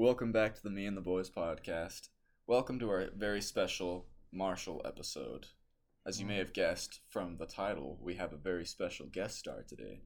Welcome 0.00 0.30
back 0.30 0.54
to 0.54 0.62
the 0.62 0.70
Me 0.70 0.86
and 0.86 0.96
the 0.96 1.00
Boys 1.00 1.28
podcast. 1.28 2.10
Welcome 2.46 2.78
to 2.78 2.88
our 2.88 3.08
very 3.16 3.40
special 3.40 4.06
Marshall 4.32 4.80
episode. 4.84 5.46
As 6.06 6.20
you 6.20 6.24
may 6.24 6.36
have 6.36 6.52
guessed 6.52 7.00
from 7.08 7.36
the 7.36 7.46
title, 7.46 7.98
we 8.00 8.14
have 8.14 8.32
a 8.32 8.36
very 8.36 8.64
special 8.64 9.06
guest 9.06 9.40
star 9.40 9.64
today. 9.66 10.02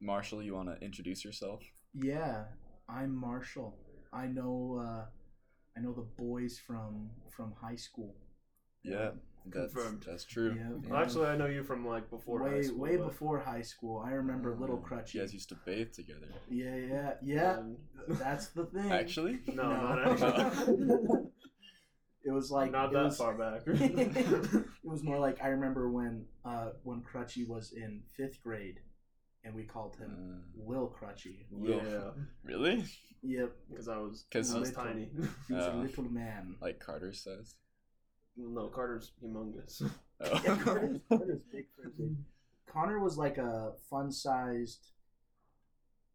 Marshall, 0.00 0.42
you 0.42 0.54
want 0.54 0.70
to 0.70 0.84
introduce 0.84 1.24
yourself? 1.24 1.62
Yeah, 1.94 2.46
I'm 2.88 3.14
Marshall. 3.14 3.78
I 4.12 4.26
know 4.26 4.84
uh, 4.84 5.04
I 5.78 5.80
know 5.80 5.92
the 5.92 6.08
boys 6.20 6.58
from 6.58 7.10
from 7.30 7.54
high 7.62 7.76
school. 7.76 8.16
Yeah, 8.82 9.10
that's, 9.46 9.72
Confirmed. 9.74 10.04
that's 10.06 10.24
true. 10.24 10.54
Yeah. 10.56 10.90
Well, 10.90 11.00
actually, 11.02 11.26
I 11.26 11.36
know 11.36 11.46
you 11.46 11.62
from 11.64 11.86
like 11.86 12.08
before 12.10 12.40
high 12.40 12.54
way 12.54 12.62
school. 12.62 12.78
way 12.78 12.96
but- 12.96 13.08
before 13.08 13.38
high 13.40 13.62
school. 13.62 14.02
I 14.04 14.10
remember 14.12 14.54
Little 14.54 14.76
You 14.76 14.96
Crutchy. 14.96 15.18
guys 15.20 15.32
used 15.34 15.48
to 15.50 15.56
bathe 15.66 15.92
together. 15.92 16.28
Yeah, 16.50 16.76
yeah, 16.76 17.12
yeah. 17.22 17.52
Um, 17.58 17.76
That's 18.08 18.48
the 18.48 18.64
thing. 18.66 18.90
Actually? 18.90 19.40
no, 19.46 19.62
No. 19.62 19.68
not 19.94 20.22
actually. 20.22 20.76
It 22.26 22.30
was 22.32 22.50
like 22.50 22.72
not 22.72 22.90
that 22.94 23.04
was, 23.04 23.18
far 23.18 23.34
back. 23.34 23.60
it 23.66 24.64
was 24.82 25.02
more 25.02 25.18
like 25.18 25.42
I 25.42 25.48
remember 25.48 25.90
when 25.90 26.24
uh, 26.42 26.70
when 26.82 27.02
Crutchy 27.02 27.46
was 27.46 27.72
in 27.72 28.00
fifth 28.16 28.42
grade, 28.42 28.80
and 29.44 29.54
we 29.54 29.64
called 29.64 29.96
him 29.96 30.10
Uh, 30.56 30.70
Lil 30.70 30.88
Crutchy. 30.98 31.44
yeah, 31.62 32.12
really? 32.42 32.82
Yep, 33.22 33.52
because 33.68 33.88
I 33.88 33.98
was 33.98 34.24
because 34.30 34.54
I 34.54 34.58
was 34.58 34.70
Little. 34.70 34.84
tiny. 34.84 35.10
he 35.48 35.52
was 35.54 35.66
Oh. 35.66 35.78
a 35.78 35.82
little 35.82 36.04
man. 36.04 36.56
Like 36.62 36.80
Carter 36.80 37.12
says? 37.12 37.56
No, 38.36 38.68
Carter's 38.68 39.12
humongous. 39.22 39.82
Oh. 39.82 39.90
Yeah, 40.44 40.56
Carter's, 40.56 41.00
Carter's 41.08 41.42
big 41.52 41.66
for. 41.74 41.90
Connor 42.72 42.98
was 42.98 43.16
like 43.16 43.38
a 43.38 43.72
fun-sized 43.90 44.92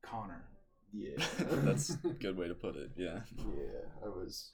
Connor. 0.02 0.46
Yeah, 0.94 1.24
that's 1.40 1.92
a 2.04 2.10
good 2.10 2.38
way 2.38 2.48
to 2.48 2.56
put 2.56 2.76
it. 2.76 2.92
Yeah. 2.98 3.20
yeah. 3.38 4.04
I 4.04 4.08
was, 4.08 4.52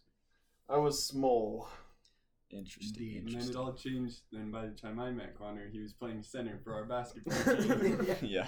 I 0.69 0.77
was 0.77 1.03
small. 1.03 1.69
Interesting. 2.51 3.15
Indeed. 3.17 3.33
And 3.33 3.41
then 3.41 3.49
it 3.49 3.55
all 3.55 3.73
changed. 3.73 4.21
Then 4.31 4.51
by 4.51 4.65
the 4.65 4.73
time 4.73 4.99
I 4.99 5.11
met 5.11 5.37
Connor, 5.37 5.69
he 5.71 5.79
was 5.79 5.93
playing 5.93 6.23
center 6.23 6.59
for 6.63 6.73
our 6.73 6.85
basketball 6.85 7.55
team. 7.55 8.05
yeah. 8.21 8.47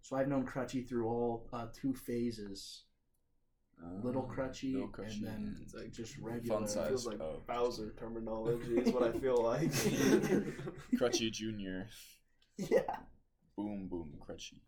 So 0.00 0.16
I've 0.16 0.28
known 0.28 0.44
Crutchy 0.46 0.88
through 0.88 1.06
all 1.06 1.48
uh, 1.52 1.66
two 1.72 1.94
phases: 1.94 2.84
little 4.02 4.28
Uh, 4.30 4.34
Crutchy, 4.34 4.72
Little 4.74 4.88
Crutchy, 4.88 5.16
and 5.18 5.26
then. 5.26 5.56
It's 5.62 5.74
like 5.74 5.92
just 5.92 6.16
regular. 6.18 6.66
fun 6.66 6.84
It 6.84 6.88
feels 6.88 7.06
like 7.06 7.20
Oh. 7.20 7.42
Bowser 7.46 7.92
terminology 7.98 8.78
is 8.78 8.92
what 8.92 9.02
I 9.04 9.12
feel 9.18 9.42
like. 9.52 9.70
Crutchy 10.96 11.30
Junior. 11.30 11.88
Yeah. 12.58 12.82
Boom, 13.56 13.88
boom, 13.88 14.12
Crutchy. 14.20 14.60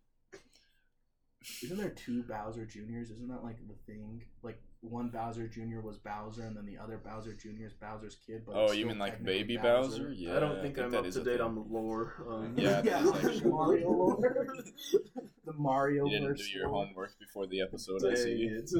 Isn't 1.64 1.76
there 1.78 1.90
two 1.90 2.22
Bowser 2.24 2.64
Juniors? 2.66 3.10
Isn't 3.10 3.28
that 3.28 3.42
like 3.42 3.56
the 3.66 3.74
thing? 3.92 4.22
Like 4.42 4.60
one 4.80 5.08
Bowser 5.08 5.48
Junior 5.48 5.80
was 5.80 5.96
Bowser, 5.98 6.42
and 6.42 6.56
then 6.56 6.66
the 6.66 6.76
other 6.78 6.98
Bowser 6.98 7.32
Junior 7.32 7.66
is 7.66 7.72
Bowser's 7.72 8.16
kid. 8.26 8.42
But 8.46 8.54
Oh, 8.56 8.72
you 8.72 8.86
mean 8.86 8.98
like 8.98 9.22
Baby 9.24 9.56
Bowser? 9.56 10.04
Bowser. 10.04 10.12
Yeah. 10.12 10.36
I 10.36 10.40
don't 10.40 10.60
think, 10.60 10.78
I'm 10.78 10.90
that 10.90 10.98
up 11.00 11.06
is 11.06 11.14
to 11.14 11.24
date 11.24 11.32
thing. 11.38 11.40
on 11.40 11.54
the 11.54 11.62
lore. 11.62 12.14
Um, 12.28 12.54
Yeah, 12.56 12.82
yeah, 12.84 13.02
that's 13.02 13.42
Mario 13.42 13.90
lore. 13.90 14.18
the 15.46 15.52
Mario 15.54 16.04
You 16.06 16.20
didn't 16.20 16.36
do 16.36 16.44
your 16.50 16.68
lore. 16.68 16.84
homework 16.86 17.18
before 17.18 17.46
the 17.46 17.62
episode, 17.62 18.04
I 18.04 18.14
see. 18.14 18.42
it. 18.44 18.70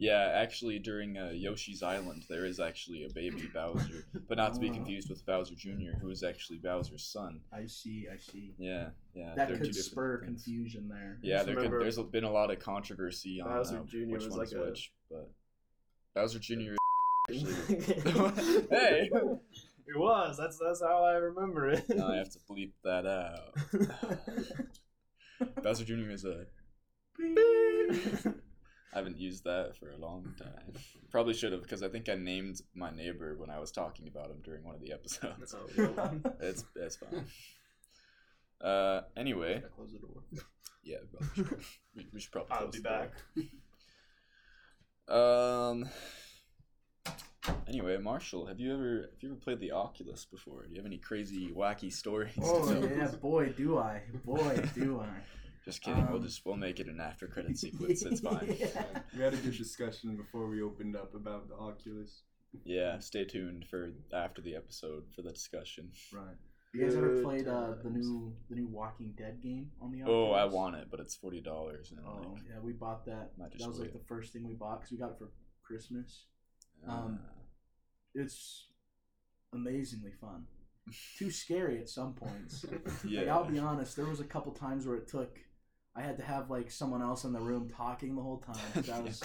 Yeah, 0.00 0.32
actually, 0.34 0.78
during 0.78 1.18
uh, 1.18 1.30
Yoshi's 1.34 1.82
Island, 1.82 2.24
there 2.28 2.46
is 2.46 2.58
actually 2.58 3.04
a 3.04 3.10
baby 3.12 3.50
Bowser, 3.52 4.06
but 4.28 4.38
not 4.38 4.54
to 4.54 4.60
be 4.60 4.70
Oh. 4.70 4.74
confused 4.74 5.10
with 5.10 5.24
Bowser 5.26 5.54
Jr., 5.54 5.92
who 6.00 6.08
is 6.08 6.22
actually 6.22 6.58
Bowser's 6.58 7.04
son. 7.04 7.40
I 7.52 7.66
see. 7.66 8.06
I 8.12 8.16
see. 8.16 8.54
Yeah, 8.58 8.88
yeah. 9.14 9.34
That 9.36 9.48
could 9.48 9.74
spur 9.74 10.20
things. 10.24 10.42
confusion 10.44 10.88
there. 10.88 11.18
Yeah, 11.22 11.42
there 11.42 11.54
could, 11.56 11.70
there's 11.70 11.98
been 11.98 12.24
a 12.24 12.32
lot 12.32 12.50
of 12.50 12.58
controversy 12.60 13.40
on 13.42 13.48
Bowser 13.50 13.78
uh, 13.78 13.84
Jr. 13.84 13.98
which 14.06 14.24
was 14.24 14.30
one 14.30 14.42
is 14.42 14.52
like 14.54 14.62
a- 14.62 14.64
which, 14.70 14.92
but 15.10 15.30
Bowser 16.14 16.38
Jr. 16.38 16.76
hey, 17.28 17.44
hey, 18.70 19.10
it 19.86 19.96
was. 19.98 20.36
That's 20.38 20.58
that's 20.58 20.80
how 20.82 21.04
I 21.04 21.12
remember 21.16 21.68
it. 21.70 21.84
now 21.90 22.08
I 22.10 22.16
have 22.16 22.30
to 22.30 22.38
bleep 22.50 22.72
that 22.84 23.06
out. 23.06 23.54
Bowser 25.62 25.84
Jr. 25.84 26.10
is 26.10 26.24
a. 26.24 26.46
I 28.92 28.98
haven't 28.98 29.18
used 29.18 29.44
that 29.44 29.76
for 29.78 29.90
a 29.90 29.96
long 29.96 30.34
time. 30.36 30.72
Probably 31.10 31.32
should 31.34 31.52
have 31.52 31.62
because 31.62 31.82
I 31.82 31.88
think 31.88 32.08
I 32.08 32.14
named 32.16 32.60
my 32.74 32.90
neighbor 32.90 33.36
when 33.36 33.48
I 33.50 33.58
was 33.60 33.70
talking 33.70 34.08
about 34.08 34.30
him 34.30 34.38
during 34.42 34.64
one 34.64 34.74
of 34.74 34.80
the 34.80 34.92
episodes. 34.92 35.54
Oh, 35.56 35.68
well, 35.96 36.20
It's 36.40 36.64
it's 36.74 36.96
fine. 36.96 37.24
Uh, 38.60 39.02
anyway, 39.16 39.54
gotta 39.60 39.68
close 39.68 39.92
the 39.92 39.98
door. 40.00 40.22
yeah, 40.84 40.96
we 41.02 41.08
probably 41.18 41.28
should, 41.34 41.64
we, 41.96 42.06
we 42.12 42.20
should 42.20 42.32
probably. 42.32 42.52
I'll 42.52 42.58
close 42.62 42.72
be 42.72 42.78
the 42.80 42.88
door. 42.88 43.10
back. 45.08 45.14
Um. 45.14 45.88
Anyway, 47.66 47.96
Marshall, 47.98 48.46
have 48.46 48.60
you 48.60 48.72
ever 48.74 49.08
have 49.12 49.22
you 49.22 49.30
ever 49.30 49.38
played 49.38 49.60
the 49.60 49.72
Oculus 49.72 50.24
before? 50.24 50.64
Do 50.66 50.70
you 50.72 50.76
have 50.76 50.86
any 50.86 50.98
crazy, 50.98 51.48
wacky 51.56 51.92
stories? 51.92 52.34
to 52.34 52.42
Oh 52.44 52.66
tell? 52.72 52.84
yeah, 52.88 53.06
boy 53.20 53.48
do 53.50 53.78
I, 53.78 54.02
boy 54.24 54.68
do 54.74 55.00
I. 55.00 55.08
Just 55.64 55.82
kidding. 55.82 56.06
we'll 56.06 56.16
Um, 56.16 56.22
just 56.22 56.44
we'll 56.46 56.56
make 56.56 56.80
it 56.80 56.86
an 56.88 57.00
after 57.00 57.26
credit 57.26 57.56
sequence. 57.64 58.02
It's 58.02 58.20
fine. 58.20 58.56
Yeah. 58.58 58.84
we 59.16 59.22
had 59.22 59.34
a 59.34 59.36
good 59.38 59.56
discussion 59.56 60.16
before 60.16 60.48
we 60.48 60.62
opened 60.62 60.96
up 60.96 61.14
about 61.14 61.48
the 61.48 61.54
Oculus. 61.56 62.22
Yeah, 62.64 62.98
stay 62.98 63.24
tuned 63.24 63.66
for 63.70 63.92
after 64.12 64.40
the 64.42 64.56
episode 64.56 65.04
for 65.14 65.22
the 65.22 65.30
discussion. 65.32 65.90
Right. 66.12 66.36
You 66.72 66.82
guys 66.84 66.94
ever 66.96 67.20
played 67.22 67.46
uh, 67.48 67.74
the 67.82 67.90
new 67.90 68.32
the 68.48 68.54
new 68.56 68.66
Walking 68.68 69.12
Dead 69.18 69.40
game 69.42 69.70
on 69.80 69.90
the? 69.92 70.02
Oculus? 70.02 70.16
Oh, 70.30 70.32
I 70.32 70.44
want 70.46 70.76
it, 70.76 70.88
but 70.90 70.98
it's 71.00 71.14
forty 71.14 71.40
dollars 71.40 71.92
Oh 72.06 72.18
like, 72.32 72.42
yeah, 72.48 72.60
we 72.62 72.72
bought 72.72 73.04
that. 73.06 73.32
That 73.38 73.52
just 73.52 73.68
was 73.68 73.78
like 73.78 73.92
wait. 73.92 74.00
the 74.00 74.06
first 74.06 74.32
thing 74.32 74.46
we 74.46 74.54
bought 74.54 74.80
because 74.80 74.92
we 74.92 74.98
got 74.98 75.10
it 75.10 75.18
for 75.18 75.30
Christmas. 75.62 76.24
um, 76.88 77.18
uh, 77.24 77.32
It's 78.14 78.66
amazingly 79.52 80.12
fun. 80.20 80.46
Too 81.18 81.30
scary 81.30 81.78
at 81.80 81.88
some 81.88 82.14
points. 82.14 82.64
yeah. 83.04 83.20
Like, 83.20 83.28
I'll 83.28 83.44
be 83.44 83.58
honest, 83.58 83.96
there 83.96 84.06
was 84.06 84.20
a 84.20 84.24
couple 84.24 84.52
times 84.52 84.86
where 84.86 84.96
it 84.96 85.08
took. 85.08 85.38
I 85.96 86.02
had 86.02 86.16
to 86.18 86.22
have 86.24 86.50
like 86.50 86.70
someone 86.70 87.02
else 87.02 87.24
in 87.24 87.32
the 87.32 87.40
room 87.40 87.68
talking 87.68 88.14
the 88.14 88.22
whole 88.22 88.38
time 88.38 88.56
'cause 88.74 88.88
I 88.90 89.00
was 89.00 89.22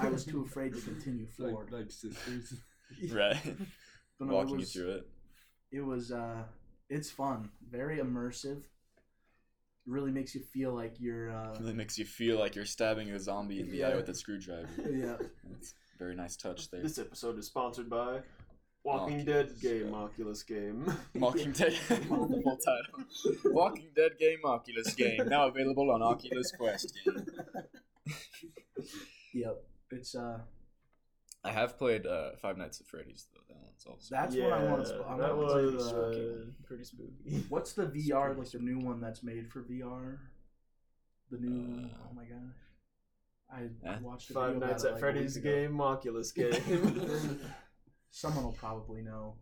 I 0.00 0.08
was 0.08 0.24
too 0.24 0.42
afraid 0.42 0.74
to 0.74 0.80
continue 0.80 1.26
Like, 1.38 1.52
forward. 1.52 1.72
like 1.72 1.90
sisters. 1.90 2.54
right. 3.12 3.38
But 4.18 4.28
no, 4.28 4.34
Walking 4.34 4.48
it 4.48 4.52
you 4.52 4.58
was, 4.58 4.72
through 4.72 4.90
it. 4.92 5.06
It 5.70 5.80
was 5.82 6.10
uh, 6.10 6.42
it's 6.88 7.10
fun, 7.10 7.50
very 7.70 7.98
immersive. 7.98 8.58
It 8.62 8.64
Really 9.86 10.10
makes 10.10 10.34
you 10.34 10.40
feel 10.42 10.72
like 10.74 10.94
you're. 10.98 11.30
Uh, 11.30 11.54
Really 11.60 11.72
makes 11.74 11.98
you 11.98 12.04
feel 12.04 12.38
like 12.38 12.54
you're 12.56 12.64
stabbing 12.66 13.10
a 13.10 13.18
zombie 13.20 13.60
in 13.60 13.70
the 13.70 13.84
eye 13.84 13.94
with 13.94 14.08
a 14.08 14.14
screwdriver. 14.14 14.68
yeah, 14.90 15.16
That's 15.44 15.72
a 15.94 15.98
very 15.98 16.14
nice 16.16 16.36
touch 16.36 16.70
there. 16.70 16.82
This 16.82 16.98
episode 16.98 17.38
is 17.38 17.46
sponsored 17.46 17.88
by 17.88 18.20
Walking 18.84 19.20
Oculus, 19.20 19.52
Dead 19.52 19.60
game, 19.60 19.90
yeah. 19.90 19.96
Oculus 19.96 20.42
game. 20.42 20.92
Walking 21.14 21.52
Dead, 21.52 21.72
the 21.88 21.96
full 21.96 22.58
title. 22.64 23.52
Walking 23.52 23.88
Dead 23.94 24.12
game, 24.18 24.38
Oculus 24.44 24.94
game, 24.94 25.28
now 25.28 25.48
available 25.48 25.90
on 25.90 26.02
Oculus 26.02 26.52
Quest 26.52 26.98
game. 27.04 27.26
yep. 29.34 29.64
It's 29.90 30.14
uh, 30.14 30.38
I 31.44 31.52
have 31.52 31.78
played 31.78 32.06
uh, 32.06 32.30
Five 32.40 32.56
Nights 32.58 32.80
at 32.80 32.86
Freddy's 32.86 33.26
though. 33.32 33.40
That 33.48 33.62
one's 33.62 33.84
also. 33.86 34.14
that's 34.14 34.36
what 34.36 34.52
I 34.52 34.64
want 34.64 34.86
to. 34.86 34.92
Yeah, 34.92 35.14
I 35.14 35.16
that 35.18 35.36
want 35.36 35.48
to 35.48 35.54
play 35.54 35.64
the 35.64 35.72
was 35.72 35.88
spooky 35.88 36.20
uh, 36.20 36.22
one. 36.22 36.54
pretty 36.64 36.84
spooky. 36.84 37.44
What's 37.48 37.72
the 37.72 37.86
VR 37.86 38.36
like 38.36 38.50
the 38.50 38.58
new 38.58 38.78
one 38.78 39.00
that's 39.00 39.22
made 39.22 39.50
for 39.50 39.62
VR? 39.62 40.18
The 41.30 41.38
new 41.38 41.84
Uh, 41.84 41.88
oh 42.04 42.14
my 42.14 42.24
gosh. 42.24 42.38
I 43.50 43.62
eh? 43.88 43.96
watched 44.02 44.30
a 44.30 44.34
Five 44.34 44.54
video 44.54 44.66
Nights 44.66 44.84
about 44.84 44.88
it, 44.88 44.88
at 44.88 44.92
like, 44.92 45.00
Freddy's 45.00 45.36
game, 45.38 45.80
Oculus 45.80 46.32
game. 46.32 47.40
Someone 48.10 48.44
will 48.44 48.52
probably 48.52 49.02
know. 49.02 49.34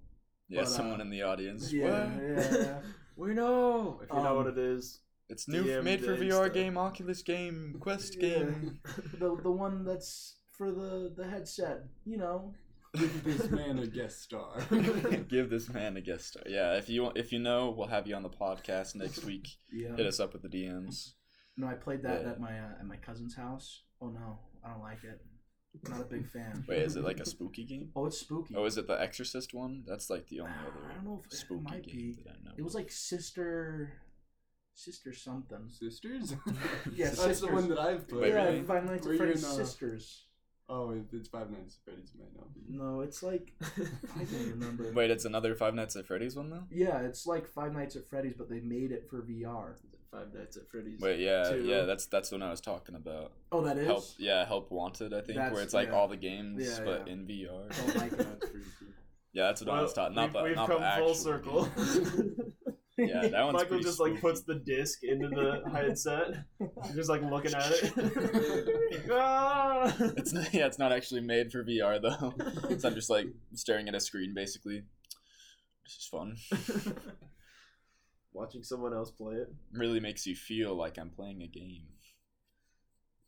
yeah, 0.49 0.61
but, 0.63 0.67
uh, 0.69 0.71
someone 0.71 1.01
in 1.01 1.11
the 1.11 1.23
audience. 1.23 1.73
Yeah, 1.73 2.07
What? 2.07 2.23
yeah. 2.53 2.81
we 3.17 3.35
know 3.35 4.01
if 4.03 4.09
you 4.11 4.17
know 4.17 4.27
Um, 4.31 4.37
what 4.37 4.47
it 4.47 4.59
is. 4.59 5.01
It's 5.29 5.49
new, 5.49 5.65
DM 5.65 5.83
made 5.83 6.05
for 6.05 6.17
day 6.17 6.27
VR 6.29 6.45
stuff. 6.45 6.53
game, 6.53 6.79
Oculus 6.79 7.23
game, 7.23 7.77
Quest 7.81 8.15
Yeah. 8.17 8.29
game. 8.45 8.81
the 9.19 9.37
the 9.43 9.51
one 9.51 9.85
that's 9.85 10.39
for 10.57 10.71
the 10.71 11.13
the 11.17 11.27
headset. 11.29 11.85
You 12.05 12.19
know. 12.19 12.55
Give 12.95 13.25
this 13.25 13.51
man 13.51 13.79
a 13.81 13.87
guest 13.87 14.23
star. 14.23 14.59
Give 15.29 15.51
this 15.51 15.69
man 15.69 15.97
a 15.99 16.01
guest 16.01 16.29
star. 16.29 16.45
Yeah, 16.47 16.79
if 16.79 16.89
you 16.89 17.03
want, 17.03 17.19
if 17.19 17.31
you 17.31 17.39
know, 17.39 17.71
we'll 17.77 17.89
have 17.89 18.07
you 18.07 18.15
on 18.15 18.23
the 18.23 18.31
podcast 18.31 18.95
next 18.95 19.23
week. 19.25 19.47
Yeah. 19.71 19.95
Hit 19.97 20.07
us 20.07 20.19
up 20.19 20.33
with 20.33 20.41
the 20.43 20.49
DMs. 20.49 21.13
No, 21.59 21.67
I 21.67 21.75
played 21.75 22.03
that 22.05 22.23
Yeah. 22.23 22.31
at 22.31 22.41
my 22.41 22.59
uh, 22.59 22.79
at 22.81 22.87
my 22.87 22.97
cousin's 22.97 23.35
house. 23.35 23.83
Oh 24.01 24.09
no, 24.09 24.39
I 24.65 24.71
don't 24.71 24.81
like 24.81 25.03
it. 25.05 25.21
Not 25.89 26.01
a 26.01 26.05
big 26.05 26.29
fan. 26.31 26.65
Wait, 26.69 26.79
is 26.83 26.97
it 26.97 27.05
like 27.05 27.21
a 27.21 27.27
spooky 27.27 27.65
game? 27.65 27.91
Oh, 27.95 28.07
it's 28.07 28.19
spooky. 28.19 28.55
Oh, 28.57 28.65
is 28.65 28.77
it 28.79 28.87
the 28.87 29.01
Exorcist 29.01 29.55
one? 29.55 29.85
That's 29.87 30.11
like 30.11 30.29
the 30.29 30.41
only 30.41 30.53
other. 30.67 30.91
I 30.91 30.95
don't 30.95 31.05
know 31.05 31.23
if 31.25 31.33
it 31.33 31.37
spooky 31.37 31.63
might 31.63 31.83
game 31.87 31.97
be. 31.97 32.19
that 32.25 32.35
I 32.41 32.45
know. 32.45 32.53
It 32.57 32.63
was 32.63 32.75
like 32.75 32.91
sister, 32.91 33.93
sister 34.75 35.13
something. 35.13 35.69
sisters? 35.69 36.35
Yeah, 36.95 37.07
That's 37.07 37.21
sisters. 37.23 37.41
the 37.41 37.55
one 37.55 37.69
that 37.69 37.79
I've 37.79 38.09
played. 38.09 38.23
Wait, 38.23 38.29
yeah, 38.31 38.45
really? 38.45 38.63
Five 38.63 38.85
Nights 38.85 39.07
Were 39.07 39.13
at 39.13 39.19
you 39.19 39.19
Freddy's 39.25 39.45
in, 39.45 39.51
uh, 39.51 39.53
sisters. 39.53 40.23
Oh, 40.69 40.91
if 40.91 41.13
it's 41.13 41.29
Five 41.29 41.51
Nights 41.51 41.77
at 41.79 41.85
Freddy's, 41.85 42.11
it 42.13 42.19
might 42.19 42.35
not 42.37 42.53
be. 42.55 42.61
No, 42.69 43.01
it's 43.03 43.23
like 43.23 43.53
I 43.63 44.25
don't 44.25 44.51
remember. 44.51 44.93
Wait, 44.93 45.11
it's 45.11 45.25
another 45.25 45.55
Five 45.55 45.75
Nights 45.75 45.95
at 45.97 46.07
Freddy's 46.07 46.35
one 46.37 46.51
though. 46.51 46.65
Yeah, 46.71 47.01
it's 47.03 47.27
like 47.27 47.47
Five 47.47 47.73
Nights 47.73 47.95
at 47.97 48.09
Freddy's, 48.09 48.35
but 48.37 48.49
they 48.51 48.61
made 48.61 48.91
it 48.93 49.07
for 49.09 49.23
VR. 49.23 49.75
Five 50.11 50.33
Nights 50.35 50.57
at 50.57 50.69
Freddy's. 50.71 51.01
Wait, 51.01 51.21
yeah, 51.21 51.51
Two. 51.51 51.63
yeah, 51.65 51.83
that's 51.83 52.07
that's 52.07 52.31
what 52.33 52.43
I 52.43 52.51
was 52.51 52.61
talking 52.61 52.95
about. 52.95 53.33
Oh, 53.53 53.63
that 53.65 53.77
is. 53.79 53.87
Help, 53.87 54.05
yeah, 54.19 54.45
Help 54.47 54.71
Wanted, 54.71 55.13
I 55.13 55.21
think, 55.21 55.37
That's- 55.39 55.53
where 55.53 55.63
it's 55.63 55.75
like 55.75 55.89
yeah. 55.89 55.95
all 55.95 56.09
the 56.09 56.17
games, 56.17 56.65
Yeah, 56.65 56.85
but 56.85 57.07
yeah. 57.07 57.13
in 57.13 57.27
VR. 57.27 57.77
Don't 57.77 57.97
like 57.97 58.11
that. 58.11 58.19
That's 58.41 58.51
pretty 58.51 58.67
cool. 58.79 58.89
Yeah, 59.33 59.43
that's 59.45 59.63
what 59.63 59.75
I 59.75 59.83
was 59.83 59.93
talking. 59.93 60.15
Not 60.15 60.25
we've, 60.29 60.33
the 60.33 60.43
we've 60.45 60.57
not 60.57 60.69
come 60.69 60.81
the 60.81 60.95
full 60.99 61.15
circle. 61.15 61.69
Yeah, 62.99 63.29
that 63.29 63.45
one's 63.45 63.53
Michael 63.57 63.69
pretty 63.69 63.85
just 63.85 64.01
like 64.01 64.19
puts 64.23 64.41
the 64.41 64.55
disc 64.55 65.01
into 65.05 65.29
the 65.29 65.63
headset. 65.71 66.45
You're 66.59 66.95
just 66.95 67.11
like 67.11 67.21
looking 67.21 67.53
at 67.53 67.71
it. 67.71 69.03
Ah! 69.13 69.95
It's 70.17 70.33
not, 70.33 70.55
yeah, 70.55 70.65
it's 70.65 70.79
not 70.79 70.93
actually 70.93 71.21
made 71.21 71.53
for 71.53 71.63
VR 71.63 72.01
though. 72.01 72.33
so 72.79 72.89
I'm 72.89 72.95
just 72.95 73.11
like 73.11 73.27
staring 73.53 73.87
at 73.89 73.95
a 73.95 74.01
screen 74.01 74.33
basically. 74.35 74.83
This 75.85 75.97
is 75.99 76.07
fun. 76.11 76.37
Watching 78.37 78.63
someone 78.63 78.93
else 78.93 79.11
play 79.11 79.37
it. 79.37 79.51
Really 79.73 79.99
makes 79.99 80.27
you 80.27 80.37
feel 80.37 80.75
like 80.75 80.99
I'm 80.99 81.09
playing 81.09 81.43
a 81.43 81.47
game. 81.47 81.85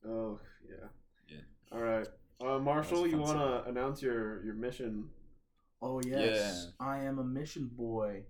Oh 0.07 0.39
yeah. 0.69 0.87
Yeah. 1.29 1.41
All 1.73 1.81
right, 1.81 2.07
uh, 2.45 2.59
Marshall, 2.59 3.07
you 3.07 3.17
want 3.17 3.39
to 3.39 3.65
announce 3.71 4.03
your 4.03 4.45
your 4.45 4.53
mission? 4.55 5.09
Oh 5.81 6.01
yes, 6.05 6.73
I 6.79 6.99
am 7.05 7.19
a 7.19 7.25
mission 7.25 7.71
boy. 7.75 8.23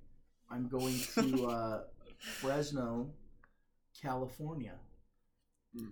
I'm 0.51 0.69
going 0.69 0.95
to 1.15 1.47
uh, 1.49 1.81
Fresno, 2.41 3.11
California, 4.01 4.75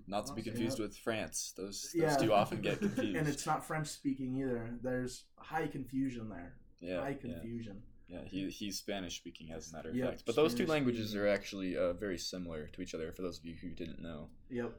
Not 0.06 0.26
to 0.26 0.34
be 0.34 0.42
confused 0.42 0.78
Yep. 0.78 0.88
with 0.88 0.96
France. 0.98 1.52
Those 1.56 1.82
those 1.92 1.94
Yeah. 1.94 2.16
two 2.16 2.32
often 2.32 2.60
get 2.62 2.78
confused. 2.80 3.16
and 3.16 3.26
it's 3.28 3.44
not 3.44 3.66
French 3.66 3.88
speaking 3.88 4.36
either. 4.36 4.70
There's 4.82 5.24
high 5.36 5.66
confusion 5.66 6.28
there. 6.28 6.54
yeah, 6.80 7.00
high 7.00 7.14
confusion. 7.14 7.82
yeah. 7.82 7.92
Yeah, 8.08 8.20
he 8.24 8.48
he's 8.50 8.78
Spanish 8.78 9.16
speaking 9.16 9.50
as 9.52 9.72
a 9.72 9.76
matter 9.76 9.88
of 9.90 9.96
Yep, 9.96 10.08
fact. 10.08 10.22
But 10.26 10.36
those 10.36 10.54
two 10.54 10.66
languages 10.66 11.10
speaking. 11.10 11.22
are 11.22 11.28
actually 11.28 11.76
uh, 11.76 11.92
very 11.94 12.18
similar 12.18 12.68
to 12.68 12.80
each 12.82 12.94
other. 12.94 13.10
For 13.12 13.22
those 13.22 13.38
of 13.38 13.44
you 13.44 13.54
who 13.60 13.70
didn't 13.70 14.00
know. 14.00 14.28
Yep, 14.50 14.72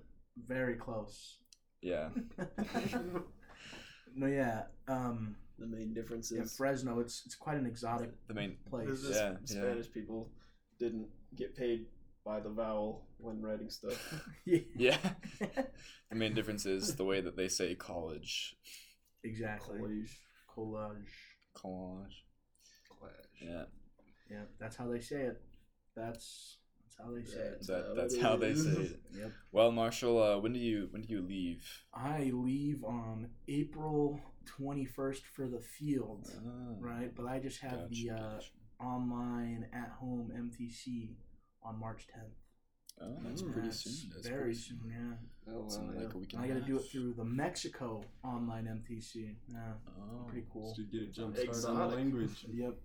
very 0.47 0.75
close. 0.75 1.37
Yeah. 1.81 2.09
no, 4.15 4.27
yeah. 4.27 4.63
Um, 4.87 5.35
The 5.59 5.67
main 5.67 5.93
difference 5.93 6.31
yeah, 6.33 6.43
is 6.43 6.55
Fresno. 6.55 6.99
It's 6.99 7.23
it's 7.25 7.35
quite 7.35 7.57
an 7.57 7.65
exotic 7.65 8.11
The 8.27 8.33
main 8.33 8.57
place. 8.69 8.87
is 8.89 9.03
this 9.03 9.17
Yeah, 9.17 9.31
yeah. 9.31 9.61
Spanish 9.61 9.91
people 9.91 10.29
didn't 10.79 11.07
get 11.35 11.55
paid 11.55 11.87
by 12.23 12.39
the 12.39 12.49
vowel 12.49 13.07
when 13.17 13.41
writing 13.41 13.69
stuff. 13.69 14.13
yeah. 14.45 14.97
the 16.09 16.15
main 16.15 16.33
difference 16.33 16.65
is 16.65 16.95
the 16.95 17.03
way 17.05 17.21
that 17.21 17.35
they 17.35 17.47
say 17.47 17.75
college. 17.75 18.55
exactly. 19.23 19.79
College. 19.79 20.19
Collage. 20.55 21.11
College. 21.53 22.23
Yeah. 23.41 23.63
Yeah, 24.29 24.43
that's 24.59 24.75
how 24.75 24.87
they 24.87 24.99
say 24.99 25.21
it. 25.21 25.41
That's 25.95 26.57
that's 26.83 26.95
how 26.97 27.13
they 27.13 27.23
say 27.23 27.39
it. 27.39 27.51
That's 27.59 27.67
That, 27.67 27.85
how 27.87 27.93
that's 27.95 28.17
how 28.17 28.35
they 28.37 28.53
say 28.53 28.69
it. 28.69 28.99
Yep. 29.17 29.31
Well, 29.51 29.71
Marshall, 29.71 30.21
uh, 30.21 30.37
when 30.39 30.53
do 30.53 30.59
you 30.59 30.87
when 30.91 31.01
do 31.03 31.09
you 31.13 31.21
leave? 31.21 31.63
I 31.93 32.31
leave 32.33 32.83
on 32.83 33.29
April 33.47 34.19
twenty 34.45 34.85
first 34.85 35.25
for 35.25 35.47
the 35.47 35.59
field, 35.59 36.25
Ah, 36.27 36.75
right? 36.79 37.13
But 37.15 37.25
I 37.27 37.39
just 37.39 37.61
have 37.61 37.89
the 37.89 38.11
uh, 38.11 38.15
gotcha. 38.17 38.49
online 38.79 39.67
at 39.73 39.89
home 39.99 40.31
MTC 40.35 41.15
on 41.63 41.79
March 41.79 42.07
tenth. 42.07 42.35
Oh, 42.99 43.15
that's 43.23 43.41
Mm, 43.41 43.53
pretty 43.53 43.67
That's 43.67 43.83
soon. 43.83 44.09
That's 44.13 44.27
very 44.27 44.41
pretty 44.43 44.59
soon, 44.59 44.79
yeah. 44.89 45.53
Oh, 45.53 45.59
wow, 45.61 45.93
like 45.95 46.13
a 46.13 46.17
week 46.17 46.33
And 46.33 46.41
and 46.43 46.51
I 46.51 46.55
a 46.55 46.59
got 46.59 46.65
to 46.65 46.71
do 46.71 46.77
it 46.79 46.85
through 46.91 47.13
the 47.13 47.23
Mexico 47.23 48.03
online 48.23 48.67
MTC. 48.67 49.35
Yeah, 49.47 49.73
Oh. 49.87 50.25
pretty 50.27 50.47
cool. 50.51 50.73
Just 50.75 50.91
to 50.91 50.97
get 50.97 51.09
a 51.09 51.11
jump 51.11 51.37
start 51.37 51.63
on 51.65 51.89
the 51.89 51.95
language. 51.95 52.45
Yep. 52.51 52.75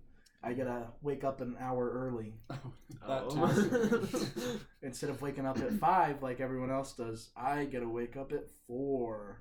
I 0.45 0.55
gotta 0.55 0.89
wake 1.03 1.23
up 1.25 1.41
an 1.41 1.57
hour 1.61 1.89
early 1.91 2.35
that 2.49 2.63
Oh. 3.07 4.07
too. 4.11 4.61
instead 4.83 5.11
of 5.11 5.23
waking 5.23 5.47
up 5.47 5.59
at 5.59 5.73
five 5.75 6.23
like 6.23 6.41
everyone 6.41 6.71
else 6.71 6.95
does. 6.95 7.31
I 7.37 7.65
gotta 7.67 7.89
wake 7.89 8.17
up 8.17 8.33
at 8.33 8.49
four. 8.67 9.41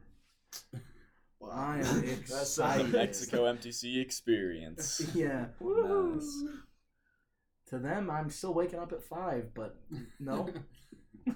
Wow. 1.40 1.50
I 1.52 1.76
am 1.78 1.82
That 2.02 2.08
excited. 2.20 2.46
sounds- 2.48 2.94
Mexico 2.94 3.52
MTC 3.52 4.00
experience. 4.00 5.02
Yeah. 5.16 5.46
Nice. 5.60 6.44
To 7.70 7.80
them, 7.80 8.10
I'm 8.12 8.30
still 8.30 8.54
waking 8.54 8.80
up 8.80 8.92
at 8.92 9.02
five, 9.02 9.54
but 9.56 9.78
no. 10.20 10.50
No, 11.26 11.34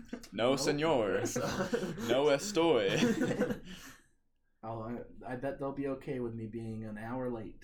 Nope. 0.52 0.60
senor. 0.60 1.22
no 2.10 2.26
estoy. 2.26 3.56
I'll, 4.64 4.80
oh, 4.90 5.00
I, 5.28 5.34
I 5.34 5.36
bet 5.38 5.60
they'll 5.60 5.72
be 5.72 5.88
okay 5.88 6.20
with 6.20 6.34
me 6.36 6.48
being 6.48 6.84
an 6.86 6.98
hour 6.98 7.30
late 7.30 7.64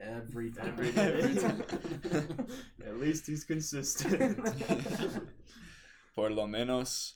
every 0.00 0.50
time. 0.50 0.68
Every 0.78 0.88
Every 0.90 1.34
day. 1.34 1.40
time. 1.40 2.46
At 2.86 2.96
least 2.98 3.26
he's 3.26 3.44
consistent. 3.44 4.38
Por 6.14 6.30
lo 6.30 6.46
menos 6.46 7.14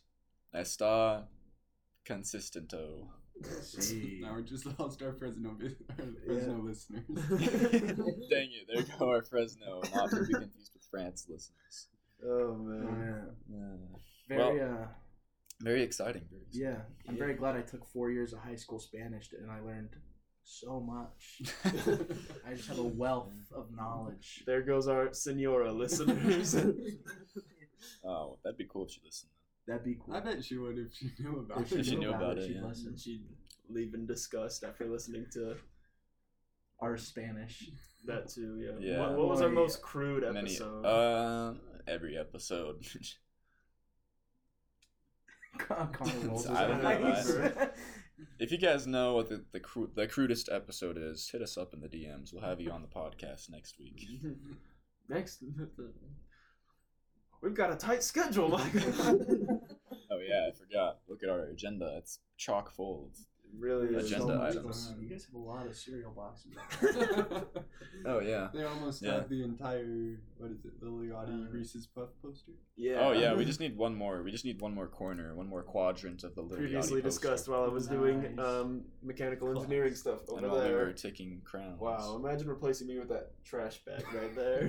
está 0.55 1.27
consistento. 2.05 3.09
See. 3.63 4.21
now 4.23 4.35
we're 4.35 4.43
just 4.43 4.67
lost 4.79 5.03
our 5.03 5.13
Fresno, 5.15 5.57
vi- 5.59 5.75
our 5.99 6.07
Fresno 6.25 6.63
listeners. 6.63 7.03
Dang 8.31 8.51
it, 8.53 8.69
there 8.73 8.85
go 8.99 9.09
our 9.11 9.23
Fresno, 9.23 9.81
not 9.95 10.11
to 10.11 10.21
be 10.27 10.33
confused 10.35 10.71
with 10.75 10.87
France 10.91 11.27
listeners. 11.29 11.89
oh 12.25 12.29
Oh, 12.29 12.55
man. 12.59 13.27
yeah. 13.51 13.57
Yeah. 13.57 14.37
Very, 14.39 14.61
uh, 14.61 14.87
Very 15.61 15.83
exciting. 15.83 16.23
Very 16.31 16.43
exciting. 16.43 16.63
yeah. 16.63 16.83
I'm 17.09 17.17
very 17.17 17.35
glad 17.35 17.57
I 17.57 17.63
took 17.63 17.85
four 17.93 18.11
years 18.13 18.33
of 18.33 18.39
high 18.41 18.55
school 18.57 18.79
Spanish 18.79 19.33
and 19.33 19.51
I 19.51 19.59
learned 19.61 19.91
so 20.45 20.81
much. 20.81 21.43
I 22.47 22.55
just 22.55 22.69
have 22.69 22.79
a 22.79 22.83
wealth 22.83 23.33
of 23.55 23.75
knowledge. 23.75 24.43
There 24.47 24.63
goes 24.63 24.89
our 24.89 25.13
Senora 25.13 25.73
listeners. 25.73 26.55
oh, 28.05 28.39
that'd 28.43 28.59
be 28.59 28.67
cool 28.71 28.85
if 28.87 28.91
she 28.93 29.01
listened. 29.05 29.31
That'd 29.67 29.85
be 29.85 29.97
cool. 30.05 30.15
I 30.15 30.21
bet 30.21 30.45
she 30.45 30.57
would 30.59 30.77
if 30.79 30.93
she 30.95 31.11
knew 31.21 31.39
about 31.39 31.63
If 31.63 31.73
it. 31.73 31.87
she 31.87 31.97
knew 31.97 32.11
about 32.13 32.39
it, 32.39 32.47
she'd 32.49 32.57
yeah. 32.57 32.65
listen. 32.67 32.97
She'd 32.97 33.25
leave 33.71 33.95
in 33.95 34.07
disgust 34.07 34.65
after 34.65 34.87
listening 34.87 35.27
to 35.35 35.55
Our 36.81 36.97
Spanish. 36.97 37.71
that 38.07 38.29
too. 38.29 38.59
Yeah. 38.61 38.73
Yeah. 38.81 39.01
What, 39.01 39.19
what 39.19 39.29
was 39.29 39.41
our 39.43 39.49
Boy, 39.49 39.55
most 39.55 39.81
crude 39.83 40.25
Many, 40.25 40.51
episode? 40.51 40.85
uh, 40.85 41.55
every 41.87 42.19
episode. 42.19 42.85
Connor 45.59 46.13
rolls 46.27 46.47
his 46.47 46.57
I 46.57 46.67
don't 46.67 46.83
know, 46.83 47.13
eyes. 47.13 47.37
if 48.39 48.51
you 48.53 48.59
guys 48.59 48.87
know 48.87 49.15
what 49.15 49.29
the 49.29 49.45
the, 49.53 49.61
cru- 49.61 49.91
the 49.95 50.07
crudest 50.07 50.49
episode 50.51 50.97
is, 50.99 51.29
hit 51.31 51.43
us 51.43 51.57
up 51.57 51.75
in 51.75 51.81
the 51.81 51.89
DMs. 51.89 52.33
We'll 52.33 52.43
have 52.43 52.61
you 52.61 52.71
on 52.71 52.83
the 52.83 52.89
podcast 52.89 53.51
next 53.51 53.79
week. 53.79 54.07
Next, 55.09 55.43
we've 57.43 57.55
got 57.55 57.73
a 57.73 57.77
tight 57.77 58.03
schedule, 58.03 58.49
Michael. 58.49 59.61
Oh 60.11 60.19
yeah, 60.19 60.49
I 60.49 60.53
forgot. 60.55 60.99
Look 61.09 61.23
at 61.23 61.31
our 61.31 61.45
agenda. 61.47 61.95
It's 61.97 62.19
chock 62.37 62.71
full. 62.71 63.09
It's- 63.11 63.27
really. 63.59 63.95
Agenda 63.95 64.19
So 64.27 64.43
items. 64.43 64.87
going. 64.89 65.03
You 65.03 65.09
guys 65.09 65.25
have 65.27 65.35
a 65.35 65.39
lot 65.39 65.67
of 65.67 65.77
cereal 65.77 66.13
boxes. 66.13 66.53
Oh 68.05 68.19
yeah. 68.21 68.49
they 68.53 68.65
almost 68.65 69.03
Yeah. 69.03 69.15
have 69.15 69.29
the 69.29 69.45
entire 69.45 70.17
what 70.39 70.51
is 70.51 70.65
it, 70.65 70.81
the 70.81 70.87
Lil 70.89 71.15
Yachty 71.15 71.47
Uh, 71.47 71.51
Reese's 71.53 71.87
Puff 71.87 72.09
poster. 72.21 72.53
Yeah. 72.77 72.97
Oh 73.01 73.13
yeah. 73.13 73.35
We 73.35 73.45
just 73.53 73.61
need 73.61 73.77
one 73.77 73.95
more. 73.95 74.23
We 74.23 74.33
just 74.33 74.45
need 74.45 74.61
one 74.61 74.75
more 74.75 74.89
corner, 74.89 75.37
one 75.37 75.47
more 75.49 75.63
quadrant 75.63 76.25
of 76.25 76.35
the 76.35 76.41
little 76.43 76.57
previously 76.57 77.01
Yachty 77.01 77.05
poster. 77.05 77.21
discussed 77.29 77.49
while 77.49 77.65
I 77.65 77.69
was 77.69 77.87
doing 77.87 78.35
Nice. 78.37 78.45
um, 78.45 78.83
mechanical 79.03 79.51
engineering 79.57 79.95
stuff 79.95 80.21
And 80.29 80.39
over 80.39 80.49
while 80.49 80.57
we 80.63 80.69
there. 80.69 80.77
were 80.87 80.93
taking 80.93 81.43
crowns. 81.45 81.81
Wow! 81.81 82.17
Imagine 82.17 82.49
replacing 82.49 82.89
me 82.89 82.99
with 82.99 83.11
that 83.11 83.31
trash 83.45 83.79
bag 83.85 84.03
right 84.13 84.35
there. 84.43 84.65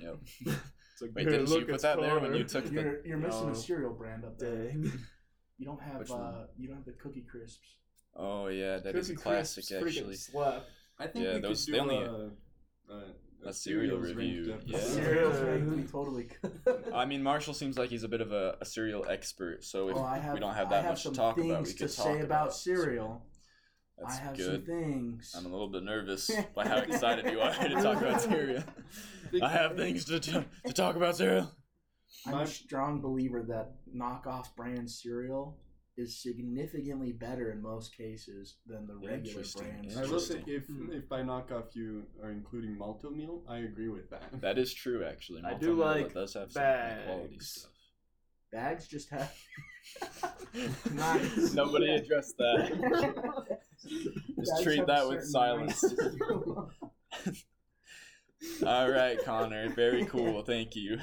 Yep. 0.00 0.16
It's 0.46 1.02
like, 1.02 1.10
Wait, 1.14 1.24
didn't 1.28 1.48
you 1.50 1.60
put 1.66 1.70
it's 1.74 1.82
that 1.82 2.00
there 2.00 2.18
when 2.18 2.34
you 2.34 2.44
took 2.44 2.64
the? 2.66 2.72
You're 2.72 3.06
you're 3.06 3.18
missing 3.18 3.46
No. 3.46 3.52
a 3.52 3.56
cereal 3.56 3.92
brand 3.92 4.24
up 4.24 4.38
there. 4.38 4.68
Dang. 4.68 4.90
You 5.58 5.66
don't 5.66 5.82
have 5.82 6.10
uh 6.10 6.44
you 6.56 6.68
don't 6.68 6.76
have 6.78 6.86
the 6.86 6.92
cookie 6.92 7.26
crisps. 7.30 7.76
Oh 8.16 8.48
yeah, 8.48 8.78
that 8.78 8.94
is 8.96 9.10
a 9.10 9.14
Cookie 9.14 9.22
classic 9.22 9.64
Crisps 9.66 9.72
freaking 9.72 9.86
actually. 10.00 10.16
Slap. 10.16 10.64
I 10.98 11.06
think 11.06 11.24
Yeah, 11.24 11.34
we 11.34 11.40
those- 11.40 11.64
could 11.64 11.74
they 11.74 11.78
do 11.78 11.82
only- 11.82 11.96
a, 12.04 12.92
a, 12.92 13.48
a 13.48 13.52
cereal 13.54 13.96
cereals 14.02 14.14
review, 14.16 14.58
yeah. 14.66 14.76
episode. 14.76 14.92
Cereals 15.02 15.40
Yeah. 15.40 15.74
We 15.76 15.82
totally 15.84 16.24
could. 16.24 16.92
I 16.92 17.06
mean, 17.06 17.22
Marshall 17.22 17.54
seems 17.54 17.78
like 17.78 17.88
he's 17.88 18.02
a 18.04 18.08
bit 18.08 18.20
of 18.20 18.32
a, 18.32 18.56
a 18.60 18.64
cereal 18.66 19.06
expert, 19.08 19.64
so 19.64 19.88
if 19.88 19.96
Oh, 19.96 20.04
have, 20.04 20.34
we 20.34 20.40
don't 20.40 20.54
have 20.54 20.68
that 20.70 20.82
have 20.84 20.92
much 20.92 21.02
to 21.04 21.12
talk 21.12 21.38
about, 21.38 21.62
we 21.64 21.72
to 21.72 21.78
could 21.78 21.90
say 21.90 22.02
talk 22.02 22.12
about, 22.16 22.24
about 22.24 22.54
cereal. 22.54 23.22
That's 23.98 24.14
I 24.18 24.20
have 24.22 24.36
good. 24.36 24.66
some 24.66 24.82
things. 24.82 25.34
I'm 25.36 25.46
a 25.46 25.48
little 25.48 25.68
bit 25.68 25.82
nervous 25.84 26.30
by 26.54 26.66
how 26.68 26.78
excited 26.78 27.30
you 27.30 27.40
are 27.40 27.52
to 27.54 27.74
talk 27.82 28.00
about 28.00 28.20
cereal. 28.22 28.62
I 29.42 29.48
have 29.48 29.76
things 29.76 30.04
to 30.06 30.20
t- 30.20 30.44
to 30.66 30.72
talk 30.72 30.96
about 30.96 31.16
cereal. 31.16 31.50
I'm 32.26 32.34
a 32.40 32.46
strong 32.46 33.00
believer 33.00 33.42
that 33.48 33.72
knockoff 33.94 34.54
brand 34.56 34.90
cereal 34.90 35.56
is 36.00 36.20
significantly 36.20 37.12
better 37.12 37.52
in 37.52 37.60
most 37.60 37.96
cases 37.96 38.56
than 38.66 38.86
the 38.86 38.94
regular 38.94 39.44
brands. 39.56 39.96
I 39.96 40.06
will 40.06 40.18
say 40.18 40.38
Interesting. 40.38 40.88
if 40.88 41.02
if 41.04 41.08
by 41.08 41.20
knockoff 41.22 41.74
you 41.74 42.04
are 42.22 42.30
including 42.30 42.76
Malt-O-Meal, 42.78 43.42
I 43.48 43.58
agree 43.58 43.88
with 43.88 44.08
that. 44.10 44.22
That 44.40 44.58
is 44.58 44.72
true, 44.72 45.04
actually. 45.04 45.42
I 45.44 45.54
do 45.54 45.74
Meal, 45.74 45.86
like 45.86 46.06
it 46.06 46.14
does 46.14 46.34
have 46.34 46.50
some 46.50 46.62
quality 47.06 47.38
stuff. 47.40 47.72
Bags 48.50 48.88
just 48.88 49.10
have. 49.10 49.32
Nice. 50.92 51.54
Nobody 51.54 51.94
addressed 51.94 52.36
that. 52.38 53.58
Just 53.88 54.52
Bags 54.52 54.62
treat 54.62 54.86
that 54.86 55.08
with 55.08 55.24
silence. 55.24 55.82
All 58.66 58.90
right, 58.90 59.18
Connor. 59.24 59.70
Very 59.70 60.04
cool. 60.06 60.42
Thank 60.42 60.76
you. 60.76 60.98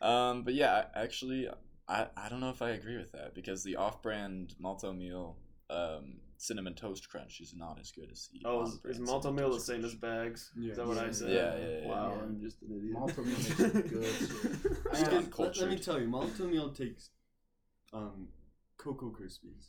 Um, 0.00 0.42
but 0.42 0.54
yeah, 0.54 0.86
actually, 0.94 1.48
I, 1.88 2.06
I 2.16 2.28
don't 2.28 2.40
know 2.40 2.50
if 2.50 2.62
I 2.62 2.70
agree 2.70 2.96
with 2.96 3.12
that 3.12 3.34
because 3.34 3.62
the 3.62 3.76
off-brand 3.76 4.54
Malt-O-Meal 4.58 5.36
um, 5.70 6.16
cinnamon 6.38 6.74
toast 6.74 7.08
crunch 7.10 7.40
is 7.40 7.54
not 7.54 7.78
as 7.80 7.90
good 7.92 8.10
as 8.10 8.28
the 8.32 8.40
Oh, 8.46 8.62
is, 8.62 8.70
on-brand 8.72 8.94
is 8.96 9.00
Malto 9.00 9.28
cinnamon 9.28 9.44
meal 9.44 9.54
the 9.54 9.60
same 9.60 9.84
as 9.84 9.94
bags? 9.94 10.50
Yeah. 10.56 10.70
Is 10.72 10.76
that 10.78 10.86
what 10.86 10.98
I 10.98 11.06
Yeah. 11.06 11.12
said? 11.12 11.30
Yeah, 11.30 11.56
yeah, 11.56 11.78
yeah, 11.82 11.88
Wow, 11.88 12.14
yeah. 12.16 12.22
I'm 12.22 12.40
just 12.40 12.62
an 12.62 12.68
idiot. 12.76 12.92
Malt-O-Meal 12.92 13.36
is 13.36 13.54
good. 13.54 13.72
Because 13.72 14.30
Yeah. 14.94 15.22
let, 15.38 15.56
let 15.58 15.68
me 15.68 15.78
tell 15.78 16.00
you, 16.00 16.08
Malt-O-Meal 16.08 16.70
takes 16.72 17.10
um, 17.92 18.28
Cocoa 18.78 19.10
Krispies 19.10 19.68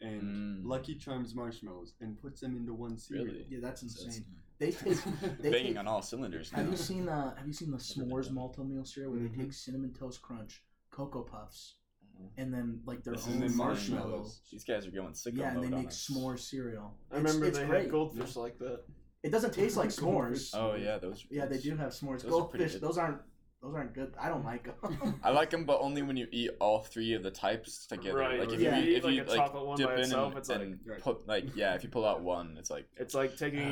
and 0.00 0.22
Mm. 0.22 0.66
Lucky 0.66 0.96
Charms 0.96 1.32
marshmallows 1.34 1.94
and 2.00 2.20
puts 2.20 2.40
them 2.40 2.56
into 2.56 2.74
one 2.74 2.98
cereal. 2.98 3.26
Really? 3.26 3.46
Yeah, 3.48 3.58
that's 3.62 3.82
insane. 3.84 4.08
it's 4.08 4.20
They 4.58 4.70
take. 4.94 5.38
They 5.40 5.50
banging 5.50 5.66
take 5.68 5.78
on 5.78 5.86
all 5.86 6.02
cylinders. 6.02 6.50
have 6.50 6.68
you 6.68 6.76
seen 6.76 7.08
uh 7.08 7.34
Have 7.36 7.46
you 7.46 7.52
seen 7.52 7.70
the 7.70 7.76
s'mores 7.76 8.24
done. 8.26 8.34
Malt-O-Meal 8.34 8.84
cereal 8.84 9.12
where 9.12 9.20
they 9.20 9.28
Mhm. 9.28 9.38
take 9.42 9.52
cinnamon 9.52 9.92
toast 9.92 10.20
crunch, 10.22 10.62
cocoa 10.92 11.22
puffs, 11.24 11.74
Mhm. 12.20 12.28
and 12.36 12.54
then 12.54 12.80
like 12.86 13.02
their 13.02 13.14
This 13.14 13.26
own 13.26 13.34
is 13.34 13.42
insane. 13.42 13.56
marshmallows? 13.56 14.42
These 14.52 14.62
guys 14.64 14.86
are 14.86 14.90
going 14.92 15.12
sicko 15.14 15.38
Yeah, 15.38 15.54
and 15.54 15.62
they 15.62 15.66
on 15.66 15.72
make 15.82 15.88
us. 15.88 16.06
s'more 16.08 16.38
cereal. 16.38 16.94
I 17.10 17.16
It's- 17.18 17.24
remember 17.34 17.46
it's 17.48 17.58
they 17.58 17.66
great. 17.66 17.82
had 17.82 17.90
goldfish 17.90 18.36
like 18.36 18.58
that. 18.58 18.84
It 19.24 19.30
doesn't 19.30 19.52
taste 19.54 19.76
like 19.76 19.88
s'mores. 19.98 20.50
Oh 20.54 20.74
yeah, 20.76 20.98
those. 20.98 21.24
Are 21.24 21.28
Yeah, 21.30 21.46
they 21.46 21.58
do 21.58 21.76
have 21.76 21.90
s'mores. 21.92 22.22
Those 22.22 22.32
are 22.34 22.46
pretty 22.48 22.64
Goldfish, 22.64 22.72
good. 22.74 22.80
those 22.82 22.98
aren't 22.98 23.22
those 23.62 23.76
aren't 23.76 23.94
good. 23.94 24.12
I 24.18 24.28
don't 24.28 24.44
like 24.44 24.64
them. 24.80 25.20
I 25.22 25.30
like 25.30 25.50
them, 25.50 25.64
but 25.64 25.78
only 25.80 26.02
when 26.02 26.16
you 26.16 26.26
eat 26.32 26.50
all 26.60 26.80
three 26.80 27.12
of 27.14 27.22
the 27.22 27.30
types 27.30 27.86
together. 27.86 28.18
Right, 28.18 28.40
Like 28.40 28.50
if 28.52 28.60
yeah. 28.60 28.76
you 28.76 28.84
You 28.86 28.90
eat, 28.90 28.96
if 28.96 29.04
eat, 29.04 29.10
you 29.12 29.18
like, 29.20 29.26
a 29.28 29.30
like 29.30 29.38
chocolate 29.38 29.66
one 29.66 29.76
dip 29.78 29.86
by 29.86 29.94
in 29.94 30.00
itself, 30.00 30.28
and, 30.32 30.38
it's 30.38 30.48
like- 30.48 30.60
and 30.62 30.80
Right. 30.84 31.00
put 31.00 31.26
like 31.28 31.54
yeah, 31.54 31.74
if 31.76 31.84
you 31.84 31.88
pull 31.88 32.04
out 32.04 32.22
one, 32.22 32.56
it's 32.58 32.70
like 32.70 32.88
It's 32.96 33.14
like 33.14 33.36
taking 33.36 33.60
a, 33.60 33.62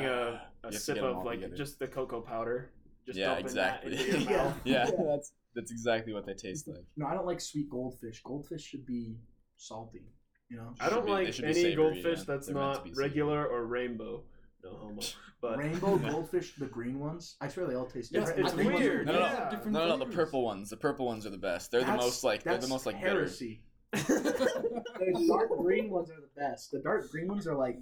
You 0.63 0.67
a 0.69 0.71
to 0.71 0.77
sip 0.79 0.95
get 0.95 1.03
'em 1.03 1.09
of 1.11 1.17
all 1.17 1.25
like 1.25 1.39
together. 1.41 1.55
just 1.57 1.77
the 1.79 1.87
cocoa 1.89 2.21
powder. 2.21 2.71
Just 3.05 3.19
Yeah, 3.19 3.25
dumping 3.27 3.45
exactly. 3.47 3.95
That 3.97 4.05
into 4.07 4.19
your 4.21 4.29
Yeah. 4.31 4.43
mouth. 4.45 4.61
yeah, 4.63 4.89
Yeah. 4.97 5.03
that's 5.07 5.33
that's 5.55 5.71
exactly 5.71 6.13
what 6.13 6.25
they 6.25 6.33
taste 6.33 6.67
like. 6.67 6.83
no, 6.97 7.05
I 7.07 7.13
don't 7.13 7.25
like 7.25 7.41
sweet 7.41 7.69
goldfish. 7.69 8.21
Goldfish 8.23 8.63
should 8.63 8.85
be 8.85 9.17
salty. 9.57 10.03
You 10.49 10.57
know, 10.57 10.73
I 10.81 10.89
don't 10.89 10.99
Should 10.99 11.05
be- 11.05 11.11
they 11.11 11.23
like 11.25 11.33
should 11.33 11.41
be 11.45 11.51
any 11.51 11.61
savory, 11.61 11.75
goldfish 11.93 12.17
yeah. 12.19 12.23
that's 12.27 12.47
They're 12.47 12.55
meant 12.55 12.73
to 12.73 12.77
not 12.79 12.83
be 12.83 12.89
savory. 12.91 13.03
regular 13.07 13.47
or 13.47 13.65
rainbow. 13.65 14.23
No 14.63 14.69
homo. 14.75 15.01
But 15.41 15.57
rainbow 15.57 15.97
goldfish, 16.11 16.53
the 16.55 16.65
green 16.67 16.99
ones. 16.99 17.35
I 17.41 17.47
swear 17.47 17.65
they 17.67 17.75
all 17.75 17.85
taste 17.87 18.13
It's- 18.13 18.27
different. 18.29 18.47
it's 18.47 18.53
I 18.53 18.57
think 18.57 18.73
ones 18.73 18.83
weird. 18.85 19.07
No, 19.07 19.13
no, 19.13 19.19
no. 19.19 19.25
Yeah. 19.25 19.49
Different 19.49 19.71
No, 19.71 19.79
no, 19.79 19.85
no, 19.87 19.91
the 19.97 20.05
flavors. 20.05 20.15
purple 20.15 20.43
ones. 20.43 20.69
The 20.69 20.77
purple 20.77 21.05
ones 21.05 21.25
are 21.25 21.29
the 21.31 21.37
best. 21.37 21.71
They're 21.71 21.79
the 21.81 21.85
That's- 21.87 22.03
most 22.05 22.23
like 22.23 22.43
they're 22.43 22.53
the 22.55 22.59
that's 22.59 22.69
most 22.69 22.85
like 22.85 23.01
bitter. 23.01 23.15
heresy. 23.15 23.61
The 23.93 25.25
dark 25.27 25.49
green 25.57 25.89
ones 25.89 26.09
are 26.11 26.21
the 26.21 26.29
best. 26.39 26.71
The 26.71 26.79
dark 26.79 27.09
green 27.11 27.27
ones 27.27 27.47
are 27.47 27.55
like 27.55 27.77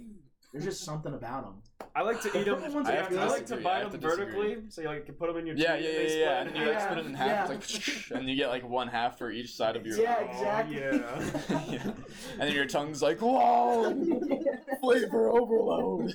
there's 0.52 0.64
just 0.64 0.84
something 0.84 1.14
about 1.14 1.44
them. 1.44 1.54
I 1.94 2.02
like 2.02 2.20
to 2.22 2.28
eat 2.38 2.44
them. 2.44 2.56
purple 2.56 2.74
ones 2.74 2.88
I, 2.88 2.96
are 2.96 3.18
I 3.18 3.26
like 3.26 3.46
to 3.46 3.56
disagree. 3.56 3.60
I 3.60 3.62
buy 3.62 3.80
them 3.82 3.90
to 3.92 3.98
vertically, 3.98 4.56
so 4.68 4.82
you 4.82 4.88
like, 4.88 5.06
can 5.06 5.14
put 5.14 5.28
them 5.28 5.36
in 5.38 5.46
your 5.46 5.56
Yeah, 5.56 5.76
teeth 5.76 5.84
yeah, 5.84 5.90
and 6.00 6.08
yeah, 6.10 6.16
yeah. 6.16 6.40
split 6.44 6.46
And 6.46 6.56
you 6.56 6.64
like 6.66 6.74
half. 6.78 6.82
split 6.90 6.98
it 6.98 7.06
in 7.06 7.14
half, 7.14 7.48
Yeah. 7.48 7.54
it's 7.56 8.10
like, 8.10 8.18
and 8.20 8.28
you 8.30 8.36
get 8.36 8.48
like 8.48 8.68
one 8.68 8.88
half 8.88 9.18
for 9.18 9.30
each 9.30 9.54
side 9.54 9.76
of 9.76 9.86
your. 9.86 9.96
Yeah, 9.98 10.16
Oh, 10.20 10.30
exactly. 10.30 10.76
yeah. 10.76 11.70
Yeah. 11.70 11.92
And 12.32 12.40
then 12.42 12.52
your 12.54 12.66
tongue's 12.66 13.02
like, 13.02 13.20
whoa, 13.20 13.92
flavor 14.80 15.30
overload. 15.30 16.14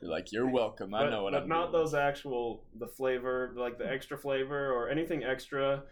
You're 0.00 0.10
like, 0.10 0.32
you're 0.32 0.48
welcome. 0.50 0.92
I 0.94 1.04
but, 1.04 1.10
know 1.10 1.22
what 1.22 1.32
but 1.32 1.42
I'm 1.42 1.48
But 1.48 1.54
not 1.54 1.70
doing. 1.72 1.82
those 1.84 1.94
actual 1.94 2.64
the 2.78 2.88
flavor, 2.88 3.52
like 3.56 3.78
the 3.78 3.90
extra 3.90 4.18
flavor 4.18 4.72
or 4.72 4.88
anything 4.88 5.22
extra. 5.24 5.84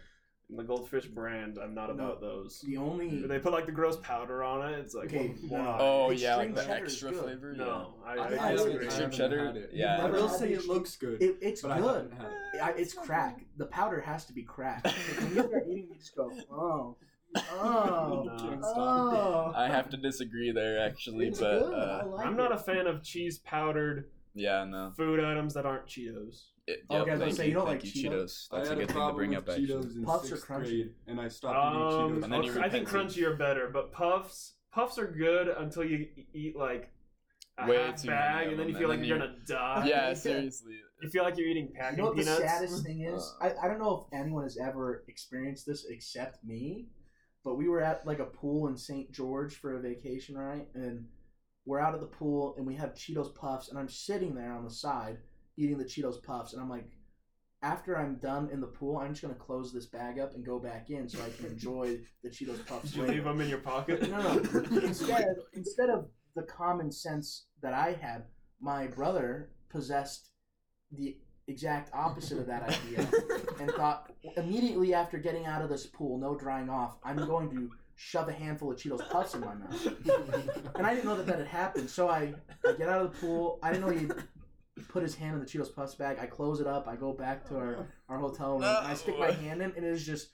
In 0.51 0.57
The 0.57 0.63
goldfish 0.63 1.05
brand, 1.07 1.57
I'm 1.57 1.73
not 1.73 1.87
No. 1.87 1.93
about 2.03 2.21
those. 2.21 2.61
The 2.61 2.77
only 2.77 3.25
They 3.25 3.39
put 3.39 3.53
like 3.53 3.65
the 3.65 3.71
gross 3.71 3.97
powder 3.97 4.43
on 4.43 4.73
it. 4.73 4.79
It's 4.79 4.93
like, 4.93 5.05
Okay, 5.07 5.33
why? 5.47 5.59
no. 5.59 5.77
Oh 5.79 6.11
Extreme 6.11 6.29
yeah, 6.29 6.35
like 6.35 6.55
the 6.55 6.61
cheddar 6.63 6.85
is 6.85 6.93
extra 6.93 7.11
good. 7.11 7.23
flavor. 7.23 7.53
No, 7.53 7.93
I, 8.05 8.11
I- 8.11 8.15
I, 8.15 8.23
I 8.49 8.51
disagree. 8.51 8.73
haven't- 8.73 8.83
Extreme 8.83 8.91
haven't 9.11 9.11
cheddar. 9.17 9.45
had 9.45 9.55
it. 9.57 9.69
Yeah. 9.73 9.93
I 9.97 10.01
Never 10.01 10.13
will 10.13 10.27
had 10.27 10.37
say 10.39 10.47
the 10.49 10.53
it 10.61 10.67
looks 10.67 10.95
good, 10.97 11.21
it, 11.21 11.37
it's 11.41 11.61
but 11.61 11.71
I 11.71 11.79
good. 11.81 11.95
haven't 11.95 12.11
had 12.17 12.25
it. 12.31 12.61
I, 12.61 12.69
it's 12.71 12.93
crack. 12.93 13.45
The 13.57 13.65
powder 13.65 14.01
has 14.01 14.25
to 14.25 14.33
be 14.33 14.43
crack. 14.43 14.85
When 15.21 15.35
you 15.35 15.41
start 15.43 15.63
eating, 15.69 15.87
you 15.89 15.95
just 15.97 16.15
go, 16.15 16.31
oh, 16.51 16.97
oh, 17.37 18.23
No. 18.27 18.35
Can't 18.37 18.63
stop. 18.63 18.75
oh. 18.77 19.53
I 19.55 19.67
have 19.67 19.89
to 19.91 19.97
disagree 19.97 20.51
there 20.51 20.79
actually, 20.81 21.27
It's 21.29 21.39
but 21.39 21.59
good. 21.59 21.73
I 21.73 21.77
uh, 22.01 22.07
like 22.07 22.25
I'm 22.27 22.35
not 22.35 22.51
it. 22.51 22.55
a 22.55 22.57
fan 22.57 22.87
of 22.87 23.03
cheese 23.03 23.39
powdered 23.39 24.09
yeah, 24.33 24.63
no. 24.65 24.91
food 24.97 25.19
items 25.23 25.53
that 25.53 25.65
aren't 25.65 25.85
Cheetos. 25.87 26.43
It, 26.67 26.83
Oh, 26.89 26.93
yep, 26.97 27.01
okay, 27.03 27.11
I 27.11 27.13
was 27.15 27.19
gonna 27.19 27.25
thank 27.31 27.35
say, 27.37 27.43
you, 27.45 27.49
you 27.49 27.53
don't 27.55 27.67
thank 27.67 27.83
like 27.83 27.95
you, 27.95 28.09
Cheetos? 28.09 28.13
Cheetos. 28.13 28.47
I 28.51 28.57
That's 28.57 28.69
a 28.69 28.75
good 28.75 28.83
a 28.83 28.93
thing 28.93 29.07
to 29.07 29.13
bring 29.13 29.35
up 29.35 29.49
actually. 29.49 29.67
Cheetos 29.67 29.95
in 29.95 30.03
Puffs 30.03 30.25
are 30.25 30.27
sixth 30.27 30.47
crunchy. 30.47 30.61
grade, 30.63 30.93
and 31.07 31.19
I 31.21 31.27
stopped 31.27 31.57
Um, 31.57 31.73
eating 31.73 31.89
Cheetos. 32.21 32.23
And 32.23 32.33
then 32.33 32.43
you 32.43 32.61
I 32.61 32.69
think 32.69 32.87
crunchy 32.87 33.23
are 33.23 33.35
better, 33.35 33.69
but 33.73 33.91
puffs 33.91 34.53
puffs 34.71 34.97
are 34.99 35.07
good 35.07 35.47
until 35.49 35.83
you 35.83 36.07
eat 36.33 36.55
like 36.55 36.91
a 37.57 37.67
Way 37.67 37.77
half 37.77 38.01
too 38.01 38.07
many 38.09 38.17
bag, 38.19 38.47
and 38.49 38.59
then 38.59 38.69
you 38.69 38.75
feel 38.77 38.87
like 38.89 38.99
you're 38.99 39.07
you- 39.17 39.19
gonna 39.19 39.35
die. 39.45 39.85
Yeah, 39.87 40.13
seriously. 40.13 40.75
You 41.01 41.09
feel 41.09 41.23
like 41.23 41.35
you're 41.37 41.47
eating 41.47 41.73
You 41.91 41.97
know 41.97 42.05
what 42.05 42.15
the 42.15 42.23
saddest 42.23 42.83
thing 42.85 43.01
is? 43.01 43.33
Uh. 43.41 43.45
I, 43.59 43.65
I 43.65 43.67
don't 43.67 43.79
know 43.79 44.07
if 44.07 44.17
anyone 44.19 44.43
has 44.43 44.57
ever 44.57 45.03
experienced 45.07 45.65
this 45.65 45.85
except 45.89 46.43
me, 46.45 46.89
but 47.43 47.55
we 47.55 47.67
were 47.67 47.81
at 47.81 48.05
like 48.05 48.19
a 48.19 48.25
pool 48.25 48.67
in 48.67 48.77
St. 48.77 49.11
George 49.11 49.55
for 49.55 49.75
a 49.75 49.81
vacation, 49.81 50.37
right? 50.37 50.67
And 50.75 51.07
we're 51.65 51.79
out 51.79 51.95
at 51.95 52.01
the 52.01 52.05
pool 52.07 52.53
and 52.57 52.65
we 52.67 52.75
have 52.75 52.93
Cheetos 52.93 53.33
Puffs, 53.35 53.69
and 53.69 53.77
I'm 53.79 53.89
sitting 53.89 54.35
there 54.35 54.53
on 54.53 54.63
the 54.63 54.69
side 54.71 55.17
eating 55.57 55.77
the 55.77 55.85
Cheetos 55.85 56.21
Puffs, 56.23 56.53
and 56.53 56.61
I'm 56.61 56.69
like, 56.69 56.89
after 57.63 57.97
I'm 57.97 58.15
done 58.15 58.49
in 58.51 58.59
the 58.59 58.67
pool, 58.67 58.97
I'm 58.97 59.09
just 59.09 59.21
gonna 59.21 59.35
close 59.35 59.71
this 59.71 59.85
bag 59.85 60.19
up 60.19 60.33
and 60.33 60.45
go 60.45 60.59
back 60.59 60.89
in 60.89 61.07
so 61.07 61.19
I 61.23 61.29
can 61.29 61.51
enjoy 61.51 61.99
the 62.23 62.29
Cheetos 62.29 62.65
Puffs. 62.65 62.91
Did 62.91 62.95
you 62.95 63.01
later. 63.01 63.13
leave 63.13 63.23
them 63.23 63.41
in 63.41 63.49
your 63.49 63.59
pocket? 63.59 64.09
No, 64.09 64.21
no. 64.21 64.79
instead, 64.81 65.35
instead 65.53 65.89
of 65.89 66.07
the 66.35 66.43
common 66.43 66.91
sense 66.91 67.45
that 67.61 67.73
I 67.73 67.93
had, 67.93 68.25
my 68.59 68.87
brother 68.87 69.51
possessed 69.69 70.29
the 70.91 71.17
exact 71.47 71.91
opposite 71.93 72.37
of 72.37 72.47
that 72.47 72.63
idea 72.63 73.07
and 73.59 73.69
thought 73.71 74.11
immediately 74.37 74.93
after 74.93 75.17
getting 75.17 75.45
out 75.45 75.61
of 75.61 75.69
this 75.69 75.85
pool, 75.85 76.17
no 76.17 76.35
drying 76.35 76.69
off, 76.69 76.97
I'm 77.03 77.17
going 77.17 77.49
to 77.51 77.71
shove 77.95 78.29
a 78.29 78.33
handful 78.33 78.71
of 78.71 78.77
Cheetos 78.77 79.07
Puffs 79.09 79.35
in 79.35 79.41
my 79.41 79.53
mouth. 79.53 79.87
And 80.75 80.87
I 80.87 80.95
didn't 80.95 81.05
know 81.05 81.15
that 81.15 81.27
that 81.27 81.37
had 81.37 81.47
happened, 81.47 81.89
so 81.89 82.09
I, 82.09 82.33
I 82.67 82.73
get 82.73 82.89
out 82.89 83.05
of 83.05 83.11
the 83.11 83.19
pool. 83.19 83.59
I 83.61 83.71
didn't 83.71 83.85
know 83.85 83.93
he 83.93 84.07
put 84.91 85.03
his 85.03 85.15
hand 85.15 85.33
in 85.35 85.39
the 85.39 85.45
Cheetos 85.45 85.73
Puffs 85.73 85.95
bag. 85.95 86.17
I 86.19 86.25
close 86.25 86.59
it 86.59 86.67
up. 86.67 86.87
I 86.87 86.95
go 86.95 87.13
back 87.13 87.45
to 87.49 87.55
our, 87.57 87.87
our 88.09 88.17
hotel 88.19 88.53
room. 88.53 88.63
And 88.63 88.87
I 88.87 88.93
stick 88.93 89.17
my 89.17 89.31
hand 89.43 89.61
in, 89.61 89.71
and 89.75 89.85
it 89.85 89.91
is 89.91 90.05
just 90.05 90.29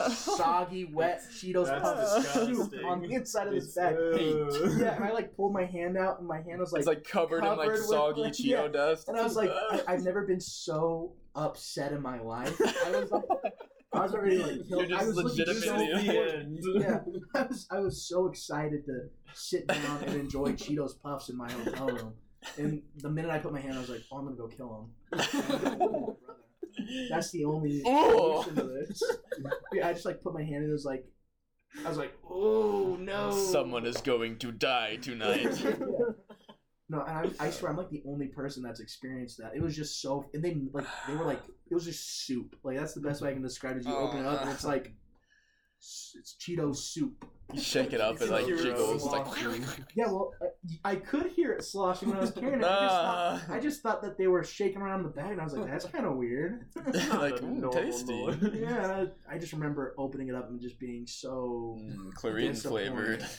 soggy, 0.08 0.86
wet 0.86 1.20
Cheetos 1.30 1.66
That's 1.66 1.82
Puffs 1.82 2.32
soup 2.32 2.48
disgusting. 2.48 2.84
on 2.84 3.02
the 3.02 3.12
inside 3.14 3.48
of 3.48 3.54
this 3.54 3.64
It's 3.66 3.74
bag. 3.76 3.94
hate. 4.14 4.36
Yeah, 4.78 4.94
and 4.96 5.04
I 5.04 5.12
like 5.12 5.36
pulled 5.36 5.52
my 5.52 5.64
hand 5.64 5.96
out, 5.98 6.18
and 6.18 6.26
my 6.28 6.40
hand 6.40 6.58
was 6.58 6.72
like, 6.72 6.80
it's 6.80 6.88
like 6.88 7.04
covered, 7.04 7.44
in 7.44 7.56
like 7.56 7.68
with, 7.68 7.84
soggy 7.84 8.22
like- 8.22 8.32
Cheeto 8.32 8.44
yeah. 8.64 8.68
dust. 8.68 9.08
and 9.08 9.18
I 9.18 9.22
was 9.22 9.36
like, 9.36 9.50
I, 9.50 9.82
I've 9.88 10.02
never 10.02 10.26
been 10.26 10.40
so 10.40 11.12
upset 11.34 11.92
in 11.92 12.00
my 12.02 12.18
life. 12.20 12.58
I 12.86 12.90
was 12.92 13.10
like, 13.10 13.24
I 13.92 14.00
was 14.02 14.14
already 14.14 14.38
like, 14.38 14.52
You're 14.68 14.86
killed. 14.86 14.92
I 14.92 15.04
just 15.04 15.06
was 15.08 15.16
looking 15.16 15.54
so 15.60 15.74
legitimately- 15.76 16.06
the 16.06 16.12
forward- 16.12 16.28
end. 16.34 16.58
yeah, 16.74 17.00
I 17.34 17.42
was 17.46 17.66
I 17.70 17.78
was 17.80 18.08
so 18.08 18.26
excited 18.28 18.84
to 18.86 19.00
sit 19.34 19.66
down 19.66 20.02
and 20.04 20.14
enjoy 20.14 20.52
Cheetos 20.52 20.92
Puffs 21.02 21.28
in 21.28 21.36
my 21.36 21.50
hotel 21.52 21.88
room. 21.88 22.14
And 22.58 22.82
the 22.96 23.10
minute 23.10 23.30
I 23.30 23.38
put 23.38 23.52
my 23.52 23.60
hand, 23.60 23.74
I 23.76 23.80
was 23.80 23.90
like, 23.90 24.02
"Oh, 24.10 24.16
I'm 24.18 24.24
gonna 24.24 24.36
go 24.36 24.48
kill 24.48 24.90
him." 25.12 26.16
That's 27.10 27.30
the 27.30 27.44
only 27.44 27.80
Ooh. 27.86 28.42
solution 28.44 28.54
to 28.56 28.62
this. 28.62 29.02
Yeah, 29.72 29.88
I 29.88 29.92
just 29.92 30.04
like 30.06 30.22
put 30.22 30.34
my 30.34 30.42
hand 30.42 30.64
in. 30.64 30.70
It 30.70 30.72
was 30.72 30.84
like, 30.84 31.04
I 31.84 31.88
was 31.88 31.98
like, 31.98 32.16
"Oh 32.28 32.96
no!" 32.98 33.30
Someone 33.30 33.84
is 33.86 33.98
going 33.98 34.38
to 34.38 34.52
die 34.52 34.96
tonight. 34.96 35.60
Yeah. 35.62 35.74
No, 36.92 37.02
and 37.04 37.32
I, 37.38 37.46
I 37.46 37.50
swear 37.50 37.70
I'm 37.70 37.76
like 37.76 37.88
the 37.90 38.02
only 38.04 38.26
person 38.26 38.64
that's 38.64 38.80
experienced 38.80 39.38
that. 39.38 39.52
It 39.54 39.62
was 39.62 39.76
just 39.76 40.02
so, 40.02 40.28
and 40.34 40.42
they 40.42 40.56
like 40.72 40.86
they 41.06 41.14
were 41.14 41.24
like 41.24 41.40
it 41.70 41.72
was 41.72 41.84
just 41.84 42.26
soup. 42.26 42.56
Like 42.64 42.76
that's 42.78 42.94
the 42.94 43.00
best 43.00 43.22
way 43.22 43.30
I 43.30 43.32
can 43.32 43.42
describe 43.42 43.76
it. 43.76 43.86
you 43.86 43.94
open 43.94 44.18
it 44.18 44.26
up 44.26 44.40
and 44.42 44.50
it's 44.50 44.64
like 44.64 44.86
s- 44.86 44.90
it's 45.80 46.36
Cheeto 46.38 46.74
soup. 46.76 47.24
You 47.52 47.60
shake 47.60 47.92
it 47.92 48.00
up, 48.00 48.20
and 48.20 48.30
like 48.30 48.42
like 48.42 48.48
you're 48.48 48.58
jiggles. 48.62 49.04
Like, 49.04 49.26
sloshing. 49.26 49.64
Yeah, 49.96 50.06
well, 50.06 50.32
I, 50.84 50.92
I 50.92 50.94
could 50.96 51.26
hear 51.32 51.52
it 51.52 51.64
sloshing 51.64 52.08
when 52.10 52.18
I 52.18 52.20
was 52.20 52.30
carrying 52.38 52.60
it. 52.60 52.64
I 52.64 52.80
just, 52.80 52.94
thought. 52.94 53.40
I 53.50 53.58
just 53.60 53.82
thought 53.82 54.02
that 54.02 54.18
they 54.18 54.28
were 54.28 54.44
shaking 54.44 54.80
around 54.82 55.00
in 55.00 55.06
the 55.06 55.12
bag, 55.12 55.32
and 55.32 55.40
I 55.40 55.44
was 55.44 55.54
like, 55.54 55.68
that's 55.68 55.86
kind 55.86 56.06
of 56.06 56.16
weird. 56.16 56.66
like, 56.76 56.94
The 57.40 57.44
ooh, 57.44 57.60
normal 57.60 57.70
tasty. 57.70 58.24
noise. 58.26 58.36
yeah, 58.54 59.04
I 59.28 59.38
just 59.38 59.52
remember 59.52 59.94
opening 59.98 60.28
it 60.28 60.34
up 60.36 60.48
and 60.48 60.60
just 60.60 60.78
being 60.78 61.06
so 61.08 61.76
Mm, 61.80 62.14
chlorine 62.14 62.54
flavored. 62.54 63.24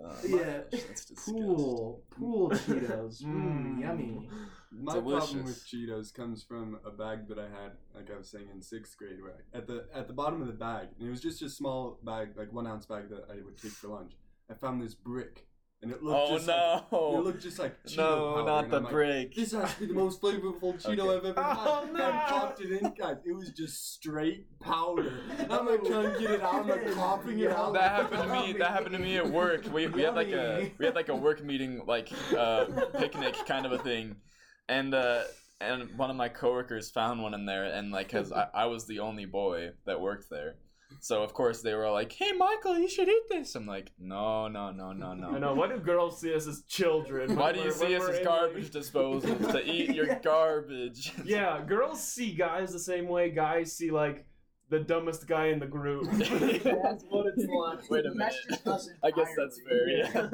Oh, 0.00 0.16
Yeah. 0.24 0.60
gosh, 0.70 0.82
that's 0.82 1.04
disgusting. 1.06 1.34
pool, 1.44 2.02
pool 2.10 2.50
Cheetos, 2.50 3.22
mm, 3.24 3.24
Mm. 3.24 3.80
yummy. 3.80 4.30
My 4.70 4.92
problem 5.00 5.44
with 5.44 5.64
Cheetos 5.64 6.14
comes 6.14 6.44
from 6.44 6.78
a 6.84 6.90
bag 6.90 7.26
that 7.28 7.38
I 7.38 7.48
had, 7.48 7.72
like 7.94 8.08
I 8.14 8.16
was 8.16 8.28
saying 8.28 8.48
in 8.54 8.62
sixth 8.62 8.96
grade, 8.96 9.20
where 9.20 9.32
I, 9.32 9.56
at 9.58 9.66
the 9.66 9.86
at 9.92 10.06
the 10.06 10.12
bottom 10.12 10.40
of 10.40 10.46
the 10.46 10.52
bag, 10.52 10.88
and 10.98 11.08
it 11.08 11.10
was 11.10 11.20
just 11.20 11.42
a 11.42 11.48
small 11.50 11.98
bag, 12.04 12.36
like 12.36 12.52
one 12.52 12.66
ounce 12.66 12.86
bag 12.86 13.08
that 13.10 13.24
I 13.28 13.42
would 13.42 13.56
take 13.60 13.72
for 13.72 13.88
lunch. 13.88 14.12
I 14.48 14.54
found 14.54 14.80
this 14.80 14.94
brick, 14.94 15.47
and 15.80 15.92
it 15.92 16.02
looked 16.02 16.30
Oh 16.30 16.34
just 16.36 16.48
like, 16.48 16.56
it 16.56 16.84
no! 16.92 17.20
looked 17.22 17.42
just 17.42 17.58
like 17.58 17.84
Cheeto 17.84 17.96
No, 17.98 18.34
powder, 18.34 18.46
not 18.46 18.64
and 18.64 18.72
the 18.72 18.80
like, 18.80 18.92
brick. 18.92 19.34
This 19.34 19.52
has 19.52 19.74
to 19.74 19.80
be 19.80 19.86
the 19.86 19.92
most 19.94 20.20
flavorful 20.20 20.74
Cheeto 20.82 21.00
Okay. 21.00 21.16
I've 21.16 21.24
ever 21.24 21.42
had. 21.42 21.56
Oh, 21.60 21.82
And 21.84 21.92
no. 21.92 22.04
I 22.04 22.24
popped 22.28 22.60
it 22.60 22.70
in, 22.82 22.92
guys. 22.94 23.16
It 23.24 23.32
was 23.32 23.50
just 23.50 23.94
straight 23.94 24.46
powder. 24.60 25.20
I'm 25.48 25.66
like 25.66 25.84
trying 25.84 26.12
to 26.14 26.18
get 26.20 26.30
it 26.32 26.40
out. 26.42 26.54
I'm 26.54 26.68
like 26.68 26.94
popping 26.94 27.38
it 27.38 27.52
out. 27.52 27.72
That 27.74 27.90
happened 27.92 28.22
to 28.22 28.28
me. 28.28 28.52
That 28.58 28.70
happened 28.72 28.92
to 28.94 28.98
me 28.98 29.16
at 29.16 29.30
work. 29.30 29.72
We, 29.72 29.86
we 29.86 30.02
had 30.02 30.14
like 30.16 30.28
a 30.32 30.72
we 30.78 30.84
had 30.86 30.94
like 30.96 31.08
a 31.10 31.16
work 31.16 31.44
meeting, 31.44 31.82
like 31.86 32.10
uh, 32.36 32.64
picnic 32.98 33.36
kind 33.46 33.64
of 33.66 33.72
a 33.72 33.78
thing, 33.78 34.16
and 34.68 34.92
uh, 34.94 35.22
and 35.60 35.96
one 35.96 36.10
of 36.10 36.16
my 36.16 36.28
coworkers 36.28 36.90
found 36.90 37.22
one 37.22 37.34
in 37.34 37.46
there, 37.46 37.64
and 37.64 37.90
like, 37.92 38.08
cause 38.10 38.32
I, 38.32 38.46
I 38.54 38.66
was 38.66 38.86
the 38.86 38.98
only 39.00 39.26
boy 39.26 39.70
that 39.86 40.00
worked 40.00 40.30
there, 40.30 40.56
so 41.00 41.22
of 41.22 41.32
course 41.34 41.62
they 41.62 41.74
were 41.74 41.90
like, 41.90 42.12
"Hey, 42.12 42.32
Michael, 42.32 42.78
you 42.78 42.88
should 42.88 43.08
eat 43.08 43.22
this." 43.28 43.54
I'm 43.54 43.66
like, 43.66 43.92
"No, 43.98 44.48
no, 44.48 44.70
no, 44.70 44.92
no, 44.92 45.14
no." 45.14 45.30
I 45.30 45.38
know. 45.38 45.54
Why 45.54 45.68
do 45.68 45.78
girls 45.78 46.20
see 46.20 46.34
us 46.34 46.46
as 46.46 46.62
children? 46.68 47.36
Why 47.36 47.52
do 47.52 47.60
you 47.60 47.70
see 47.70 47.94
us 47.96 48.08
as 48.08 48.24
garbage 48.24 48.70
disposals 48.70 49.52
to 49.52 49.64
eat 49.70 49.94
your 49.94 50.06
Yeah. 50.06 50.18
garbage? 50.20 51.12
Yeah, 51.24 51.62
girls 51.66 52.02
see 52.02 52.32
guys 52.32 52.72
the 52.72 52.78
same 52.78 53.08
way 53.08 53.30
guys 53.30 53.72
see 53.72 53.90
like 53.90 54.26
the 54.70 54.80
dumbest 54.80 55.26
guy 55.26 55.46
in 55.46 55.58
the 55.60 55.66
group. 55.66 56.04
That's 56.12 57.04
what 57.08 57.26
it's 57.34 57.46
like. 57.46 57.90
Wait 57.90 58.04
a 58.06 58.10
minute. 58.10 58.34
I 59.02 59.10
guess 59.10 59.28
that's 59.36 59.58
fair. 59.66 59.88
Yeah, 59.88 60.28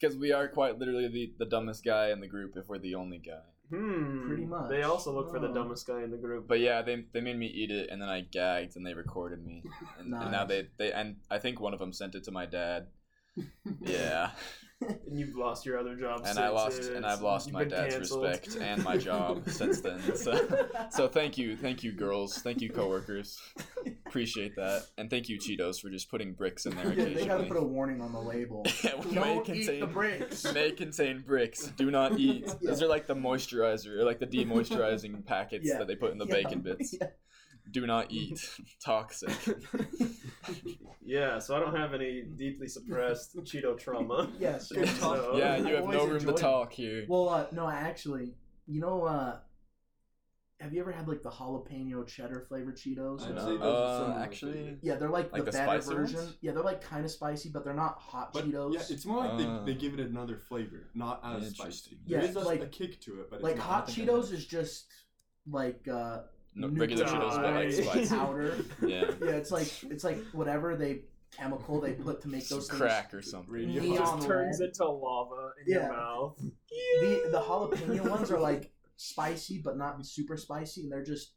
because 0.00 0.16
we 0.16 0.32
are 0.32 0.48
quite 0.48 0.78
literally 0.78 1.08
the, 1.08 1.32
the 1.38 1.44
dumbest 1.44 1.84
guy 1.84 2.10
in 2.10 2.20
the 2.20 2.26
group 2.26 2.56
if 2.56 2.66
we're 2.68 2.78
the 2.78 2.94
only 2.94 3.18
guy. 3.18 3.42
Hmm. 3.70 4.26
Pretty 4.28 4.44
much. 4.44 4.70
They 4.70 4.82
also 4.82 5.12
look 5.12 5.30
for 5.30 5.38
the 5.38 5.48
Oh. 5.48 5.54
dumbest 5.54 5.86
guy 5.86 6.02
in 6.02 6.10
the 6.10 6.16
group. 6.18 6.46
But 6.46 6.60
yeah, 6.60 6.82
they, 6.82 7.04
they 7.12 7.20
made 7.20 7.38
me 7.38 7.46
eat 7.46 7.70
it, 7.70 7.88
and 7.90 8.00
then 8.00 8.08
I 8.08 8.20
gagged, 8.20 8.76
and 8.76 8.86
they 8.86 8.94
recorded 8.94 9.44
me, 9.44 9.62
and, 9.98 10.12
and 10.14 10.30
now 10.30 10.44
they 10.44 10.68
they 10.76 10.92
and 10.92 11.16
I 11.30 11.38
think 11.38 11.60
one 11.60 11.72
of 11.72 11.80
them 11.80 11.92
sent 11.92 12.14
it 12.14 12.24
to 12.24 12.30
my 12.30 12.46
dad. 12.46 12.88
Yeah, 13.80 14.30
and 15.06 15.18
you've 15.18 15.36
lost 15.36 15.64
your 15.66 15.78
other 15.78 15.94
job. 15.96 16.22
and 16.26 16.38
I 16.38 16.48
lost 16.48 16.76
since 16.76 16.88
and 16.88 17.04
I've 17.06 17.20
lost 17.22 17.46
you've 17.46 17.54
my 17.54 17.64
dad's 17.64 17.94
canceled. 17.94 18.24
respect 18.24 18.56
and 18.60 18.82
my 18.84 18.96
job 18.96 19.42
since 19.48 19.80
then. 19.80 20.00
So 20.16 20.66
so 20.90 21.08
thank 21.08 21.36
you, 21.38 21.56
thank 21.56 21.82
you, 21.82 21.92
girls, 21.92 22.38
thank 22.38 22.60
you, 22.60 22.70
coworkers, 22.70 23.40
appreciate 24.06 24.56
that, 24.56 24.86
and 24.98 25.10
thank 25.10 25.28
you, 25.28 25.38
Cheetos, 25.38 25.80
for 25.80 25.90
just 25.90 26.10
putting 26.10 26.32
bricks 26.32 26.66
in 26.66 26.74
there 26.76 26.92
Yeah, 26.92 27.04
they 27.14 27.26
gotta 27.26 27.44
put 27.44 27.56
a 27.56 27.62
warning 27.62 28.00
on 28.00 28.12
the 28.12 28.20
label. 28.20 28.64
Yeah, 28.82 28.92
may 29.10 29.14
Don't 29.14 29.48
eat 29.50 29.66
the 29.66 29.72
contain 29.78 29.92
bricks. 29.92 30.52
may 30.54 30.70
contain 30.72 31.22
bricks. 31.26 31.66
Do 31.76 31.90
not 31.90 32.18
eat. 32.18 32.52
Those 32.62 32.82
are 32.82 32.86
like 32.88 33.06
the 33.06 33.14
moisturizer, 33.16 33.98
or 33.98 34.04
like 34.04 34.18
the 34.18 34.26
demoisturizing 34.26 35.24
packets 35.24 35.66
Yeah. 35.66 35.78
that 35.78 35.86
they 35.88 35.96
put 35.96 36.12
in 36.12 36.18
the 36.18 36.26
Yeah. 36.26 36.34
bacon 36.34 36.60
bits. 36.60 36.94
Yeah. 37.66 37.70
Do 37.72 37.86
not 37.86 38.06
eat. 38.10 38.40
Toxic. 38.84 39.30
Yeah, 41.06 41.38
so 41.38 41.54
I 41.54 41.60
don't 41.60 41.76
have 41.76 41.92
any 41.92 42.22
deeply 42.22 42.66
suppressed 42.66 43.36
Cheeto 43.44 43.78
trauma. 43.78 44.30
Yes. 44.38 44.72
Good 44.72 44.86
talk. 44.86 45.16
So- 45.18 45.36
Yeah, 45.36 45.58
you 45.58 45.74
have 45.74 45.84
no 45.84 45.98
always 46.00 46.00
room 46.00 46.08
to 46.08 46.14
enjoyed 46.16 46.34
it. 46.38 46.40
talk 46.40 46.72
here. 46.72 47.04
Well, 47.08 47.28
uh, 47.28 47.46
no, 47.52 47.68
actually, 47.68 48.32
you 48.66 48.80
know, 48.80 49.04
uh, 49.04 49.36
have 50.60 50.72
you 50.72 50.80
ever 50.80 50.92
had 50.92 51.06
like 51.06 51.22
the 51.22 51.28
jalapeno 51.30 52.06
cheddar 52.06 52.40
flavored 52.48 52.76
Cheetos? 52.78 53.22
I'd 53.26 53.34
No. 53.34 53.40
say 53.44 53.56
those 53.58 53.60
are 53.62 54.00
some 54.00 54.12
Uh, 54.12 54.22
actually. 54.24 54.78
Yeah, 54.82 54.94
they're 54.96 55.10
like, 55.10 55.30
Like 55.30 55.44
the, 55.44 55.50
the 55.50 55.58
better 55.58 55.80
version. 55.82 56.20
ones? 56.20 56.36
Yeah, 56.40 56.52
they're 56.52 56.62
like 56.62 56.80
kind 56.80 57.04
of 57.04 57.10
spicy, 57.10 57.50
but 57.50 57.64
they're 57.64 57.74
not 57.74 57.98
hot 57.98 58.32
But 58.32 58.46
Cheetos. 58.46 58.72
yeah, 58.72 58.80
it's 58.88 59.04
more 59.04 59.18
like 59.18 59.32
Uh. 59.32 59.62
they, 59.64 59.72
they 59.74 59.78
give 59.78 59.92
it 59.92 60.00
another 60.00 60.38
flavor, 60.38 60.88
not 60.94 61.20
as 61.22 61.50
spicy. 61.50 61.98
Yeah, 62.06 62.20
is 62.22 62.34
a, 62.34 62.40
like- 62.40 62.62
a 62.62 62.66
kick 62.66 62.98
to 63.02 63.20
it, 63.20 63.30
but 63.30 63.42
like 63.42 63.56
not. 63.56 63.64
hot 63.66 63.88
I 63.90 63.92
think 63.92 64.08
I 64.08 64.12
Cheetos 64.12 64.32
is 64.32 64.46
just 64.46 64.86
like 65.46 65.86
uh, 65.86 66.20
No, 66.54 66.68
regular 66.68 67.04
Cheetos, 67.04 67.36
but 67.36 67.42
like 67.42 67.54
Nice. 67.66 67.84
spicy. 67.84 68.08
powder. 68.14 68.56
Yeah. 68.86 69.10
Yeah, 69.20 69.30
it's 69.30 69.50
like 69.50 69.84
it's 69.84 70.04
like 70.04 70.18
whatever 70.32 70.76
they 70.76 71.02
chemical 71.32 71.80
they 71.80 71.92
put 71.94 72.20
to 72.22 72.28
make 72.28 72.42
Some 72.42 72.58
those 72.58 72.68
things. 72.68 72.80
crack 72.80 73.12
or 73.12 73.22
something. 73.22 73.50
Radio. 73.52 73.82
It 73.82 73.88
Neon 73.88 73.96
just 73.98 74.26
turns 74.28 74.60
red. 74.60 74.68
into 74.68 74.84
lava 74.88 75.50
in 75.60 75.72
Yeah. 75.72 75.82
your 75.86 75.92
mouth. 75.92 76.38
The 76.40 77.28
the 77.32 77.40
jalapeno 77.40 78.08
ones 78.08 78.30
are 78.30 78.38
like 78.40 78.72
spicy, 78.96 79.60
but 79.62 79.76
not 79.76 80.04
super 80.06 80.36
spicy, 80.36 80.82
and 80.82 80.92
they're 80.92 81.02
just 81.04 81.32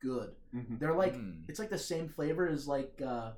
good. 0.00 0.34
Mhm. 0.54 0.78
They're 0.80 0.94
like 0.96 1.14
Mm. 1.14 1.44
it's 1.48 1.58
like 1.60 1.70
the 1.70 1.78
same 1.78 2.08
flavor 2.08 2.48
as 2.48 2.66
like 2.66 3.00
uh, 3.00 3.32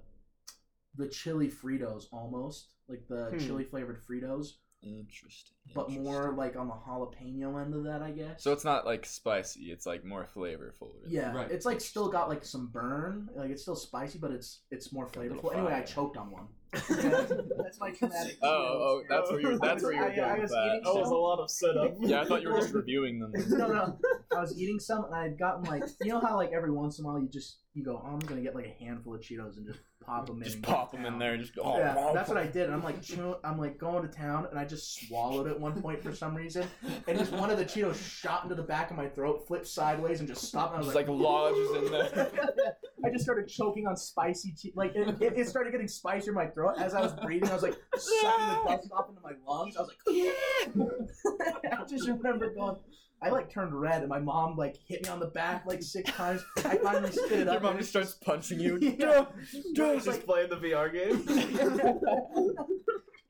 the 0.94 1.08
chili 1.08 1.48
Fritos 1.50 2.06
almost, 2.12 2.70
like 2.88 3.06
the 3.08 3.30
Hmm. 3.30 3.38
chili 3.38 3.64
flavored 3.64 4.00
Fritos, 4.06 4.54
Interesting. 4.82 5.56
but 5.74 5.90
more 5.90 6.32
like 6.36 6.56
on 6.56 6.68
the 6.68 6.74
jalapeno 6.74 7.60
end 7.62 7.74
of 7.74 7.84
that, 7.84 8.00
I 8.00 8.10
guess. 8.12 8.42
So 8.42 8.52
it's 8.52 8.64
not 8.64 8.86
like 8.86 9.04
spicy. 9.06 9.70
It's 9.72 9.86
like 9.86 10.04
more 10.04 10.26
flavorful. 10.34 10.92
really. 11.02 11.14
yeah, 11.16 11.32
Right. 11.34 11.50
it's 11.50 11.66
like 11.66 11.80
still 11.80 12.08
got 12.08 12.28
like 12.28 12.44
some 12.44 12.68
burn, 12.68 13.28
like 13.34 13.50
it's 13.50 13.62
still 13.62 13.74
spicy, 13.76 14.18
but 14.18 14.30
it's 14.30 14.60
it's 14.70 14.92
more 14.92 15.06
flavorful. 15.08 15.52
Anyway, 15.54 15.72
I 15.72 15.82
choked 15.82 16.16
on 16.16 16.30
one. 16.30 16.46
that's 16.72 17.80
my 17.80 17.90
traumatic. 17.90 18.36
Oh, 18.42 18.48
oh, 18.48 18.78
oh 18.78 19.02
that's 19.08 19.30
where 19.30 19.40
you're. 19.40 19.58
That's 19.62 19.82
where 19.82 19.92
you're 19.94 20.14
going 20.14 20.20
I 20.20 20.32
with 20.34 20.42
was 20.42 20.50
that. 20.50 20.66
eating 20.66 20.82
That 20.84 20.94
was 20.94 21.10
a 21.10 21.14
lot 21.14 21.38
of 21.40 21.50
setup. 21.50 21.94
Yeah, 22.00 22.20
I 22.20 22.24
thought 22.26 22.42
you 22.42 22.50
were 22.50 22.58
just 22.60 22.74
reviewing 22.74 23.18
them. 23.20 23.32
no, 23.48 23.66
no. 23.68 23.98
I 24.36 24.40
was 24.40 24.58
eating 24.60 24.78
some, 24.78 25.04
and 25.06 25.14
I 25.14 25.22
had 25.24 25.38
gotten 25.38 25.64
like, 25.64 25.84
you 26.02 26.12
know 26.12 26.20
how 26.20 26.36
like 26.36 26.50
every 26.52 26.70
once 26.70 26.98
in 26.98 27.04
a 27.06 27.08
while 27.08 27.18
you 27.18 27.28
just 27.28 27.60
you 27.74 27.82
go, 27.84 28.00
oh, 28.04 28.08
I'm 28.08 28.18
gonna 28.20 28.42
get 28.42 28.54
like 28.54 28.66
a 28.66 28.84
handful 28.84 29.14
of 29.14 29.22
Cheetos 29.22 29.56
and 29.56 29.66
just 29.66 29.80
pop 30.08 30.26
them 30.26 30.38
in. 30.38 30.44
Just 30.44 30.62
pop 30.62 30.90
go 30.90 30.96
them 30.98 31.06
in 31.06 31.18
there 31.18 31.34
and 31.34 31.42
just. 31.44 31.58
Oh, 31.62 31.78
Yeah, 31.78 32.10
that's 32.14 32.28
what 32.28 32.38
I 32.38 32.46
did. 32.46 32.64
And 32.64 32.74
I'm 32.74 32.82
like, 32.82 33.02
chew- 33.02 33.36
I'm 33.44 33.58
like 33.58 33.78
going 33.78 34.02
to 34.02 34.08
town, 34.08 34.46
and 34.50 34.58
I 34.58 34.64
just 34.64 35.06
swallowed 35.06 35.46
at 35.46 35.58
one 35.58 35.80
point 35.80 36.02
for 36.02 36.14
some 36.14 36.34
reason, 36.34 36.66
and 37.06 37.18
just 37.18 37.32
one 37.32 37.50
of 37.50 37.58
the 37.58 37.64
Cheetos 37.64 37.96
shot 38.02 38.42
into 38.44 38.54
the 38.54 38.62
back 38.62 38.90
of 38.90 38.96
my 38.96 39.08
throat, 39.08 39.46
flipped 39.46 39.66
sideways, 39.66 40.20
and 40.20 40.28
just 40.28 40.42
stopped. 40.44 40.74
And 40.74 40.82
I 40.82 40.86
was 40.86 40.94
Just 40.94 40.96
like 40.96 41.08
lodges 41.08 41.76
in 41.76 41.92
there. 41.92 42.30
I 43.04 43.10
just 43.10 43.22
started 43.22 43.46
choking 43.48 43.86
on 43.86 43.96
spicy 43.96 44.52
cheese. 44.60 44.72
Like 44.74 44.94
it, 44.96 45.20
it, 45.22 45.34
it 45.38 45.48
started 45.48 45.70
getting 45.70 45.86
spicier 45.88 46.30
in 46.30 46.34
my 46.34 46.46
throat 46.46 46.74
as 46.78 46.94
I 46.94 47.00
was 47.00 47.12
breathing. 47.12 47.48
I 47.48 47.54
was 47.54 47.62
like 47.62 47.76
sucking 47.96 48.48
the 48.48 48.62
dust 48.76 48.90
off 48.92 49.08
into 49.08 49.20
my 49.22 49.32
lungs. 49.46 49.76
I 49.76 49.82
was 49.82 49.90
like, 50.06 51.72
I 51.72 51.84
just 51.88 52.08
remember 52.08 52.52
going. 52.54 52.76
I 53.20 53.30
like 53.30 53.50
turned 53.50 53.74
red, 53.78 54.00
and 54.00 54.08
my 54.08 54.20
mom 54.20 54.56
like 54.56 54.76
hit 54.86 55.02
me 55.02 55.08
on 55.08 55.18
the 55.20 55.26
back 55.26 55.66
like 55.66 55.82
six 55.82 56.10
times. 56.16 56.44
I 56.58 56.76
finally 56.76 57.10
spit 57.10 57.40
it 57.40 57.46
Your 57.48 57.60
mom 57.60 57.76
just 57.78 57.90
starts 57.90 58.14
punching 58.14 58.60
you. 58.60 58.78
Yeah. 58.98 59.26
Just 59.74 60.06
like- 60.06 60.24
playing 60.24 60.50
the 60.50 60.56
VR 60.56 60.92
game. 60.92 61.24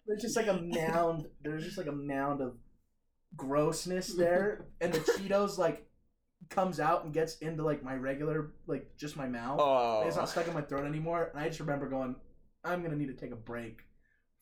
There's 0.07 0.23
just 0.23 0.37
like 0.37 0.47
a 0.49 0.55
mound. 0.63 1.27
There's 1.43 1.65
just 1.65 1.77
like 1.79 1.87
a 1.87 1.93
mound 1.93 2.41
of 2.41 2.57
grossness 3.37 4.15
there, 4.15 4.67
and 4.81 4.93
the 4.93 5.01
Cheetos 5.01 5.59
like 5.59 5.87
comes 6.51 6.81
out 6.81 7.05
and 7.05 7.13
gets 7.13 7.37
into 7.39 7.63
like 7.63 7.83
my 7.83 7.95
regular 7.95 8.53
like 8.67 8.97
just 8.97 9.17
my 9.17 9.27
mouth. 9.27 9.59
Oh. 9.63 10.05
It's 10.07 10.17
not 10.17 10.29
stuck 10.29 10.49
in 10.49 10.55
my 10.55 10.63
throat 10.63 10.87
anymore. 10.87 11.31
And 11.35 11.43
I 11.43 11.49
just 11.49 11.61
remember 11.61 11.89
going, 11.89 12.17
I'm 12.65 12.83
gonna 12.83 12.97
need 12.97 13.09
to 13.09 13.15
take 13.15 13.33
a 13.33 13.37
break 13.37 13.81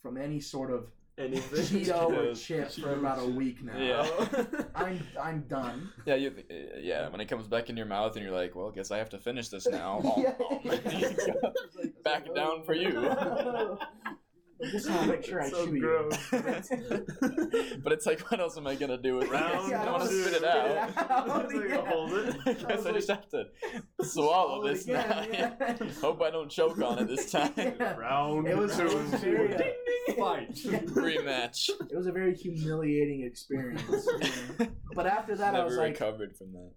from 0.03 0.17
any 0.17 0.39
sort 0.41 0.71
of 0.71 0.87
Anything. 1.19 1.81
Cheeto 1.85 2.11
or 2.11 2.11
Cheetos. 2.33 2.47
chip 2.47 2.71
for 2.73 2.93
about 2.93 3.23
a 3.23 3.27
week 3.27 3.63
now. 3.63 3.79
Yeah. 3.79 4.65
I'm 4.75 5.01
I'm 5.21 5.41
done. 5.49 5.91
Yeah, 6.05 6.17
you, 6.17 6.29
uh, 6.51 6.79
yeah. 6.79 7.09
When 7.09 7.21
it 7.23 7.27
comes 7.27 7.47
back 7.49 7.71
in 7.71 7.77
your 7.77 7.87
mouth, 7.87 8.17
and 8.17 8.25
you're 8.25 8.35
like, 8.35 8.55
"Well, 8.55 8.71
guess 8.71 8.91
I 8.91 8.99
have 8.99 9.09
to 9.11 9.19
finish 9.19 9.49
this 9.49 9.67
now." 9.67 10.03
Yeah. 10.19 10.35
Back 12.05 12.35
down 12.35 12.65
for 12.65 12.75
you. 12.75 13.79
I 14.65 14.71
just 14.71 14.89
want 14.89 15.03
to 15.03 15.07
make 15.13 15.25
sure 15.25 15.43
I 15.43 15.51
So 15.51 15.67
chew 15.67 15.81
gross. 15.81 16.19
you. 16.33 17.81
but 17.83 17.93
it's 17.93 18.07
like, 18.07 18.21
what 18.31 18.41
else 18.41 18.57
am 18.57 18.67
I 18.67 18.75
gonna 18.75 18.97
do 19.01 19.17
with 19.17 19.29
Round 19.29 19.65
this? 19.65 19.71
Yeah, 19.71 19.85
I 19.85 19.91
want 19.93 20.03
to 20.05 20.09
spit 20.09 20.33
it 20.33 20.37
Spit 20.37 20.45
out. 20.45 20.67
it 20.71 21.11
out. 21.11 21.45
It's 21.45 21.55
like, 21.55 21.69
Yeah. 21.69 21.91
hold 21.91 22.13
it. 22.13 22.37
I 22.47 22.53
guess 22.55 22.87
I 22.87 22.93
just 22.93 23.09
have 23.11 23.29
to 23.31 23.45
swallow 24.03 24.61
Swallow 24.63 24.67
it 24.67 24.73
this 24.75 24.85
again, 24.85 25.09
now. 25.09 25.27
yeah. 25.33 25.77
Hope 26.01 26.23
I 26.23 26.31
don't 26.31 26.51
choke 26.51 26.81
on 26.81 26.99
it 27.01 27.09
this 27.09 27.31
time. 27.31 27.53
Yeah. 27.57 27.97
Round 27.97 28.47
It 28.49 28.57
was, 28.57 28.77
two. 28.77 28.87
it 28.87 28.95
was 28.95 29.21
very, 29.21 29.55
uh, 29.55 29.59
Fight. 30.17 30.55
Rematch. 30.55 31.69
it 31.91 31.97
was 31.97 32.07
a 32.07 32.13
very 32.13 32.35
humiliating 32.35 33.23
experience. 33.23 33.83
But 34.95 35.07
after 35.07 35.35
that, 35.37 35.55
I 35.55 35.65
was 35.65 35.77
like, 35.77 35.93
recovered 35.93 36.37
from 36.37 36.53
that. 36.53 36.71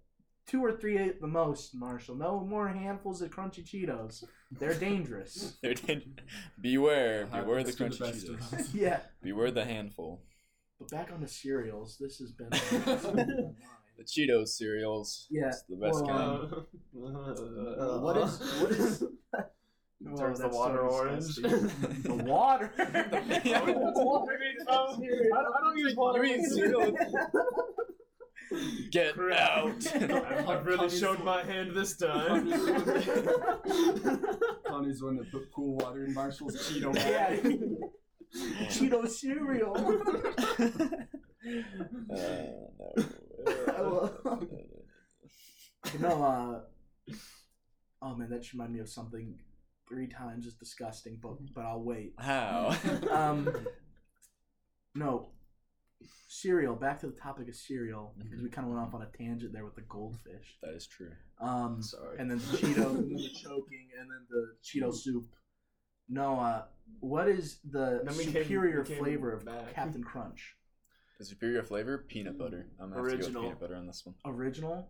Two 0.50 0.64
or 0.64 0.72
three 0.72 0.98
at 0.98 1.20
the 1.20 1.26
most, 1.28 1.74
Marshall. 1.74 2.16
No 2.16 2.40
more 2.40 2.66
handfuls 2.68 3.22
of 3.22 3.30
crunchy 3.30 3.64
Cheetos. 3.64 4.24
They're 4.50 4.74
dangerous. 4.74 5.56
They're 5.62 5.74
dan- 5.74 6.16
Beware, 6.60 7.26
beware 7.26 7.62
the 7.62 7.72
crunchy 7.72 8.00
best 8.00 8.28
of 8.28 8.36
Cheetos. 8.40 8.52
us. 8.60 8.74
yeah. 8.74 9.00
Beware 9.22 9.50
the 9.52 9.64
handful. 9.64 10.22
But 10.78 10.88
back 10.90 11.12
on 11.12 11.20
the 11.20 11.28
cereals, 11.28 11.96
this 12.00 12.16
has 12.18 12.32
been. 12.32 12.48
uh, 12.52 13.52
The 13.98 14.04
Cheetos 14.04 14.48
cereals. 14.48 15.26
Yeah, 15.30 15.48
It's 15.48 15.62
the 15.68 15.76
best 15.76 16.04
well, 16.04 16.06
kind. 16.06 16.52
Uh, 16.52 17.98
what 18.00 18.16
is 18.16 18.40
what 18.62 18.70
is? 18.72 19.04
Oh, 20.02 20.16
Turns 20.16 20.38
the 20.38 20.44
that's 20.44 20.56
so 20.56 20.58
water 20.58 20.80
orange. 20.80 21.34
the 21.36 22.24
water. 22.26 22.72
Yeah. 23.44 23.60
Water. 23.70 24.38
I 24.66 24.72
don't, 24.72 25.04
I 25.04 25.60
don't 25.60 25.76
use 25.76 25.94
water. 25.94 26.24
You 26.24 26.36
eat 26.36 26.44
cereal. 26.46 26.96
Get 28.90 29.14
Crap. 29.14 29.38
out. 29.38 29.86
I've 30.48 30.66
really 30.66 30.90
showed 30.90 31.22
my 31.22 31.42
hand 31.44 31.72
this 31.74 31.96
time. 31.96 32.50
Connie's 34.66 35.02
one 35.02 35.16
that 35.16 35.28
put 35.30 35.50
cool 35.54 35.76
water 35.76 36.04
in 36.04 36.14
Marshall's 36.14 36.56
Cheeto 36.56 36.94
yeah. 36.96 37.36
bag. 37.36 37.60
Cheeto 38.70 39.08
cereal. 39.08 39.76
Uh, 43.76 44.08
no, 45.98 46.22
uh, 46.22 46.60
oh 48.02 48.14
man, 48.14 48.28
that 48.30 48.44
should 48.44 48.54
remind 48.54 48.74
me 48.74 48.80
of 48.80 48.88
something 48.88 49.38
three 49.88 50.06
times 50.06 50.46
as 50.46 50.54
disgusting, 50.54 51.18
but 51.22 51.36
but 51.54 51.64
I'll 51.64 51.82
wait. 51.82 52.14
How? 52.18 52.76
Um, 53.10 53.48
no, 54.94 55.30
cereal. 56.28 56.74
Back 56.74 57.00
to 57.00 57.06
the 57.06 57.12
topic 57.12 57.48
of 57.48 57.54
cereal 57.54 58.14
because 58.18 58.42
we 58.42 58.48
kind 58.48 58.66
of 58.66 58.72
went 58.74 58.86
off 58.86 58.94
on 58.94 59.02
a 59.02 59.06
tangent 59.16 59.52
there 59.52 59.64
with 59.64 59.74
the 59.74 59.82
goldfish. 59.82 60.56
that 60.62 60.74
is 60.74 60.86
true. 60.86 61.12
Um, 61.40 61.82
Sorry. 61.82 62.18
and 62.18 62.30
then 62.30 62.38
the 62.38 62.44
Cheeto 62.58 62.86
and 62.90 63.10
then 63.10 63.16
the 63.16 63.28
choking, 63.42 63.88
and 63.98 64.10
then 64.10 64.26
the 64.30 64.54
Cheeto 64.62 64.94
soup. 64.94 65.26
No, 66.08 66.40
uh, 66.40 66.64
what 67.00 67.28
is 67.28 67.58
the 67.70 68.02
Then 68.04 68.16
we 68.16 68.24
came- 68.24 68.32
superior 68.42 68.82
came 68.84 68.98
flavor 68.98 69.32
of 69.32 69.44
back. 69.44 69.74
Captain 69.74 70.02
Crunch? 70.10 70.54
The 71.18 71.24
superior 71.24 71.62
flavor, 71.62 71.98
peanut 72.08 72.38
butter. 72.38 72.66
I'm 72.80 72.90
gonna 72.90 73.02
have 73.02 73.10
to 73.10 73.16
go 73.16 73.16
Original. 73.26 73.42
with 73.42 73.46
peanut 73.50 73.60
butter 73.60 73.76
on 73.76 73.86
this 73.86 74.04
one. 74.04 74.14
Original. 74.24 74.88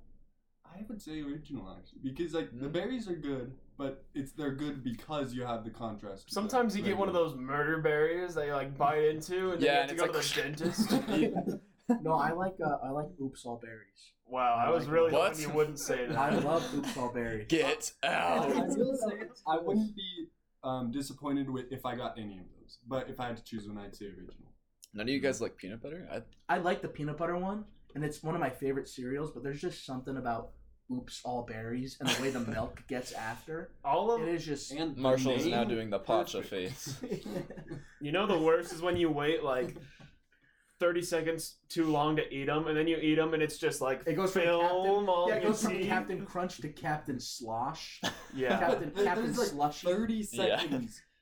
I 0.64 0.84
would 0.88 1.02
say 1.02 1.20
original 1.22 1.76
actually, 1.76 1.98
because 2.04 2.32
like 2.32 2.50
the 2.58 2.66
Mm. 2.68 2.72
berries 2.72 3.08
are 3.08 3.16
good, 3.16 3.52
but 3.80 4.04
it's 4.14 4.32
they're 4.32 4.54
good 4.54 4.84
because 4.84 5.32
you 5.32 5.42
have 5.42 5.64
the 5.64 5.70
contrast. 5.70 6.30
Sometimes 6.32 6.76
you 6.76 6.82
get 6.82 6.98
one 6.98 7.08
of 7.08 7.14
those 7.14 7.34
murder 7.34 7.78
berries 7.80 8.34
that 8.34 8.46
you 8.46 8.52
like 8.52 8.76
bite 8.76 9.04
into, 9.04 9.52
and 9.52 9.62
then 9.62 9.66
Yeah, 9.66 9.72
you 9.74 9.78
have 9.80 9.88
to 9.88 9.94
it's 9.94 10.32
go 10.32 10.40
like- 10.42 10.56
to 10.56 10.64
the 10.64 11.28
dentist. 11.32 11.60
No, 12.02 12.12
I 12.12 12.30
like 12.30 12.54
uh, 12.64 12.76
I 12.84 12.90
like 12.90 13.08
oops 13.20 13.44
all 13.44 13.56
berries. 13.60 14.12
wow, 14.26 14.54
I 14.54 14.66
I 14.66 14.70
was 14.70 14.84
like 14.84 14.92
really 14.94 15.12
What? 15.12 15.32
hoping 15.32 15.42
you 15.42 15.50
wouldn't 15.50 15.80
say 15.80 16.06
that. 16.08 16.16
I 16.16 16.30
love 16.38 16.62
oops 16.76 16.96
all 16.96 17.12
berries. 17.12 17.46
Get 17.48 17.90
out! 18.04 18.48
will 18.54 18.96
say 18.96 19.16
I 19.44 19.58
wouldn't 19.58 19.96
be 19.96 20.28
um, 20.62 20.92
disappointed 20.92 21.50
with 21.50 21.72
if 21.72 21.84
I 21.84 21.96
got 21.96 22.16
any 22.16 22.38
of 22.38 22.44
those, 22.60 22.78
but 22.86 23.08
if 23.10 23.18
I 23.18 23.26
had 23.26 23.36
to 23.38 23.42
choose 23.42 23.66
one, 23.66 23.76
I'd 23.78 23.96
say 23.96 24.04
original. 24.06 24.52
None 24.94 25.06
of 25.08 25.12
you 25.12 25.18
guys 25.18 25.40
like 25.40 25.56
peanut 25.56 25.82
butter? 25.82 26.06
I, 26.12 26.54
I 26.54 26.58
like 26.58 26.80
the 26.80 26.88
peanut 26.88 27.16
butter 27.16 27.36
one, 27.36 27.64
and 27.96 28.04
it's 28.04 28.22
one 28.22 28.36
of 28.36 28.40
my 28.40 28.50
favorite 28.50 28.86
cereals. 28.88 29.32
But 29.32 29.42
there's 29.42 29.60
just 29.60 29.84
something 29.84 30.16
about 30.16 30.50
oops 30.92 31.20
all 31.24 31.42
berries 31.42 31.96
and 32.00 32.08
the 32.08 32.22
way 32.22 32.30
the 32.30 32.40
milk 32.40 32.82
gets 32.88 33.12
after. 33.12 33.70
All 33.84 34.10
of 34.12 34.22
It 34.22 34.28
is 34.28 34.44
just 34.44 34.72
And 34.72 34.96
the 34.96 35.00
Marshall 35.00 35.32
is 35.32 35.46
now 35.46 35.64
doing 35.64 35.90
the 35.90 35.98
Pacha 35.98 36.42
face. 36.42 36.98
You 38.02 38.12
know 38.12 38.26
the 38.26 38.38
worst 38.38 38.72
is 38.72 38.80
when 38.80 38.96
you 38.96 39.10
wait 39.10 39.44
like 39.44 39.76
30 40.80 41.02
seconds 41.02 41.56
too 41.68 41.84
long 41.84 42.16
to 42.16 42.34
eat 42.34 42.46
them, 42.46 42.66
and 42.66 42.74
then 42.74 42.88
you 42.88 42.96
eat 42.96 43.16
them, 43.16 43.34
and 43.34 43.42
it's 43.42 43.58
just 43.58 43.82
like 43.82 44.00
It 44.06 44.14
goes 44.14 44.32
from 44.32 44.42
film 44.42 44.62
Captain- 44.62 45.08
all 45.08 45.26
yeah, 45.28 45.34
it 45.34 45.42
you 45.42 45.48
goes 45.50 45.62
from 45.62 45.72
see. 45.76 45.86
Captain 45.86 46.24
Crunch 46.24 46.56
to 46.62 46.68
Captain 46.70 47.20
Slosh. 47.20 48.00
Yeah. 48.34 48.58
Captain 48.58 48.92
There- 48.94 49.04
Captain 49.04 49.24
There's 49.26 49.38
like 49.38 49.48
Slushy. 49.48 49.86
30 49.86 50.28
Yeah. 50.32 50.62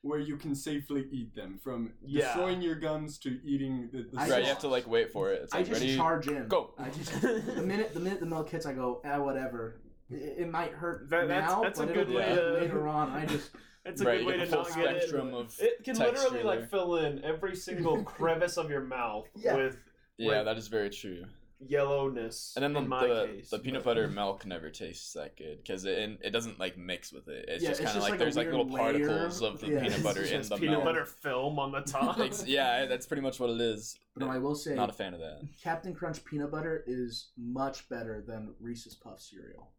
Seconds 0.01 0.09
where 0.09 0.19
you 0.19 0.37
can 0.37 0.55
safely 0.55 1.07
eat 1.11 1.35
them, 1.35 1.57
from 1.63 1.93
Yeah. 2.05 2.25
destroying 2.25 2.61
your 2.61 2.75
gums 2.75 3.17
to 3.19 3.39
eating 3.43 3.89
the, 3.91 4.03
the 4.11 4.19
I 4.19 4.29
right, 4.29 4.41
you 4.43 4.49
have 4.49 4.59
to 4.59 4.67
like 4.67 4.87
wait 4.87 5.11
for 5.11 5.31
it. 5.31 5.41
It's 5.43 5.53
I 5.53 5.57
like 5.59 5.67
just 5.67 5.81
ready. 5.81 5.95
charge 5.95 6.27
in. 6.27 6.47
Go. 6.47 6.73
I 6.77 6.89
just 6.89 7.21
the 7.21 7.63
minute 7.65 7.93
the 7.93 7.99
minute 7.99 8.19
the 8.19 8.25
milk 8.25 8.49
hits, 8.49 8.65
I 8.65 8.73
go 8.73 9.01
ah 9.05 9.19
whatever. 9.19 9.81
It, 10.09 10.39
it 10.39 10.49
might 10.49 10.71
hurt 10.71 11.09
That- 11.09 11.27
that's- 11.27 11.49
now, 11.49 11.61
that's 11.61 11.79
a 11.79 11.85
but 11.85 11.93
good 11.93 12.09
it'll 12.09 12.15
way 12.15 12.35
to- 12.35 12.53
later 12.61 12.87
on. 12.87 13.09
I 13.11 13.25
just 13.25 13.51
It's 13.85 14.01
a 14.01 14.05
Right, 14.05 14.17
good 14.19 14.27
way 14.27 14.37
to 14.37 14.45
the 14.45 14.55
not 14.57 14.67
full 14.67 14.83
get 14.83 14.95
it. 14.97 15.13
of 15.13 15.55
It 15.59 15.83
can 15.85 15.95
texture 15.95 16.03
literally 16.25 16.43
like 16.43 16.59
there. 16.59 16.67
fill 16.67 16.97
in 16.97 17.23
every 17.23 17.55
single 17.55 18.03
crevice 18.15 18.57
of 18.57 18.69
your 18.69 18.81
mouth 18.81 19.25
Yeah. 19.35 19.55
with 19.55 19.77
Yeah, 20.17 20.35
like- 20.37 20.45
that 20.45 20.57
is 20.57 20.67
very 20.67 20.89
true. 20.89 21.23
Yellowness. 21.59 22.53
And 22.55 22.63
then 22.63 22.73
the 22.73 22.79
in 22.81 22.87
my 22.87 23.07
the, 23.07 23.25
case, 23.27 23.49
the 23.49 23.59
peanut 23.59 23.83
but- 23.83 23.91
butter 23.95 24.07
milk 24.07 24.45
never 24.45 24.69
tastes 24.69 25.13
that 25.13 25.35
good 25.37 25.57
because 25.57 25.85
it 25.85 26.19
it 26.23 26.29
doesn't 26.31 26.59
like 26.59 26.77
mix 26.77 27.11
with 27.11 27.27
it. 27.27 27.45
It's 27.47 27.63
Yeah, 27.63 27.69
just 27.71 27.83
kind 27.83 27.97
of 27.97 28.03
like, 28.03 28.11
like 28.11 28.19
there's 28.19 28.37
like 28.37 28.47
little 28.47 28.67
layer. 28.69 28.77
particles 29.07 29.41
of 29.41 29.59
the 29.59 29.67
Yeah. 29.67 29.79
peanut 29.81 29.93
It's 29.93 30.03
butter 30.03 30.21
in 30.23 30.27
Just 30.29 30.49
the 30.49 30.57
peanut 30.57 30.71
milk. 30.71 30.83
butter 30.85 31.05
film 31.05 31.59
on 31.59 31.71
the 31.71 31.81
top. 31.87 32.19
Ex- 32.19 32.45
yeah, 32.47 32.85
that's 32.85 33.05
pretty 33.05 33.21
much 33.21 33.39
what 33.39 33.49
it 33.49 33.59
is. 33.61 33.97
but 34.15 34.25
no, 34.25 34.31
I 34.31 34.37
will 34.37 34.55
say 34.55 34.73
Not 34.75 34.89
a 34.89 34.93
fan 34.93 35.13
of 35.13 35.19
that. 35.19 35.41
Captain 35.63 35.93
Crunch 35.93 36.23
peanut 36.25 36.51
butter 36.51 36.83
is 36.87 37.29
much 37.37 37.87
better 37.89 38.23
than 38.25 38.53
Reese's 38.59 38.95
Puff 38.95 39.21
cereal. 39.21 39.71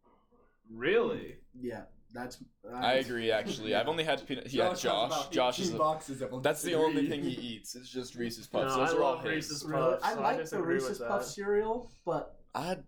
really? 0.72 1.36
Yeah, 1.58 1.82
that's. 2.12 2.38
I 2.74 2.94
agree. 2.94 3.30
Actually, 3.40 3.74
I've 3.74 3.88
only 3.88 4.04
had 4.04 4.26
peanut. 4.28 4.52
Yeah, 4.52 4.70
has 4.70 4.82
Josh. 4.82 5.10
about 5.10 5.32
Josh 5.32 5.58
is. 5.58 5.72
A, 5.74 5.76
boxes 5.76 6.22
of 6.22 6.30
them. 6.30 6.42
that's 6.42 6.62
the 6.62 6.74
only 6.74 7.06
thing 7.10 7.22
he 7.22 7.30
eats. 7.30 7.74
It's 7.74 7.90
just 7.90 8.14
Reese's 8.14 8.46
Puffs. 8.46 8.76
No, 8.76 8.84
Those 8.84 8.94
I 8.94 8.96
are 8.96 9.02
all 9.02 9.14
love 9.14 9.24
his. 9.24 9.32
Reese's 9.32 9.64
Really? 9.64 9.92
Puffs. 9.92 10.04
I 10.04 10.12
I 10.12 10.14
like 10.14 10.36
the 10.36 10.42
disagree 10.42 10.74
with 10.74 10.84
Reese's 10.84 10.98
that. 10.98 11.08
Puff 11.08 11.24
cereal, 11.24 11.90
but 12.04 12.36
I 12.54 12.78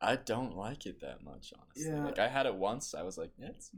I 0.00 0.16
don't 0.16 0.56
like 0.56 0.86
it 0.86 1.00
that 1.00 1.22
much, 1.22 1.52
honestly. 1.56 1.92
Yeah. 1.92 2.04
Like 2.04 2.18
I 2.18 2.28
had 2.28 2.46
it 2.46 2.54
once. 2.54 2.94
I 2.94 3.02
was 3.02 3.16
like, 3.16 3.30
yeah, 3.38 3.48
it's 3.48 3.70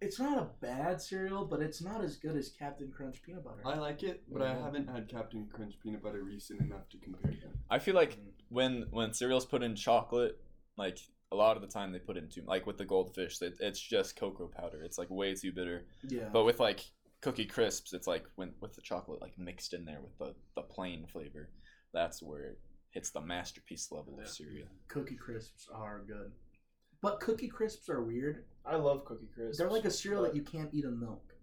it's 0.00 0.18
not 0.18 0.38
a 0.38 0.46
bad 0.60 1.00
cereal. 1.00 1.44
But 1.44 1.60
it's 1.60 1.82
not 1.82 2.02
as 2.02 2.16
good 2.16 2.36
as 2.36 2.48
Captain 2.48 2.90
Crunch 2.90 3.22
peanut 3.22 3.44
butter. 3.44 3.62
I 3.64 3.76
like 3.76 4.02
it, 4.02 4.22
but 4.30 4.42
I 4.42 4.54
haven't 4.54 4.88
had 4.88 5.08
Captain 5.08 5.48
Crunch 5.52 5.74
peanut 5.82 6.02
butter 6.02 6.22
recent 6.22 6.60
enough 6.60 6.88
to 6.90 6.98
compare 6.98 7.30
them. 7.30 7.50
I 7.70 7.78
feel 7.78 7.94
like 7.94 8.12
mm. 8.12 8.30
when 8.48 8.86
when 8.90 9.12
cereals 9.12 9.44
put 9.46 9.62
in 9.62 9.76
chocolate, 9.76 10.40
like 10.76 10.98
a 11.30 11.36
lot 11.36 11.56
of 11.56 11.62
the 11.62 11.68
time 11.68 11.92
they 11.92 11.98
put 11.98 12.16
in 12.16 12.28
too 12.28 12.42
like 12.46 12.66
with 12.66 12.78
the 12.78 12.84
goldfish, 12.84 13.40
it, 13.42 13.54
it's 13.60 13.80
just 13.80 14.16
cocoa 14.16 14.48
powder. 14.48 14.82
It's 14.82 14.98
like 14.98 15.10
way 15.10 15.34
too 15.34 15.52
bitter. 15.52 15.84
yeah, 16.08 16.28
But 16.32 16.44
with 16.44 16.60
like 16.60 16.80
cookie 17.20 17.44
crisps, 17.44 17.92
it's 17.92 18.06
like 18.06 18.24
when 18.36 18.52
with 18.60 18.74
the 18.74 18.82
chocolate 18.82 19.20
like 19.20 19.38
mixed 19.38 19.74
in 19.74 19.84
there 19.84 20.00
with 20.00 20.16
the 20.18 20.34
the 20.56 20.62
plain 20.62 21.06
flavor. 21.06 21.50
That's 21.92 22.22
where 22.22 22.44
it 22.44 22.58
hits 22.90 23.10
the 23.10 23.20
masterpiece 23.20 23.90
level 23.90 24.14
Yeah. 24.16 24.24
of 24.24 24.28
cereal. 24.30 24.68
Cookie 24.88 25.16
Crisps 25.16 25.68
are 25.72 26.02
good. 26.06 26.32
But 27.02 27.20
Cookie 27.20 27.48
Crisps 27.48 27.88
are 27.88 28.02
weird. 28.02 28.44
I 28.66 28.76
love 28.76 29.04
Cookie 29.04 29.28
crisps 29.34 29.58
They're 29.58 29.70
like 29.70 29.84
a 29.84 29.90
cereal 29.90 30.22
that 30.22 30.34
you 30.34 30.42
can't 30.42 30.72
eat 30.72 30.84
in 30.84 30.98
milk. 30.98 31.34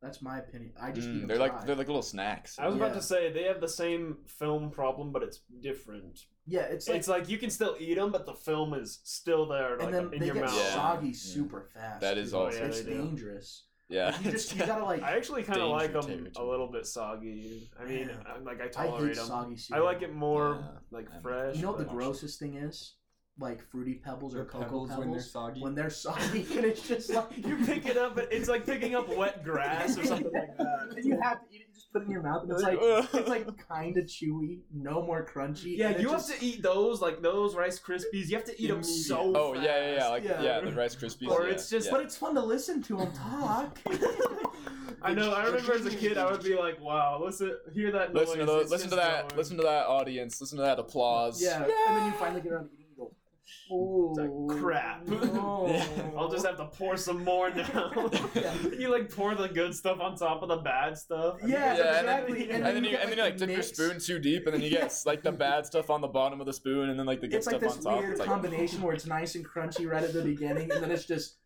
That's 0.00 0.22
my 0.22 0.38
opinion. 0.38 0.72
I 0.80 0.92
just 0.92 1.08
eat 1.08 1.10
Mm, 1.10 1.18
them 1.20 1.26
they're 1.28 1.38
like 1.38 1.66
they're 1.66 1.74
like 1.74 1.88
little 1.88 2.02
snacks. 2.02 2.58
I 2.58 2.66
was 2.66 2.76
about 2.76 2.90
Yeah. 2.90 2.94
to 2.94 3.02
say 3.02 3.32
they 3.32 3.44
have 3.44 3.60
the 3.60 3.68
same 3.68 4.18
film 4.26 4.70
problem, 4.70 5.10
but 5.12 5.22
it's 5.24 5.40
different. 5.60 6.26
yeah, 6.46 6.60
it's 6.62 6.86
It's 6.88 7.08
like, 7.08 7.20
like, 7.22 7.28
you 7.28 7.36
can 7.38 7.50
still 7.50 7.76
eat 7.80 7.96
them, 7.96 8.10
but 8.12 8.24
the 8.24 8.32
film 8.34 8.74
is 8.74 9.00
still 9.04 9.46
there, 9.46 9.76
like 9.76 9.86
and 9.86 9.94
then 9.94 10.12
in 10.14 10.20
they 10.20 10.26
your 10.26 10.34
get 10.36 10.44
mouth. 10.44 10.54
Yeah. 10.56 10.70
soggy 10.74 11.06
Yeah. 11.08 11.12
super 11.14 11.68
fast. 11.74 12.00
That 12.00 12.16
is 12.16 12.30
too. 12.30 12.38
also 12.38 12.64
it's 12.64 12.80
true. 12.82 12.94
dangerous. 12.94 13.64
yeah. 13.90 14.10
Like, 14.10 14.24
you 14.24 14.30
just 14.32 14.54
you 14.54 14.64
gotta 14.66 14.84
like. 14.84 15.02
I 15.02 15.16
actually 15.16 15.42
kind 15.42 15.60
of 15.60 15.70
like 15.70 15.92
Danger 15.92 16.00
them 16.02 16.10
a 16.10 16.16
territory. 16.30 16.48
little 16.48 16.70
bit 16.70 16.86
soggy. 16.86 17.70
I 17.80 17.84
mean, 17.84 18.08
Yeah. 18.08 18.22
I, 18.34 18.38
like 18.38 18.60
I 18.60 18.66
I 18.66 18.68
tolerate 18.68 19.08
hate 19.08 19.16
them. 19.16 19.26
soggy 19.26 19.56
I 19.72 19.78
like 19.80 20.02
it 20.02 20.14
more 20.14 20.60
Yeah, 20.60 20.78
like 20.90 21.10
I'm- 21.10 21.20
fresh. 21.22 21.56
You 21.56 21.62
know 21.62 21.70
what 21.70 21.78
the 21.78 21.84
but- 21.86 21.94
grossest 21.94 22.38
thing 22.38 22.54
is? 22.54 22.94
Like 23.40 23.62
fruity 23.70 23.94
pebbles 23.94 24.34
or 24.34 24.38
The 24.38 24.44
cocoa 24.46 24.86
pebbles 24.86 24.88
pebbles 24.90 24.98
when 25.06 25.10
they're 25.12 25.20
soggy. 25.20 25.60
when 25.62 25.74
they're 25.76 25.90
soggy 25.90 26.46
and 26.56 26.64
it's 26.64 26.82
just 26.88 27.08
like 27.10 27.36
You 27.46 27.56
pick 27.64 27.86
it 27.86 27.96
up, 27.96 28.16
but 28.16 28.32
it's 28.32 28.48
like 28.48 28.66
picking 28.66 28.96
up 28.96 29.08
wet 29.16 29.44
grass 29.44 29.96
or 29.96 30.04
something 30.04 30.32
like 30.32 30.56
that. 30.58 30.88
and 30.96 31.04
you 31.04 31.18
have 31.22 31.40
to 31.40 31.46
eat 31.54 31.60
it. 31.60 31.66
You 31.68 31.74
just 31.74 31.92
put 31.92 32.02
it 32.02 32.06
in 32.06 32.10
your 32.10 32.22
mouth 32.22 32.42
and 32.42 32.50
it's 32.52 32.62
like 32.62 32.78
it's 33.14 33.28
like 33.28 33.68
kind 33.68 33.96
of 33.96 34.06
chewy, 34.06 34.58
no 34.74 35.02
more 35.02 35.24
crunchy. 35.24 35.76
Yeah, 35.78 35.88
and 35.88 35.96
it 35.96 36.02
you 36.02 36.10
just- 36.10 36.30
have 36.32 36.40
to 36.40 36.44
eat 36.44 36.62
those 36.62 37.00
like 37.00 37.22
those 37.22 37.54
Rice 37.54 37.78
Krispies. 37.78 38.28
You 38.28 38.36
have 38.36 38.44
to 38.46 38.60
eat 38.60 38.66
them 38.68 38.78
Immediate. 38.78 39.04
so 39.06 39.32
Oh 39.36 39.54
yeah, 39.54 39.62
yeah, 39.62 39.94
yeah, 39.98 40.08
like 40.08 40.24
Yeah. 40.24 40.42
yeah, 40.42 40.60
the 40.60 40.72
Rice 40.72 40.96
Krispies. 40.96 41.28
Or 41.28 41.44
yeah, 41.46 41.52
it's 41.52 41.70
just- 41.70 41.86
yeah. 41.86 41.92
But 41.92 42.00
it's 42.02 42.16
fun 42.16 42.34
to 42.34 42.42
listen 42.44 42.82
to 42.82 42.96
them 42.96 43.12
talk. 43.12 43.78
I 45.00 45.14
know. 45.14 45.32
I 45.32 45.44
remember 45.44 45.74
as 45.74 45.86
a 45.86 45.90
kid, 45.94 46.18
I 46.18 46.28
would 46.28 46.42
be 46.42 46.56
like, 46.56 46.80
"Wow, 46.80 47.22
listen, 47.24 47.56
hear 47.72 47.92
that 47.92 48.12
noise." 48.12 48.26
listen 48.26 48.38
to 48.40 48.46
those, 48.46 48.70
listen 48.70 48.90
to 48.90 48.96
that, 48.96 49.28
going." 49.28 49.38
listen 49.38 49.56
to 49.58 49.62
that 49.62 49.86
audience, 49.86 50.40
listen 50.40 50.56
to 50.58 50.62
that 50.64 50.80
applause. 50.80 51.40
yeah, 51.40 51.62
and 51.62 51.70
then 51.96 52.06
you 52.06 52.12
finally 52.18 52.40
get 52.40 52.50
around 52.52 52.64
to 52.64 52.74
eating 52.74 52.87
and 53.70 53.78
go, 53.78 54.14
oh, 54.18 54.48
like, 54.48 54.60
crap. 54.60 55.06
no." 55.06 56.12
I'll 56.16 56.30
just 56.30 56.46
have 56.46 56.56
to 56.58 56.66
pour 56.66 56.96
some 56.96 57.24
more 57.24 57.50
now. 57.50 58.10
Yeah. 58.34 58.54
you 58.78 58.88
like 58.90 59.14
pour 59.14 59.34
the 59.34 59.48
good 59.48 59.74
stuff 59.74 60.00
on 60.00 60.16
top 60.16 60.42
of 60.42 60.48
the 60.48 60.56
bad 60.56 60.96
stuff. 60.98 61.38
Yeah, 61.44 61.76
Yeah, 61.76 61.98
and 61.98 62.08
then, 62.08 62.18
exactly. 62.24 62.50
and 62.50 62.64
then 62.64 62.84
you 62.84 62.90
get, 62.90 63.02
and 63.02 63.10
then 63.10 63.18
you 63.18 63.24
like 63.24 63.36
dip 63.36 63.50
your 63.50 63.62
spoon 63.62 63.98
too 64.00 64.18
deep, 64.18 64.46
and 64.46 64.54
then 64.54 64.62
you 64.62 64.70
get 64.70 64.94
like 65.06 65.22
the 65.22 65.32
bad 65.32 65.66
stuff 65.66 65.90
on 65.90 66.00
the 66.00 66.08
bottom 66.08 66.40
of 66.40 66.46
the 66.46 66.52
spoon, 66.52 66.90
and 66.90 66.98
then 66.98 67.06
like 67.06 67.20
the 67.20 67.28
good 67.28 67.36
It's 67.36 67.48
stuff 67.48 67.60
this 67.60 67.76
on 67.76 67.82
top. 67.82 67.98
weird 68.00 68.10
It's 68.12 68.20
like 68.20 68.28
this 68.28 68.32
combination 68.32 68.82
where 68.82 68.94
it's 68.94 69.06
nice 69.06 69.34
and 69.34 69.46
crunchy 69.46 69.88
right 69.90 70.02
at 70.02 70.12
the 70.12 70.22
beginning, 70.22 70.70
and 70.72 70.82
then 70.82 70.90
it's 70.90 71.04
just 71.04 71.36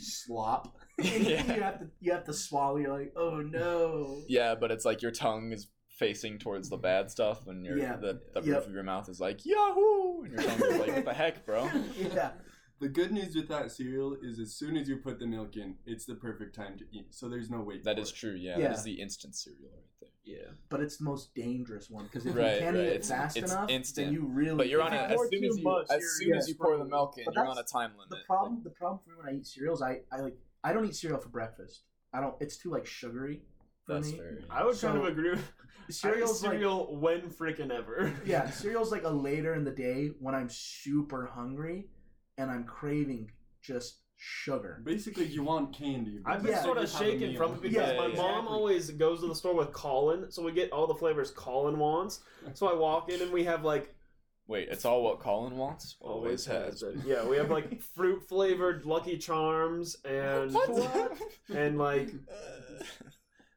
slop. 0.00 0.76
Yeah. 0.98 1.54
You 1.54 1.60
have 1.62 1.78
to 1.80 1.86
you 2.00 2.12
have 2.12 2.24
to 2.24 2.32
swallow. 2.32 2.78
You're 2.78 2.90
like, 2.98 3.12
oh 3.16 3.40
no. 3.40 4.22
yeah, 4.28 4.54
but 4.54 4.70
it's 4.70 4.86
like 4.86 5.02
your 5.02 5.10
tongue 5.10 5.52
is 5.52 5.68
facing 5.96 6.38
towards 6.38 6.68
the 6.68 6.76
bad 6.76 7.10
stuff, 7.10 7.46
and 7.46 7.64
your 7.64 7.78
Yeah. 7.78 7.96
the, 7.96 8.20
the 8.34 8.42
Yep. 8.42 8.54
roof 8.56 8.66
of 8.66 8.72
your 8.72 8.82
mouth 8.82 9.08
is 9.08 9.20
like 9.20 9.44
Yahoo, 9.44 10.22
and 10.22 10.32
your 10.32 10.42
tongue 10.42 10.62
is 10.70 10.78
like 10.78 10.92
what 10.94 11.04
the 11.04 11.14
heck, 11.22 11.44
bro. 11.46 11.68
yeah. 11.96 12.32
The 12.78 12.88
good 12.90 13.10
news 13.10 13.34
with 13.34 13.48
that 13.48 13.72
cereal 13.72 14.18
is 14.22 14.38
as 14.38 14.52
soon 14.54 14.76
as 14.76 14.86
you 14.86 14.98
put 14.98 15.18
the 15.18 15.26
milk 15.26 15.56
in, 15.56 15.76
it's 15.86 16.04
the 16.04 16.14
perfect 16.14 16.54
time 16.54 16.76
to 16.76 16.84
eat. 16.92 17.14
So 17.14 17.26
there's 17.30 17.48
no 17.48 17.62
wait. 17.62 17.84
That 17.84 17.96
for 17.96 18.02
is 18.02 18.10
it. 18.10 18.16
true. 18.16 18.34
Yeah, 18.34 18.58
Yeah. 18.58 18.68
that 18.68 18.76
is 18.76 18.82
the 18.84 19.00
instant 19.00 19.34
cereal 19.34 19.70
right 19.72 19.84
there. 20.02 20.10
Yeah. 20.24 20.50
But 20.68 20.80
it's 20.80 20.98
the 20.98 21.04
most 21.04 21.34
dangerous 21.34 21.88
one 21.88 22.04
because 22.04 22.26
if 22.26 22.36
Right, 22.36 22.54
you 22.54 22.58
can't 22.60 22.76
right. 22.76 22.84
eat 22.84 22.88
it 22.88 22.92
It's- 22.96 23.08
fast 23.08 23.36
it's 23.38 23.50
enough, 23.52 23.70
instant. 23.70 24.08
then 24.08 24.12
you 24.12 24.26
really. 24.26 24.56
But 24.58 24.68
you're 24.68 24.82
on 24.82 24.92
you 24.92 24.98
a 24.98 25.04
If 25.04 25.10
as 25.12 25.16
pour 25.16 25.28
soon 25.30 25.40
too 25.40 25.48
as 25.48 25.56
you 25.56 25.64
much, 25.64 25.86
as 25.88 26.02
soon 26.18 26.28
yeah, 26.28 26.36
as 26.36 26.48
you 26.50 26.54
pour 26.56 26.76
the 26.76 26.84
milk 26.84 27.16
in, 27.16 27.24
you're 27.32 27.46
on 27.46 27.56
a 27.56 27.62
time 27.62 27.92
limit. 27.92 28.10
The 28.10 28.16
problem, 28.26 28.62
the 28.62 28.70
problem 28.70 28.98
for 29.02 29.10
me 29.10 29.16
when 29.16 29.26
I 29.34 29.38
eat 29.38 29.46
cereals, 29.46 29.80
I, 29.80 30.02
I 30.12 30.20
like 30.20 30.36
I 30.62 30.74
don't 30.74 30.84
eat 30.84 30.96
cereal 30.96 31.18
for 31.18 31.30
breakfast. 31.30 31.80
I 32.12 32.20
don't. 32.20 32.34
It's 32.40 32.58
too 32.58 32.70
like 32.70 32.84
sugary 32.84 33.40
for 33.55 33.55
That's 33.88 34.10
me. 34.12 34.18
fair. 34.18 34.38
I 34.50 34.64
would 34.64 34.78
kind 34.80 34.98
of 34.98 35.04
agree. 35.06 35.30
with 35.30 35.52
Cereal's 35.90 36.42
I 36.44 36.48
eat 36.48 36.50
like 36.50 36.52
cereal 36.60 36.96
when 36.98 37.22
freaking 37.30 37.70
ever. 37.70 38.12
yeah, 38.26 38.50
cereal's 38.62 38.90
like 38.92 39.04
a 39.04 39.08
later 39.10 39.54
in 39.54 39.64
the 39.64 39.70
day 39.70 40.10
when 40.20 40.34
I'm 40.34 40.48
super 40.50 41.26
hungry 41.26 41.86
and 42.38 42.50
I'm 42.50 42.64
craving 42.64 43.30
just 43.62 44.00
sugar. 44.16 44.80
Basically, 44.84 45.26
you 45.26 45.42
want 45.42 45.72
candy. 45.74 46.20
I've 46.24 46.42
been 46.42 46.52
Yeah, 46.52 46.62
sort 46.62 46.78
of 46.78 46.84
just 46.84 46.98
shaken 46.98 47.36
from 47.36 47.54
it 47.54 47.60
because 47.62 47.76
Yeah, 47.92 47.96
my 47.98 48.06
exactly. 48.06 48.16
mom 48.16 48.48
always 48.48 48.90
goes 48.90 49.20
to 49.20 49.26
the 49.28 49.34
store 49.34 49.54
with 49.54 49.72
Colin, 49.72 50.30
so 50.32 50.42
we 50.42 50.52
get 50.52 50.72
all 50.72 50.86
the 50.86 50.94
flavors 50.94 51.30
Colin 51.30 51.78
wants. 51.78 52.20
So 52.54 52.66
I 52.68 52.74
walk 52.74 53.10
in 53.10 53.20
and 53.22 53.30
we 53.32 53.44
have 53.44 53.62
like 53.64 53.92
Wait, 54.48 54.68
it's 54.70 54.84
all 54.84 55.02
what 55.02 55.18
Colin 55.18 55.56
wants. 55.56 55.96
Always 56.00 56.46
has. 56.46 56.80
been. 56.80 57.02
Yeah, 57.04 57.26
we 57.26 57.36
have 57.36 57.50
like 57.50 57.82
fruit 57.82 58.22
flavored 58.28 58.84
Lucky 58.86 59.18
Charms 59.18 59.96
and 60.04 60.52
What? 60.54 61.18
and 61.52 61.76
like 61.78 62.10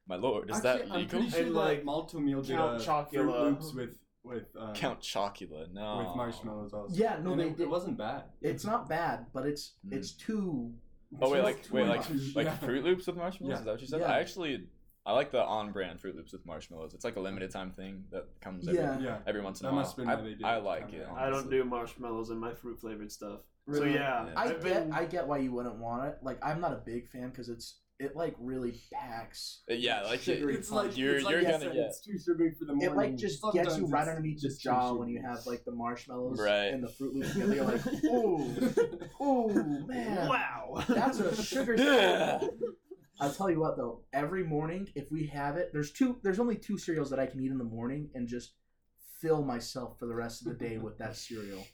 My 0.10 0.16
lord, 0.16 0.50
is 0.50 0.58
Actually, 0.58 0.72
that 0.88 0.92
I'm 0.92 1.00
legal? 1.02 1.20
pretty 1.20 1.30
sure 1.30 1.40
And, 1.46 1.56
that 1.56 1.60
like, 1.60 1.86
Malt-O-Meal 1.86 2.42
did 2.42 2.56
Count 2.58 2.82
a 2.82 2.86
Chocula. 2.86 3.08
Froot 3.14 3.44
Loops 3.44 3.74
with 3.76 3.90
with 4.24 4.48
um, 4.60 4.74
Count 4.74 5.00
Chocula, 5.02 5.72
no. 5.72 6.00
with 6.00 6.16
marshmallows 6.18 6.74
also. 6.74 6.94
Yeah, 6.94 7.20
no, 7.24 7.32
And 7.32 7.40
they 7.40 7.46
it, 7.48 7.58
did. 7.58 7.64
it 7.64 7.70
wasn't 7.70 7.98
bad. 7.98 8.24
It's 8.42 8.66
not 8.66 8.90
bad, 8.90 9.28
but 9.34 9.46
it's 9.46 9.76
Mm. 9.88 9.94
it's 9.94 10.12
too. 10.12 10.74
Oh 11.22 11.30
wait, 11.32 11.40
It's 11.40 11.46
like 11.46 11.68
wait, 11.72 11.88
like 11.88 12.10
much. 12.10 12.36
like 12.36 12.46
Yeah. 12.48 12.58
Froot 12.58 12.84
Loops 12.84 13.08
with 13.08 13.16
marshmallows? 13.16 13.52
Yeah. 13.54 13.60
Is 13.60 13.66
that 13.66 13.72
what 13.72 13.82
you 13.82 13.88
said? 13.88 14.00
Yeah. 14.02 14.12
I 14.12 14.20
actually 14.20 14.68
I 15.06 15.14
like 15.14 15.32
the 15.32 15.42
on-brand 15.44 16.00
Froot 16.02 16.16
Loops 16.16 16.34
with 16.34 16.46
marshmallows. 16.46 16.94
It's 16.94 17.06
like 17.06 17.16
a 17.16 17.20
limited 17.22 17.50
time 17.52 17.72
thing 17.72 18.04
that 18.12 18.26
comes 18.42 18.68
every, 18.68 18.80
Yeah. 18.80 19.00
Yeah. 19.00 19.18
every 19.26 19.42
once 19.42 19.62
in 19.62 19.66
a 19.66 19.70
That 19.70 19.74
while. 19.76 19.84
must 19.84 19.96
have 19.96 20.06
been 20.06 20.10
I, 20.10 20.16
why 20.16 20.22
they 20.24 20.34
did 20.36 20.44
I 20.44 20.58
it. 20.58 20.64
like 20.64 20.94
it. 20.94 21.08
I 21.08 21.12
I 21.14 21.26
don't 21.26 21.34
honestly. 21.36 21.58
do 21.58 21.64
marshmallows 21.66 22.30
in 22.30 22.38
my 22.40 22.54
fruit 22.54 22.80
flavored 22.80 23.12
stuff. 23.12 23.40
So 23.72 23.74
Really? 23.84 23.94
yeah, 23.94 24.26
Yeah. 24.28 24.34
I 24.36 24.44
I've 24.44 24.50
get 24.50 24.62
been- 24.64 24.92
I 24.92 25.06
get 25.06 25.28
why 25.28 25.38
you 25.38 25.52
wouldn't 25.54 25.78
want 25.78 26.06
it. 26.10 26.18
Like 26.24 26.38
I'm 26.44 26.60
not 26.60 26.74
a 26.74 26.82
big 26.86 27.08
fan 27.08 27.30
because 27.30 27.48
it's 27.50 27.80
it 28.00 28.16
like 28.16 28.36
really 28.40 28.80
packs. 28.94 29.62
Uh, 29.70 29.74
Yeah, 29.74 30.04
like 30.04 30.22
Sugary 30.22 30.54
it, 30.54 30.60
It's 30.60 30.72
like 30.72 30.98
you're 30.98 31.16
it's 31.18 31.26
like 31.26 31.32
you're 31.34 31.42
you 31.42 31.48
gonna 31.48 31.60
said, 31.60 31.74
get 31.74 31.86
it's 31.88 32.00
too 32.02 32.18
sugary 32.18 32.54
for 32.58 32.66
the 32.66 32.74
morning. 32.74 32.90
It 32.92 32.96
like 32.96 33.16
just 33.18 33.42
gets 33.54 33.78
you 33.78 33.88
right 33.88 34.08
underneath 34.08 34.42
the 34.42 34.56
jaw 34.60 34.94
when 34.94 35.10
you 35.10 35.22
have 35.22 35.46
like 35.46 35.66
the 35.66 35.72
marshmallows 35.74 36.40
Right. 36.40 36.68
and 36.74 36.82
the 36.84 36.88
Froot 36.88 37.14
Loops 37.14 37.34
together. 37.34 37.56
You're 37.56 37.66
like, 37.66 37.86
ooh, 38.06 39.24
ooh, 39.24 39.86
man, 39.88 40.30
wow. 40.30 40.84
that's 40.88 41.20
a 41.20 41.36
sugar. 41.44 41.76
Yeah. 41.76 42.40
I'll 43.22 43.34
tell 43.34 43.52
you 43.52 43.60
what 43.60 43.76
though, 43.76 44.04
every 44.14 44.46
morning 44.46 44.88
if 44.96 45.12
we 45.12 45.28
have 45.28 45.58
it, 45.58 45.72
there's 45.74 45.92
two. 45.92 46.20
There's 46.24 46.40
only 46.40 46.56
two 46.56 46.78
cereals 46.78 47.10
that 47.10 47.20
I 47.20 47.26
can 47.26 47.42
eat 47.42 47.52
in 47.52 47.58
the 47.58 47.66
morning 47.66 48.10
and 48.16 48.30
just 48.30 48.54
fill 49.20 49.44
myself 49.44 50.00
for 50.00 50.06
the 50.06 50.16
rest 50.16 50.42
of 50.42 50.48
the 50.48 50.54
day 50.54 50.78
with 50.78 50.98
that 51.00 51.18
cereal. 51.18 51.68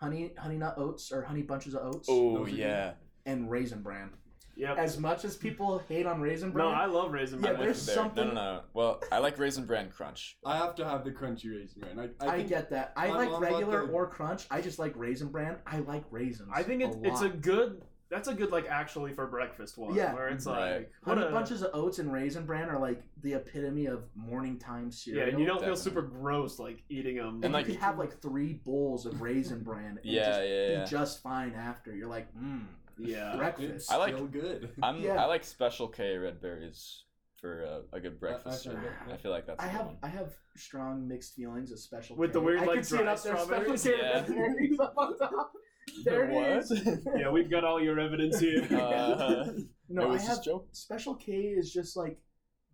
Honey, 0.00 0.32
honey 0.36 0.56
nut 0.56 0.74
oats 0.76 1.12
or 1.12 1.22
honey 1.22 1.42
bunches 1.42 1.74
of 1.74 1.82
oats 1.84 2.08
Oh 2.10 2.38
Those 2.38 2.48
are 2.48 2.50
good. 2.50 2.58
yeah. 2.58 2.92
and 3.24 3.48
raisin 3.48 3.82
bran. 3.82 4.10
Yep. 4.56 4.76
As 4.78 4.98
much 4.98 5.24
as 5.24 5.36
people 5.36 5.78
hate 5.88 6.06
on 6.06 6.20
raisin 6.20 6.50
bran, 6.50 6.68
No, 6.68 6.74
I 6.74 6.86
love 6.86 7.10
raisin 7.12 7.40
Bran. 7.40 7.54
Yeah, 7.54 7.60
there's 7.62 7.86
There- 7.86 7.94
something- 7.94 8.28
No, 8.28 8.34
no, 8.34 8.54
no. 8.56 8.60
Well, 8.74 9.02
I 9.10 9.18
like 9.18 9.38
Raisin 9.38 9.64
Bran 9.64 9.90
Crunch. 9.90 10.36
I 10.44 10.56
have 10.58 10.74
to 10.76 10.84
have 10.84 11.04
the 11.04 11.10
crunchy 11.10 11.50
raisin 11.50 11.80
bran. 11.80 11.98
I, 12.20 12.26
I, 12.26 12.34
I, 12.36 12.42
get 12.42 12.70
that. 12.70 12.92
I 12.96 13.08
like 13.08 13.40
regular 13.40 13.86
the- 13.86 13.92
or 13.92 14.06
crunch. 14.08 14.46
I 14.50 14.60
just 14.60 14.78
like 14.78 14.92
raisin 14.96 15.28
bran. 15.28 15.56
I 15.66 15.78
like 15.78 16.04
raisins. 16.10 16.50
I 16.52 16.62
think 16.62 16.82
it's 16.82 16.96
it's 17.02 17.22
a 17.22 17.28
good. 17.28 17.82
That's 18.10 18.28
a 18.28 18.34
good 18.34 18.50
like 18.52 18.66
actually 18.68 19.14
for 19.14 19.26
breakfast 19.26 19.78
one. 19.78 19.94
Yeah. 19.94 20.12
Where 20.12 20.28
it's 20.28 20.44
Right. 20.44 20.74
like 20.80 20.92
what 21.04 21.16
honey 21.16 21.30
a, 21.30 21.32
bunches 21.32 21.62
of 21.62 21.70
oats 21.72 21.98
and 21.98 22.12
raisin 22.12 22.44
bran 22.44 22.68
are 22.68 22.78
like 22.78 23.02
the 23.22 23.32
epitome 23.32 23.86
of 23.86 24.04
morning 24.14 24.58
time 24.58 24.90
cereal. 24.90 25.24
Yeah, 25.24 25.30
and 25.30 25.40
you 25.40 25.46
don't 25.46 25.64
feel 25.64 25.74
super 25.76 26.02
gross 26.02 26.58
like 26.58 26.82
eating 26.90 27.16
them. 27.16 27.36
And 27.36 27.46
And, 27.46 27.54
like- 27.54 27.66
you 27.68 27.72
could 27.72 27.80
have 27.82 27.98
like 27.98 28.20
three 28.20 28.52
bowls 28.66 29.06
of 29.06 29.22
raisin 29.22 29.62
bran. 29.62 29.96
And 29.96 30.00
Yeah, 30.04 30.24
just 30.26 30.42
yeah, 30.46 30.84
be 30.84 30.90
just 30.90 31.22
fine 31.22 31.54
after. 31.54 31.96
You're 31.96 32.10
like, 32.10 32.28
mmm, 32.36 32.66
yeah. 32.98 33.36
breakfast. 33.36 33.90
I 33.90 33.96
like- 33.96 34.32
good. 34.32 34.70
I'm 34.82 35.00
Yeah. 35.00 35.22
I 35.22 35.26
like 35.26 35.44
Special 35.44 35.88
K 35.88 36.16
red 36.16 36.40
berries 36.40 37.04
for 37.40 37.62
a, 37.62 37.80
a 37.94 38.00
good 38.00 38.20
breakfast 38.20 38.66
I've 38.66 38.74
heard 38.74 38.82
cereal. 38.82 38.92
that. 39.08 39.14
I 39.14 39.16
feel 39.16 39.30
like 39.32 39.46
that's 39.46 39.62
I 39.62 39.66
a 39.66 39.70
good 39.70 39.76
have 39.78 39.86
one. 39.86 39.96
I 40.02 40.08
have 40.08 40.32
strong 40.56 41.08
mixed 41.08 41.34
feelings 41.34 41.72
of 41.72 41.80
special 41.80 42.16
With 42.16 42.30
K. 42.30 42.34
the 42.34 42.40
weird, 42.40 42.60
I 42.60 42.64
like, 42.66 42.74
can 42.76 42.84
see 42.84 42.96
it 42.96 43.02
dry 43.02 43.12
up 43.12 43.22
there. 43.22 43.36
strawberries? 43.36 43.80
Special 43.82 43.98
K 43.98 44.02
Yeah. 44.04 44.12
red 44.14 44.26
berries 44.28 44.80
up 44.80 44.94
on 44.96 45.18
top. 45.18 45.52
There 46.04 46.30
it 46.30 46.32
What? 46.32 46.46
is. 46.58 46.88
yeah, 47.18 47.28
we've 47.30 47.50
got 47.50 47.64
all 47.64 47.82
your 47.82 47.98
evidence 47.98 48.38
here. 48.38 48.62
Uh, 48.70 49.50
No, 49.88 50.12
I 50.12 50.18
have 50.18 50.42
joke. 50.44 50.68
Special 50.70 51.16
K 51.16 51.32
is 51.32 51.72
just 51.72 51.96
like 51.96 52.18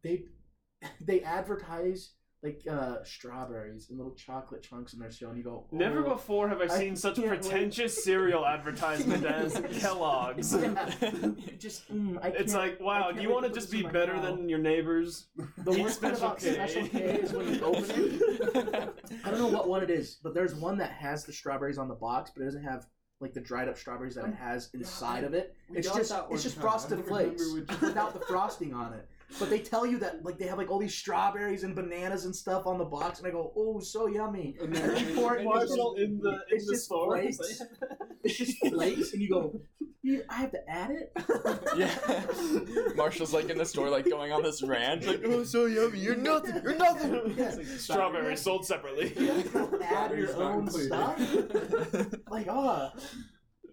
they 0.04 0.24
they 1.00 1.22
advertise 1.22 2.12
like 2.42 2.60
uh 2.70 3.02
strawberries 3.02 3.88
and 3.90 3.98
little 3.98 4.14
chocolate 4.14 4.62
chunks 4.62 4.92
in 4.92 5.00
their 5.00 5.10
show, 5.10 5.28
and 5.28 5.36
you 5.38 5.42
go, 5.42 5.66
Never 5.72 6.06
"Oh." 6.06 6.10
before 6.14 6.48
have 6.48 6.60
I 6.60 6.64
I 6.64 6.68
seen 6.68 6.94
such 6.94 7.16
can't 7.16 7.28
wait. 7.30 7.40
pretentious 7.40 8.04
cereal 8.04 8.46
advertisement 8.56 9.24
as 9.24 9.54
Kellogg's. 9.80 10.54
Yeah. 10.54 10.90
just 11.58 11.92
mm, 11.92 12.18
I 12.22 12.28
It's 12.28 12.52
can't- 12.52 12.70
like, 12.72 12.80
wow, 12.80 13.04
can't 13.06 13.16
do 13.16 13.22
you 13.22 13.30
want 13.30 13.46
to 13.46 13.52
just 13.52 13.72
be 13.72 13.82
better 13.82 14.14
mouth. 14.14 14.24
than 14.36 14.48
your 14.48 14.60
neighbors? 14.60 15.26
The 15.64 15.72
Eat 15.72 15.82
worst 15.82 16.00
part 16.00 16.16
Special 16.16 16.26
about 16.28 16.38
K. 16.40 16.54
Special 16.54 16.88
K 16.88 16.98
is 17.22 17.32
when 17.32 17.54
you 17.54 17.60
open 17.62 17.84
it. 17.90 18.94
I 19.24 19.30
don't 19.30 19.40
know 19.40 19.48
what 19.48 19.68
one 19.68 19.82
it 19.82 19.90
is, 19.90 20.18
but 20.22 20.32
there's 20.32 20.54
one 20.54 20.78
that 20.78 20.90
has 20.92 21.24
the 21.24 21.32
strawberries 21.32 21.78
on 21.78 21.88
the 21.88 21.94
box, 21.96 22.30
but 22.34 22.42
it 22.42 22.46
doesn't 22.46 22.62
have 22.64 22.86
like 23.20 23.34
the 23.34 23.40
dried 23.40 23.68
up 23.68 23.76
strawberries 23.76 24.14
that 24.14 24.26
it 24.26 24.34
has 24.36 24.70
inside 24.74 25.24
of 25.24 25.34
it. 25.34 25.56
We 25.68 25.78
It's 25.78 25.92
just 25.92 26.14
it's 26.30 26.44
just 26.44 26.56
frosted 26.60 27.04
flakes 27.04 27.42
without 27.52 28.14
the 28.14 28.20
frosting 28.20 28.72
on 28.74 28.92
it. 28.92 29.08
But 29.38 29.50
they 29.50 29.58
tell 29.58 29.84
you 29.84 29.98
that 29.98 30.24
like 30.24 30.38
they 30.38 30.46
have 30.46 30.56
like 30.58 30.70
all 30.70 30.78
these 30.78 30.94
strawberries 30.94 31.62
and 31.62 31.74
bananas 31.74 32.24
and 32.24 32.34
stuff 32.34 32.66
on 32.66 32.78
the 32.78 32.84
box, 32.84 33.18
and 33.18 33.28
I 33.28 33.30
go, 33.30 33.52
oh, 33.56 33.78
so 33.80 34.06
yummy. 34.06 34.56
And 34.60 34.74
And 34.74 34.94
then- 34.96 35.08
you 35.08 35.14
pour 35.14 35.34
it 35.34 35.40
and 35.40 35.48
in 35.48 35.54
Marshall 35.54 35.94
in 35.96 36.18
the 36.18 36.38
in 36.50 36.64
the 36.66 36.76
store. 36.76 37.18
flakes. 37.20 37.62
It's 38.24 38.36
just 38.36 38.58
flakes, 38.66 39.12
and 39.12 39.22
you 39.22 39.28
go, 39.30 39.60
I 40.28 40.34
have 40.34 40.50
to 40.52 40.68
add 40.68 40.90
it. 40.90 41.12
Yeah. 41.76 42.94
Marshall's 42.96 43.32
like 43.32 43.48
in 43.50 43.58
the 43.58 43.64
store, 43.64 43.88
like 43.90 44.08
going 44.08 44.32
on 44.32 44.42
this 44.42 44.62
rant, 44.62 45.06
like, 45.06 45.20
oh, 45.24 45.44
so 45.44 45.66
yummy. 45.66 45.98
You're 46.00 46.16
nothing. 46.16 46.60
You're 46.62 46.76
nothing. 46.76 47.34
Yeah. 47.36 47.54
Strawberries 47.76 48.40
sold 48.40 48.66
separately. 48.66 49.12
You 49.16 49.80
add 49.84 50.16
your 50.18 50.34
own 50.42 50.62
included. 50.64 50.86
stuff. 50.88 52.14
Like, 52.30 52.46
oh, 52.50 52.90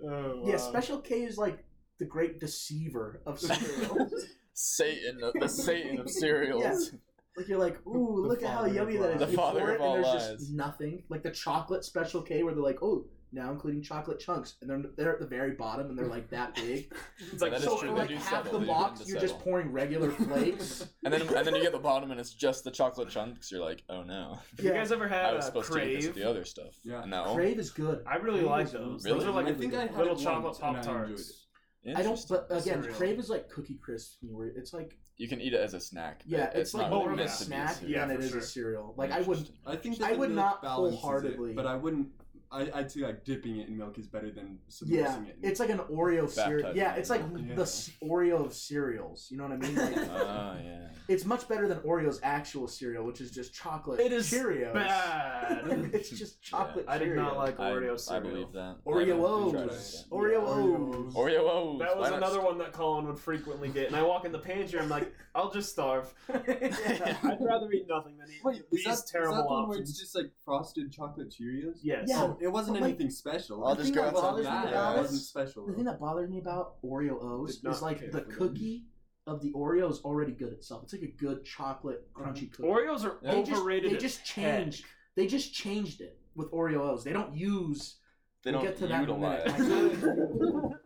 Oh, 0.07 0.41
yeah. 0.45 0.57
Special 0.57 0.99
K 0.99 1.23
is 1.23 1.37
like 1.37 1.63
the 1.99 2.05
great 2.05 2.39
deceiver 2.39 3.21
of 3.25 3.39
cereal. 3.39 4.09
Satan, 4.55 5.21
the 5.39 5.47
Satan 5.47 5.99
of 5.99 6.09
cereals. 6.21 6.91
Like 7.37 7.47
you're 7.49 7.59
like, 7.59 7.85
ooh, 7.85 8.21
The 8.23 8.27
look 8.29 8.43
at 8.43 8.49
how 8.49 8.65
yummy 8.65 8.95
that 8.97 9.11
is. 9.11 9.19
The 9.19 9.27
You 9.29 9.35
father 9.37 9.59
pour 9.59 9.69
of 9.71 9.75
it, 9.75 9.81
all 9.81 9.95
and 9.95 10.03
there's 10.05 10.15
lies. 10.29 10.39
just 10.39 10.53
nothing. 10.53 11.03
Like 11.09 11.21
the 11.21 11.31
chocolate 11.31 11.83
Special 11.83 12.21
K, 12.21 12.43
where 12.43 12.53
they're 12.53 12.63
like, 12.63 12.81
oh, 12.81 13.05
now 13.33 13.51
including 13.51 13.81
chocolate 13.81 14.21
chunks, 14.21 14.55
and 14.61 14.69
they're 14.69 14.81
they're 14.95 15.13
at 15.13 15.19
the 15.19 15.27
very 15.27 15.51
bottom, 15.51 15.89
and 15.89 15.97
they're 15.99 16.07
like 16.07 16.29
that 16.29 16.55
big. 16.55 16.93
It's 17.33 17.41
like 17.41 17.51
That 17.51 17.57
is 17.57 17.65
so 17.65 17.75
for 17.75 17.87
like 17.91 18.09
half 18.11 18.45
settle, 18.45 18.53
the 18.53 18.65
they 18.65 18.71
box, 18.71 19.09
you're 19.09 19.19
just 19.19 19.37
pouring 19.39 19.73
regular 19.73 20.09
flakes. 20.27 20.87
And 21.03 21.13
then 21.13 21.21
and 21.23 21.45
then 21.45 21.55
you 21.55 21.61
get 21.61 21.73
the 21.73 21.77
bottom 21.79 22.11
and 22.11 22.19
it's 22.19 22.33
just 22.33 22.63
the 22.63 22.71
chocolate 22.71 23.09
chunks. 23.09 23.51
You're 23.51 23.59
like, 23.65 23.83
oh 23.89 24.03
no. 24.03 24.39
Have 24.55 24.65
you 24.65 24.71
guys 24.71 24.93
ever 24.93 25.09
had? 25.09 25.25
I 25.25 25.27
had 25.27 25.35
was 25.35 25.45
a 25.45 25.47
supposed 25.47 25.73
to 25.73 25.83
eat 25.85 25.95
this 25.95 26.05
with 26.07 26.15
the 26.15 26.29
other 26.29 26.45
stuff. 26.45 26.79
Yeah. 26.85 27.03
No. 27.05 27.35
Krave 27.35 27.59
is 27.59 27.71
good. 27.71 28.01
I 28.09 28.15
really 28.15 28.39
Krave 28.39 28.49
like 28.49 28.71
those. 28.71 29.03
Really? 29.03 29.19
Those 29.19 29.27
are 29.27 29.31
like 29.31 29.47
I 29.47 29.53
think 29.53 29.73
I 29.73 29.81
had 29.81 29.97
little 29.97 30.15
chocolate 30.15 30.43
once 30.43 30.59
and 30.59 30.67
I 30.67 30.71
pop 30.71 30.77
enjoyed 30.77 31.07
tarts. 31.07 31.44
I 31.93 32.01
don't, 32.01 32.19
but 32.27 32.47
again, 32.49 32.81
Cereal. 32.81 32.95
Krave 32.95 33.19
is 33.19 33.29
like 33.29 33.49
Cookie 33.49 33.75
Crisp. 33.75 34.17
Where 34.23 34.47
it's 34.47 34.73
like, 34.73 34.97
You 35.17 35.27
can 35.27 35.39
eat 35.39 35.53
it 35.53 35.59
as 35.59 35.73
a 35.73 35.79
snack. 35.79 36.23
yeah, 36.25 36.49
it's, 36.53 36.73
like 36.73 36.89
more 36.89 37.11
of 37.11 37.19
a 37.19 37.27
snack 37.27 37.75
cereal. 37.75 37.91
Yeah, 37.91 38.05
than 38.07 38.21
it 38.21 38.29
sure. 38.29 38.39
a 38.39 38.41
cereal. 38.41 38.93
Like 38.97 39.11
I 39.11 39.21
would, 39.21 39.37
Interesting. 39.37 39.55
I 39.67 39.75
think 39.75 39.97
that 39.99 40.11
I 40.11 40.13
would 40.13 40.31
not 40.31 40.61
balances 40.63 40.99
wholeheartedly- 40.99 41.51
it, 41.51 41.55
but 41.55 41.67
I 41.67 41.75
wouldn't. 41.75 42.07
I, 42.55 42.69
I'd 42.79 42.89
say 42.91 43.01
like 43.01 43.25
dipping 43.25 43.57
it 43.57 43.67
in 43.67 43.77
milk 43.77 43.97
is 43.97 44.07
better 44.07 44.31
than 44.31 44.57
yeah, 44.85 45.15
it. 45.23 45.35
In 45.43 45.49
it's 45.49 45.59
like 45.59 45.69
an 45.69 45.79
Oreo 45.79 46.29
cereal. 46.29 46.75
Yeah, 46.75 46.95
it's 46.95 47.09
like 47.09 47.21
Yeah. 47.37 47.55
the 47.55 47.63
s- 47.63 47.91
Oreo 48.01 48.45
of 48.45 48.53
cereals. 48.53 49.27
You 49.29 49.37
know 49.37 49.43
what 49.43 49.51
I 49.53 49.57
mean? 49.57 49.75
Like, 49.75 49.97
Oh 49.97 50.55
yeah. 50.63 50.87
it's 51.09 51.25
much 51.25 51.47
better 51.49 51.67
than 51.67 51.79
Oreo's 51.79 52.19
actual 52.23 52.67
cereal, 52.67 53.03
which 53.05 53.19
is 53.19 53.31
just 53.31 53.53
chocolate 53.53 53.99
It 53.99 54.13
is 54.13 54.31
Cheerios. 54.31 54.73
bad. 54.73 55.67
it's 55.93 56.09
just 56.17 56.41
chocolate. 56.41 56.85
I 56.87 56.97
did 56.97 57.13
not 57.15 57.37
like 57.37 57.59
I, 57.59 57.71
Oreo 57.71 57.93
I 57.93 57.97
cereal. 57.97 58.31
believe 58.31 58.51
that. 58.53 58.77
Oreo 58.85 58.95
I 58.95 58.99
haven't 58.99 59.69
O's. 59.71 60.05
Oreo 60.11 60.43
O's. 60.45 61.13
Oreo 61.13 61.39
O's. 61.39 61.79
That 61.79 61.97
was 61.97 62.03
Why 62.05 62.09
not 62.11 62.17
another 62.17 62.41
one 62.41 62.57
that 62.59 62.71
Colin 62.71 63.05
would 63.07 63.19
frequently 63.19 63.69
get, 63.69 63.87
and 63.87 63.95
I 63.95 64.01
walk 64.03 64.25
in 64.25 64.31
the 64.31 64.39
pantry, 64.39 64.79
I'm 64.79 64.87
like, 64.89 65.11
I'll 65.33 65.51
just 65.51 65.71
starve. 65.71 66.13
I'd 66.29 67.37
rather 67.41 67.71
eat 67.71 67.85
nothing 67.89 68.17
than 68.17 68.27
eat 68.29 68.43
Wait, 68.43 68.57
is 68.57 68.63
these 68.71 68.83
that, 68.85 68.93
is 68.93 69.03
terrible 69.03 69.35
that 69.35 69.43
the 69.43 69.47
one 69.49 69.69
where 69.69 69.79
it's 69.79 69.99
just 69.99 70.15
like 70.15 70.31
frosted 70.43 70.91
chocolate 70.91 71.29
Cheerios? 71.29 71.79
Yes. 71.81 72.05
Yeah. 72.07 72.23
Oh, 72.23 72.37
it 72.45 72.51
wasn't 72.51 72.75
but, 72.77 72.83
like, 72.83 72.89
anything 72.91 73.09
special. 73.09 73.65
I'll 73.65 73.75
The 73.75 73.83
just 73.83 73.93
thing 73.93 74.03
go 74.03 74.05
that 74.05 74.15
outside 74.15 74.21
bothers 74.21 74.45
me 74.45 74.51
and 74.51 74.63
that. 74.65 74.69
about 74.71 74.95
it 74.95 74.97
it- 74.97 75.01
wasn't 75.01 75.21
special. 75.21 75.67
The 75.67 75.73
thing 75.73 75.85
that 75.85 75.99
bothers 75.99 76.29
me 76.29 76.37
about 76.39 76.81
Oreo 76.83 77.17
O's 77.21 77.55
Did 77.57 77.63
not 77.65 77.75
is 77.75 77.81
like 77.81 77.99
care 77.99 78.11
the 78.11 78.19
for 78.21 78.25
them. 78.25 78.37
cookie 78.37 78.85
of 79.27 79.41
the 79.41 79.51
Oreo 79.53 79.89
is 79.91 79.99
already 80.01 80.31
good 80.33 80.53
itself. 80.53 80.83
It's 80.83 80.93
like 80.93 81.01
a 81.01 81.07
good 81.07 81.43
chocolate 81.43 82.07
mm-hmm. 82.13 82.29
crunchy 82.29 82.51
cookie. 82.51 82.69
Oreos 82.69 83.03
are 83.03 83.17
Yeah. 83.23 83.31
they 83.33 83.43
just, 83.43 83.59
overrated. 83.61 83.91
they 83.91 83.95
as 83.97 84.01
just 84.01 84.19
heck. 84.29 84.59
changed. 84.63 84.85
They 85.15 85.27
just 85.27 85.53
changed 85.53 86.01
it 86.01 86.19
with 86.35 86.51
Oreo 86.51 86.79
O's. 86.81 87.03
They 87.03 87.13
don't 87.13 87.35
use. 87.35 87.97
They 88.43 88.51
we'll 88.51 88.61
don't 88.61 88.69
get 88.69 88.77
to 88.79 88.87
that 88.87 89.03
in 89.03 89.09
a 89.09 89.17
minute. 89.17 89.57
utilize. 89.57 90.73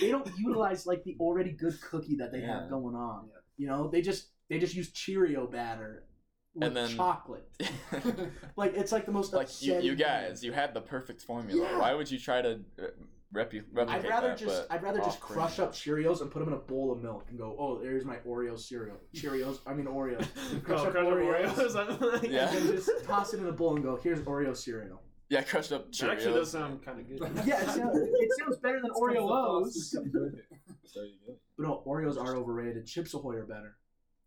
They 0.00 0.10
don't 0.10 0.28
utilize 0.38 0.86
like 0.86 1.04
the 1.04 1.16
already 1.18 1.52
good 1.52 1.80
cookie 1.80 2.16
that 2.16 2.32
they 2.32 2.40
Yeah. 2.40 2.60
have 2.62 2.70
going 2.70 2.94
on. 2.94 3.30
You 3.56 3.66
know, 3.68 3.88
they 3.88 4.02
just 4.02 4.28
they 4.48 4.58
just 4.58 4.74
use 4.74 4.90
Cheerio 4.92 5.46
batter 5.46 6.04
with 6.04 6.09
And 6.60 6.76
then- 6.76 6.88
chocolate. 6.88 7.48
Like 8.56 8.74
it's 8.74 8.92
like 8.92 9.06
the 9.06 9.12
most 9.12 9.32
like 9.32 9.46
you, 9.62 9.72
upsetting 9.72 9.84
you 9.86 9.96
thing. 9.96 10.06
guys, 10.06 10.44
you 10.44 10.52
had 10.52 10.74
the 10.74 10.80
perfect 10.80 11.22
formula. 11.22 11.62
Yeah. 11.70 11.78
Why 11.78 11.94
would 11.94 12.10
you 12.10 12.18
try 12.18 12.42
to 12.42 12.60
uh, 12.78 12.82
repu- 13.34 13.64
replicate 13.72 14.04
I'd 14.04 14.08
rather 14.08 14.28
that? 14.28 14.38
just 14.38 14.66
I'd 14.70 14.82
rather 14.82 14.98
just 15.00 15.20
crush 15.20 15.58
up 15.60 15.72
Cheerios 15.72 16.20
and 16.20 16.30
put 16.30 16.40
them 16.40 16.48
in 16.48 16.54
a 16.54 16.58
bowl 16.58 16.92
of 16.92 17.00
milk 17.02 17.26
and 17.30 17.38
go, 17.38 17.56
oh, 17.58 17.78
there's 17.80 18.04
my 18.04 18.16
Oreo 18.26 18.58
cereal. 18.58 18.96
Cheerios, 19.14 19.60
I 19.66 19.72
mean 19.74 19.86
Oreos. 19.86 20.26
Crush 20.64 20.80
Oh, 20.80 20.86
up 20.86 20.92
crush 20.92 21.06
up 21.06 21.12
Oreos. 21.14 21.54
Oreos. 21.54 22.30
Yeah. 22.30 22.52
And 22.54 22.66
just 22.72 23.04
toss 23.04 23.32
it 23.32 23.40
in 23.40 23.46
a 23.46 23.52
bowl 23.52 23.74
and 23.76 23.84
go, 23.84 23.96
here's 24.02 24.20
Oreo 24.20 24.54
cereal. 24.56 25.00
Yeah, 25.30 25.42
crushed 25.42 25.72
up 25.72 25.90
Cheerios. 25.92 26.00
That 26.00 26.10
actually 26.10 26.34
does 26.34 26.50
sound 26.50 26.82
kind 26.84 27.00
of 27.00 27.08
good. 27.08 27.46
Yeah, 27.46 27.62
it 27.62 27.68
sounds, 27.68 27.96
it 27.96 28.30
sounds 28.40 28.56
better 28.58 28.80
than 28.82 28.90
Oreo 28.90 29.30
O's. 29.30 29.92
So 29.92 31.02
you 31.02 31.14
go. 31.26 31.34
But 31.56 31.66
no, 31.66 31.82
Oreos 31.86 32.18
are 32.20 32.36
overrated. 32.36 32.84
Chips 32.86 33.14
Ahoy 33.14 33.36
are 33.36 33.46
better. 33.46 33.76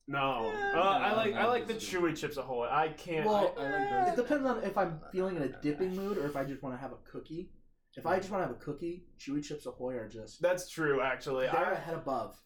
No, 0.07 0.51
Yeah. 0.53 0.71
uh, 0.79 0.83
I 0.83 1.13
like 1.13 1.33
I 1.35 1.45
like 1.45 1.67
the 1.67 1.75
disagree. 1.75 2.11
chewy 2.11 2.17
chips 2.17 2.37
ahoy. 2.37 2.67
I 2.69 2.89
can't. 2.89 3.25
Well, 3.25 3.55
I, 3.57 3.63
I 3.63 4.03
like 4.03 4.13
It 4.13 4.15
depends 4.21 4.45
on 4.45 4.63
if 4.63 4.77
I'm 4.77 4.99
feeling 5.11 5.37
in 5.37 5.43
a 5.43 5.47
dipping 5.61 5.95
mood 5.95 6.17
or 6.17 6.25
if 6.25 6.35
I 6.35 6.43
just 6.43 6.61
want 6.61 6.75
to 6.75 6.81
have 6.81 6.91
a 6.91 6.97
cookie. 7.09 7.49
If 7.95 8.05
I 8.05 8.17
just 8.17 8.31
want 8.31 8.41
to 8.43 8.47
have 8.47 8.55
a 8.55 8.59
cookie, 8.59 9.05
Chewy 9.19 9.43
Chips 9.45 9.65
Ahoy 9.67 9.93
are 9.95 10.09
just 10.09 10.41
that's 10.41 10.67
true, 10.69 10.99
actually. 11.01 11.45
they're 11.45 11.55
I 11.67 11.71
ahead 11.73 11.93
above. 11.93 12.41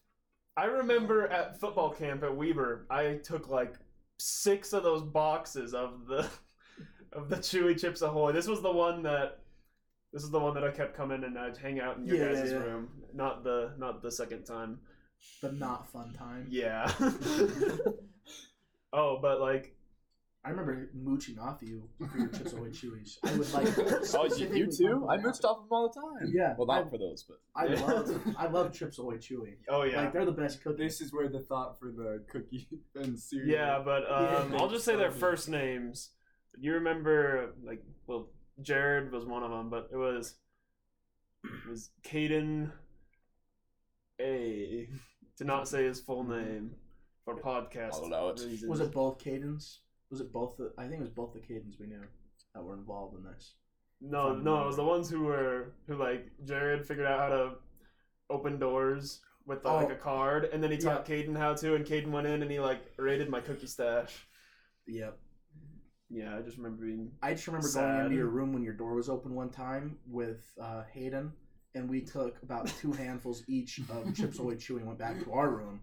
I 0.58 0.66
remember 0.66 1.26
at 1.28 1.58
football 1.58 1.90
camp 1.90 2.22
at 2.22 2.36
Weber, 2.36 2.86
I 2.90 3.14
took 3.24 3.48
like 3.48 3.74
six 4.18 4.72
of 4.72 4.82
those 4.82 5.02
boxes 5.02 5.72
of 5.74 6.06
the 6.06 6.28
of 7.12 7.28
the 7.30 7.36
chewy 7.36 7.80
chips 7.80 8.02
ahoy. 8.02 8.30
This 8.32 8.46
was 8.46 8.60
the 8.60 8.70
one 8.70 9.02
that 9.04 9.40
this 10.12 10.22
is 10.22 10.30
the 10.30 10.38
one 10.38 10.52
that 10.54 10.64
I 10.64 10.70
kept 10.70 10.94
coming 10.96 11.24
and 11.24 11.38
I'd 11.38 11.56
hang 11.56 11.80
out 11.80 11.96
in 11.96 12.04
your 12.06 12.16
Yeah, 12.18 12.32
guys' 12.34 12.52
yeah, 12.52 12.58
yeah. 12.58 12.64
room. 12.64 12.88
Not 13.14 13.42
the 13.42 13.72
not 13.78 14.02
the 14.02 14.12
second 14.12 14.44
time. 14.44 14.78
The 15.42 15.52
not 15.52 15.90
fun 15.92 16.12
time. 16.12 16.46
Yeah. 16.50 16.90
oh, 18.92 19.18
but 19.20 19.40
like, 19.40 19.74
I 20.44 20.50
remember 20.50 20.88
mooching 20.94 21.38
off 21.38 21.58
you 21.62 21.88
for 22.10 22.16
your 22.18 22.28
Chips 22.28 22.52
Ahoy 22.52 22.68
Chewies. 22.70 23.18
I 23.24 23.36
would 23.36 23.52
like. 23.52 23.68
Oh, 24.14 24.24
you, 24.36 24.48
you 24.54 24.66
too? 24.72 25.06
I 25.10 25.16
mooched 25.18 25.42
that. 25.42 25.48
off 25.48 25.58
them 25.58 25.68
all 25.70 25.88
the 25.92 26.00
time. 26.00 26.30
Yeah, 26.32 26.54
Well, 26.56 26.66
not 26.66 26.86
I- 26.86 26.90
for 26.90 26.98
those, 26.98 27.24
but 27.24 27.38
I 27.54 27.66
Yeah. 27.66 27.84
love 27.84 28.20
I 28.38 28.46
love 28.46 28.72
Chips 28.72 28.98
Ahoy 28.98 29.16
Chewy. 29.18 29.56
oh 29.68 29.82
yeah. 29.82 30.02
Like 30.02 30.12
they're 30.12 30.24
the 30.24 30.32
best 30.32 30.62
cookies. 30.62 30.78
This 30.98 31.00
is 31.00 31.12
where 31.12 31.28
the 31.28 31.40
thought 31.40 31.78
for 31.78 31.90
the 31.90 32.22
cookie 32.30 32.68
and 32.94 33.18
cereal. 33.18 33.48
Yeah, 33.50 33.82
but 33.84 34.10
um, 34.10 34.52
Yeah. 34.52 34.58
I'll 34.58 34.70
just 34.70 34.84
say 34.84 34.96
their 34.96 35.10
first 35.10 35.48
names. 35.48 36.10
You 36.60 36.74
remember, 36.74 37.54
like, 37.62 37.84
well, 38.06 38.28
Jared 38.62 39.12
was 39.12 39.24
one 39.24 39.42
of 39.44 39.50
them, 39.50 39.68
but 39.70 39.90
it 39.92 39.96
was 39.96 40.34
it 41.44 41.68
was 41.68 41.90
Caden 42.04 42.70
A. 44.20 44.88
To 45.38 45.44
not 45.44 45.68
say 45.68 45.84
his 45.84 46.00
full 46.00 46.24
name 46.24 46.72
for 47.24 47.36
podcast 47.36 47.94
I'll 47.94 48.04
allow 48.06 48.28
it. 48.28 48.40
reasons. 48.40 48.68
Was 48.68 48.80
it 48.80 48.92
both 48.92 49.18
Cadens? 49.22 49.78
Was 50.10 50.20
it 50.20 50.32
both? 50.32 50.56
The, 50.56 50.72
I 50.78 50.82
think 50.88 50.94
it 50.94 51.00
was 51.00 51.10
both 51.10 51.32
the 51.32 51.40
Cadens 51.40 51.78
we 51.78 51.86
knew 51.86 52.02
that 52.54 52.62
were 52.64 52.74
involved 52.74 53.16
in 53.16 53.24
this. 53.24 53.54
No, 54.00 54.34
From 54.34 54.44
no, 54.44 54.62
it 54.62 54.66
was 54.66 54.76
the 54.76 54.84
ones 54.84 55.08
who 55.10 55.22
were 55.24 55.72
who 55.86 55.96
like 55.96 56.30
Jared 56.44 56.86
figured 56.86 57.06
out 57.06 57.18
how 57.20 57.28
to 57.28 57.50
open 58.30 58.58
doors 58.58 59.20
with 59.46 59.64
uh, 59.64 59.74
like 59.74 59.88
Oh. 59.90 59.92
a 59.92 59.96
card, 59.96 60.44
and 60.52 60.62
then 60.62 60.70
he 60.70 60.76
taught 60.76 61.06
Caden 61.06 61.36
how 61.36 61.54
to, 61.54 61.74
and 61.74 61.84
Caden 61.84 62.08
went 62.10 62.26
in 62.26 62.42
and 62.42 62.50
he 62.50 62.58
like 62.60 62.80
raided 62.96 63.28
my 63.28 63.40
cookie 63.40 63.66
stash. 63.66 64.26
Yep. 64.86 65.16
Yeah, 66.10 66.36
I 66.36 66.40
just 66.42 66.56
remember 66.56 66.84
being 66.86 67.12
I 67.22 67.34
just 67.34 67.46
remember 67.46 67.68
Sad. 67.68 67.80
going 67.92 68.04
into 68.06 68.16
your 68.16 68.26
room 68.28 68.52
when 68.52 68.62
your 68.62 68.72
door 68.74 68.94
was 68.94 69.08
open 69.08 69.34
one 69.34 69.50
time 69.50 69.98
with 70.08 70.42
uh, 70.60 70.82
Hayden, 70.92 71.32
and 71.78 71.88
we 71.88 72.00
took 72.00 72.36
about 72.42 72.66
two 72.66 72.92
handfuls 72.92 73.42
each 73.48 73.78
of 73.90 74.14
Chips 74.16 74.38
Ahoy 74.38 74.56
Chewy 74.56 74.78
and 74.78 74.86
went 74.86 74.98
back 74.98 75.22
to 75.24 75.32
our 75.32 75.48
room, 75.50 75.80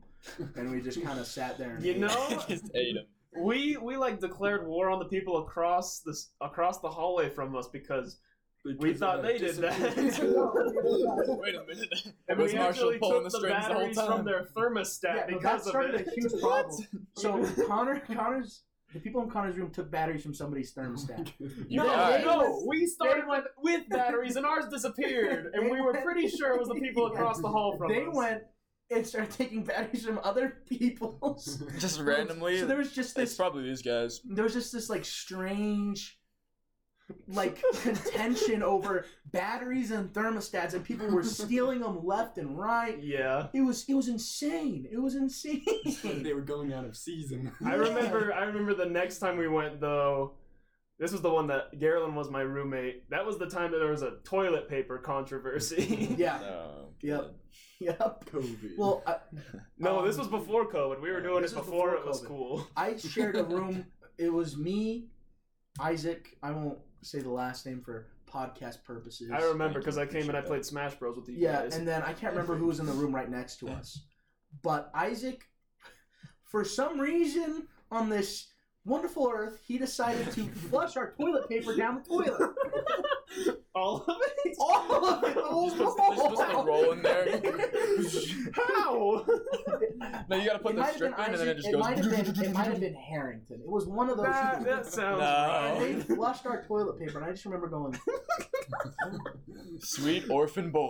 and 0.55 0.69
we 0.71 0.81
just 0.81 1.01
kind 1.01 1.19
of 1.19 1.25
sat 1.25 1.57
there. 1.57 1.75
And 1.75 1.85
You 1.85 1.93
ate. 1.93 1.99
know- 1.99 2.43
just 2.49 2.69
ate 2.75 2.95
them. 2.95 3.05
we 3.43 3.77
we 3.77 3.97
like 3.97 4.19
declared 4.19 4.67
war 4.67 4.89
on 4.89 4.99
the 4.99 5.05
people 5.05 5.37
across 5.45 5.99
this 5.99 6.31
across 6.41 6.79
the 6.79 6.89
hallway 6.89 7.29
from 7.29 7.55
us 7.55 7.67
because 7.69 8.17
we 8.79 8.93
thought 8.93 9.21
they 9.21 9.37
did 9.37 9.55
that. 9.57 9.79
Wait 11.39 11.55
a 11.55 11.63
minute. 11.65 12.13
and 12.27 12.37
was 12.39 12.51
we 12.51 12.57
Marshall 12.57 12.89
actually 12.89 12.97
pulling 12.99 13.23
took 13.23 13.31
the 13.31 13.37
the 13.39 13.47
strings 13.47 13.67
the 13.67 13.73
whole 13.73 13.81
batteries 13.81 13.97
time? 13.97 14.07
from 14.07 14.25
their 14.25 14.43
thermostat 14.55 15.03
Yeah, 15.03 15.13
no, 15.13 15.19
that 15.19 15.27
because 15.29 15.61
of 15.61 15.69
started 15.69 15.95
it. 16.01 16.07
a 16.07 16.11
huge 16.11 16.41
problem. 16.41 16.87
So 17.15 17.45
Connor, 17.67 17.99
Connor's 18.01 18.63
the 18.95 19.01
people 19.01 19.21
in 19.21 19.29
Connor's 19.29 19.57
room 19.57 19.69
took 19.71 19.91
batteries 19.91 20.23
from 20.23 20.33
somebody's 20.33 20.73
thermostat. 20.73 21.33
You 21.67 21.79
no, 21.83 21.85
guys. 21.85 22.23
no, 22.23 22.63
we 22.65 22.85
started 22.87 23.25
with, 23.27 23.43
with 23.57 23.89
batteries 23.89 24.37
and 24.37 24.45
ours 24.45 24.69
disappeared, 24.71 25.51
and 25.53 25.69
we 25.69 25.81
were 25.81 25.93
pretty 25.95 26.29
sure 26.29 26.53
it 26.53 26.59
was 26.59 26.69
the 26.69 26.75
people 26.75 27.07
across 27.07 27.41
the 27.41 27.49
hall 27.49 27.77
from 27.77 27.89
They 27.89 28.05
us. 28.05 28.13
They 28.13 28.17
went 28.17 28.43
and 28.91 29.05
started 29.05 29.31
taking 29.31 29.65
batteries 29.65 30.05
from 30.05 30.21
other 30.23 30.61
people's. 30.69 31.61
Just 31.79 31.99
randomly. 31.99 32.57
So 32.61 32.67
there 32.67 32.77
was 32.77 32.93
just 32.93 33.15
this. 33.15 33.23
it's 33.23 33.31
this. 33.31 33.37
probably 33.37 33.63
these 33.63 33.81
guys. 33.81 34.21
There 34.23 34.45
was 34.45 34.53
just 34.53 34.71
this 34.71 34.89
like 34.89 35.03
strange, 35.03 36.17
like 37.27 37.61
contention 37.81 38.63
over 38.63 39.05
batteries 39.31 39.91
and 39.91 40.11
thermostats, 40.13 40.73
and 40.73 40.83
people 40.83 41.07
were 41.09 41.23
stealing 41.23 41.79
them 41.81 42.05
left 42.05 42.37
and 42.37 42.57
right. 42.57 43.01
Yeah. 43.01 43.47
It 43.53 43.61
was 43.61 43.85
it 43.87 43.93
was 43.93 44.07
insane. 44.07 44.87
It 44.91 44.97
was 44.97 45.15
insane. 45.15 45.63
they 46.23 46.33
were 46.33 46.41
going 46.41 46.73
out 46.73 46.85
of 46.85 46.95
season. 46.95 47.51
I 47.65 47.73
remember 47.73 48.33
I 48.33 48.43
remember 48.45 48.73
the 48.73 48.85
next 48.85 49.19
time 49.19 49.37
we 49.37 49.47
went 49.47 49.79
though. 49.79 50.33
This 50.97 51.11
was 51.11 51.21
the 51.21 51.29
one 51.29 51.47
that 51.47 51.77
Garland 51.77 52.15
was 52.15 52.29
my 52.31 52.39
roommate. 52.39 53.09
That 53.09 53.25
was 53.25 53.37
the 53.37 53.47
time 53.49 53.71
that 53.71 53.79
there 53.79 53.91
was 53.91 54.01
a 54.01 54.13
toilet 54.23 54.69
paper 54.69 54.97
controversy. 54.97 56.15
yeah. 56.17 56.39
No. 56.39 56.87
Yep. 57.01 57.35
Yep. 57.81 58.25
COVID. 58.31 58.77
Well, 58.77 59.03
I, 59.05 59.17
no, 59.77 59.99
Um, 59.99 60.07
this 60.07 60.17
was 60.17 60.29
before 60.29 60.71
COVID. 60.71 61.01
We 61.01 61.11
were 61.11 61.19
doing 61.21 61.41
this 61.41 61.51
it 61.51 61.55
before, 61.55 61.91
before 61.91 61.95
it 61.95 62.05
was 62.07 62.21
COVID. 62.21 62.27
cool. 62.27 62.67
I 62.77 62.95
shared 62.95 63.35
a 63.35 63.43
room. 63.43 63.85
It 64.17 64.31
was 64.31 64.57
me, 64.57 65.09
Isaac. 65.81 66.37
I 66.41 66.51
won't 66.51 66.79
say 67.05 67.19
the 67.19 67.29
last 67.29 67.65
name 67.65 67.81
for 67.81 68.07
podcast 68.31 68.83
purposes. 68.83 69.31
I 69.31 69.41
remember 69.43 69.79
because 69.79 69.97
I 69.97 70.05
came 70.05 70.27
and 70.27 70.37
I 70.37 70.41
played 70.41 70.65
Smash 70.65 70.95
Bros 70.95 71.15
with 71.15 71.29
you 71.29 71.35
Yeah, 71.37 71.61
guys. 71.63 71.75
and 71.75 71.87
then 71.87 72.01
I 72.01 72.13
can't 72.13 72.33
remember 72.33 72.55
who 72.55 72.65
was 72.67 72.79
in 72.79 72.85
the 72.85 72.91
room 72.93 73.13
right 73.13 73.29
next 73.29 73.57
to 73.59 73.69
us. 73.77 74.05
But 74.63 74.89
Isaac, 74.93 75.43
for 76.43 76.63
some 76.63 76.99
reason 76.99 77.67
on 77.91 78.09
this 78.09 78.47
wonderful 78.85 79.29
earth, 79.33 79.59
he 79.67 79.77
decided 79.77 80.31
to 80.33 80.43
flush 80.69 80.95
our 80.95 81.11
toilet 81.19 81.49
paper 81.49 81.75
down 81.75 81.95
the 81.95 82.01
toilet. 82.09 82.51
All 83.75 84.05
of 84.07 84.17
it? 84.45 84.55
All 84.59 85.05
of 85.05 85.23
it. 85.23 85.35
Oh, 85.47 85.69
Just 85.69 85.97
put, 85.97 86.15
just 86.15 86.35
put 86.35 86.47
the 86.49 86.63
roll 86.65 86.91
in 86.93 87.01
there. 87.01 87.41
How? 88.53 89.25
no, 90.29 90.35
you 90.37 90.45
gotta 90.47 90.59
put 90.59 90.73
It 90.73 90.77
the 90.77 90.93
strip 90.93 91.15
been 91.15 91.25
in, 91.25 91.31
and 91.33 91.39
then 91.41 91.47
it 91.49 91.55
just 91.55 91.67
It 91.67 91.71
goes. 91.73 91.79
might 91.81 91.97
have 91.97 92.09
been. 92.09 92.45
It 92.45 92.53
might 92.53 92.67
have 92.67 92.79
been 92.79 92.93
Harrington. 92.95 93.59
It 93.61 93.69
was 93.69 93.85
one 93.87 94.09
of 94.09 94.17
those. 94.17 94.25
that, 94.25 94.63
that 94.65 94.85
sounds 94.85 95.19
No. 95.19 95.25
and 95.25 95.81
they 95.81 95.93
right. 95.95 96.03
flushed 96.17 96.45
our 96.45 96.63
toilet 96.63 96.97
paper, 96.99 97.19
and 97.19 97.27
I 97.27 97.31
just 97.31 97.45
remember 97.45 97.67
going. 97.67 97.97
Sweet 99.79 100.29
orphan 100.29 100.71
boy. 100.71 100.89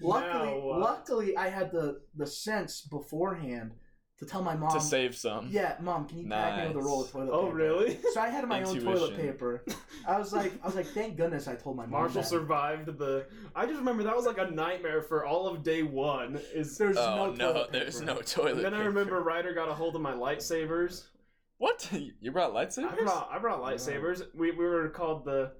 Luckily, 0.00 0.30
Now, 0.32 0.70
uh, 0.70 0.78
luckily, 0.78 1.36
I 1.36 1.48
had 1.48 1.70
the 1.72 2.00
the 2.16 2.26
sense 2.26 2.80
beforehand 2.82 3.72
to 4.22 4.28
tell 4.30 4.42
my 4.42 4.54
mom 4.54 4.72
to 4.72 4.80
save 4.80 5.16
some. 5.16 5.48
Yeah, 5.50 5.76
mom, 5.80 6.06
can 6.06 6.18
you 6.18 6.28
pack 6.28 6.62
me 6.62 6.68
with 6.68 6.84
a 6.84 6.86
roll 6.86 7.02
of 7.02 7.10
toilet 7.10 7.26
paper? 7.26 7.34
Oh, 7.36 7.44
paper? 7.46 7.56
really? 7.56 7.98
So 8.12 8.20
I 8.20 8.28
had 8.28 8.46
my 8.46 8.62
own 8.62 8.80
toilet 8.80 9.16
paper. 9.16 9.64
I 10.06 10.18
was 10.18 10.32
like, 10.32 10.52
I 10.62 10.66
was 10.66 10.76
like, 10.76 10.86
thank 10.86 11.16
goodness 11.16 11.48
I 11.48 11.56
told 11.56 11.76
my 11.76 11.82
mom. 11.84 12.02
Marshall 12.02 12.22
that. 12.22 12.28
survived 12.28 12.98
the. 12.98 13.26
I 13.56 13.66
just 13.66 13.78
remember 13.78 14.04
that 14.04 14.14
was 14.14 14.26
like 14.26 14.38
a 14.38 14.50
nightmare 14.50 15.02
for 15.02 15.26
all 15.26 15.48
of 15.48 15.62
day 15.64 15.82
one. 15.82 16.40
Is 16.54 16.78
There's 16.78 16.96
Oh 16.96 17.16
no 17.16 17.32
no, 17.32 17.52
toilet 17.52 17.72
there's 17.72 18.00
paper. 18.00 18.14
no 18.14 18.20
toilet. 18.22 18.52
and 18.56 18.64
then 18.64 18.74
I 18.74 18.84
remember 18.84 19.20
Ryder 19.20 19.54
got 19.54 19.68
a 19.68 19.74
hold 19.74 19.96
of 19.96 20.02
my 20.02 20.12
lightsabers. 20.12 21.04
What? 21.58 21.88
You 22.20 22.30
brought 22.32 22.52
lightsabers? 22.52 22.92
I 22.92 23.02
brought 23.02 23.28
I 23.32 23.38
brought 23.38 23.60
lightsabers. 23.62 24.22
We, 24.34 24.50
we 24.52 24.64
were 24.64 24.88
called 24.88 25.24
the 25.24 25.52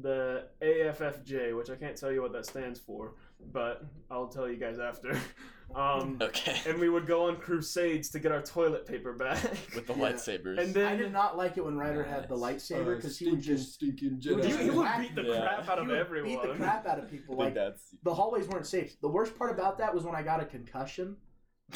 the 0.00 0.48
AFFJ, 0.62 1.56
which 1.56 1.70
I 1.70 1.76
can't 1.76 1.96
tell 1.96 2.12
you 2.12 2.20
what 2.20 2.32
that 2.32 2.46
stands 2.46 2.78
for, 2.78 3.14
but 3.52 3.82
I'll 4.10 4.28
tell 4.28 4.48
you 4.48 4.56
guys 4.56 4.78
after. 4.78 5.18
Um, 5.74 6.18
Okay. 6.22 6.56
and 6.66 6.78
we 6.78 6.88
would 6.88 7.06
go 7.06 7.28
on 7.28 7.36
crusades 7.36 8.08
to 8.10 8.18
get 8.18 8.32
our 8.32 8.40
toilet 8.42 8.86
paper 8.86 9.12
back. 9.12 9.42
With 9.74 9.86
the 9.86 9.94
Yeah. 9.96 10.12
lightsabers. 10.12 10.58
and 10.58 10.72
then 10.72 10.86
I 10.86 10.96
did 10.96 11.12
not 11.12 11.36
like 11.36 11.56
it 11.58 11.64
when 11.64 11.76
Ryder 11.76 12.02
had 12.04 12.28
the 12.28 12.36
Nice. 12.36 12.68
lightsaber 12.70 12.92
Uh, 12.92 12.96
because 12.96 13.18
he 13.18 13.30
would 13.30 13.40
just 13.42 13.74
stinking 13.74 14.20
he 14.22 14.32
would 14.34 14.44
Jedi. 14.44 14.56
he, 14.58 14.64
he 14.64 14.70
would 14.70 14.88
beat 14.98 15.14
the 15.14 15.22
Yeah. 15.22 15.40
crap 15.40 15.68
out 15.68 15.78
he 15.78 15.82
of 15.84 15.88
would 15.88 15.96
everyone. 15.98 16.30
beat 16.30 16.42
the 16.42 16.54
crap 16.56 16.86
out 16.86 16.98
of 16.98 17.10
people. 17.10 17.40
I 17.40 17.44
Like 17.46 17.54
that's 17.54 17.94
the 18.04 18.14
hallways 18.14 18.48
weren't 18.48 18.66
safe. 18.66 18.98
The 19.00 19.08
worst 19.08 19.36
part 19.36 19.50
about 19.52 19.78
that 19.78 19.94
was 19.94 20.04
when 20.04 20.14
I 20.14 20.22
got 20.22 20.40
a 20.40 20.46
concussion. 20.46 21.16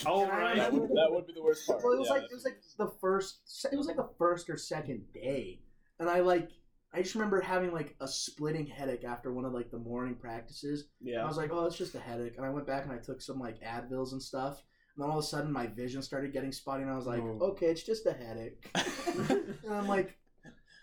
Oh 0.06 0.22
And 0.22 0.30
right. 0.32 0.56
that 0.56 0.72
would, 0.72 0.88
that 0.90 1.08
would 1.10 1.26
be 1.26 1.32
the 1.34 1.42
worst 1.42 1.66
part. 1.66 1.82
Well, 1.82 1.92
it 1.94 1.98
was 1.98 2.08
yeah, 2.08 2.14
like 2.14 2.22
it 2.24 2.32
was 2.32 2.44
like 2.44 2.60
the 2.78 2.92
first. 3.00 3.66
It 3.72 3.76
was 3.76 3.86
like 3.88 3.96
the 3.96 4.08
first 4.18 4.48
or 4.48 4.56
second 4.56 5.02
day, 5.12 5.60
and 5.98 6.08
I 6.08 6.20
like. 6.20 6.50
I 6.92 7.02
just 7.02 7.14
remember 7.14 7.40
having 7.40 7.72
like 7.72 7.94
a 8.00 8.08
splitting 8.08 8.66
headache 8.66 9.04
after 9.04 9.32
one 9.32 9.44
of 9.44 9.52
like 9.52 9.70
the 9.70 9.78
morning 9.78 10.16
practices. 10.16 10.88
And 11.18 11.22
I 11.24 11.28
was 11.28 11.36
like, 11.36 11.50
oh, 11.52 11.66
it's 11.66 11.76
just 11.78 11.94
a 11.94 12.00
headache. 12.00 12.34
And 12.36 12.44
I 12.44 12.50
went 12.50 12.66
back 12.66 12.84
and 12.84 12.92
I 12.92 12.98
took 12.98 13.20
some 13.22 13.38
like 13.38 13.60
Advils 13.62 14.12
and 14.12 14.22
stuff. 14.22 14.62
And 14.96 15.04
then 15.04 15.10
all 15.10 15.18
of 15.18 15.24
a 15.24 15.26
sudden 15.28 15.52
my 15.52 15.66
vision 15.68 16.02
started 16.02 16.32
getting 16.32 16.50
spotty 16.52 16.82
and 16.82 16.90
I 16.90 16.96
was 16.96 17.06
like, 17.06 17.22
Oh. 17.22 17.38
okay, 17.50 17.66
it's 17.66 17.84
just 17.84 18.06
a 18.06 18.12
headache. 18.12 18.68
and 18.74 19.72
I'm 19.72 19.86
like, 19.86 20.16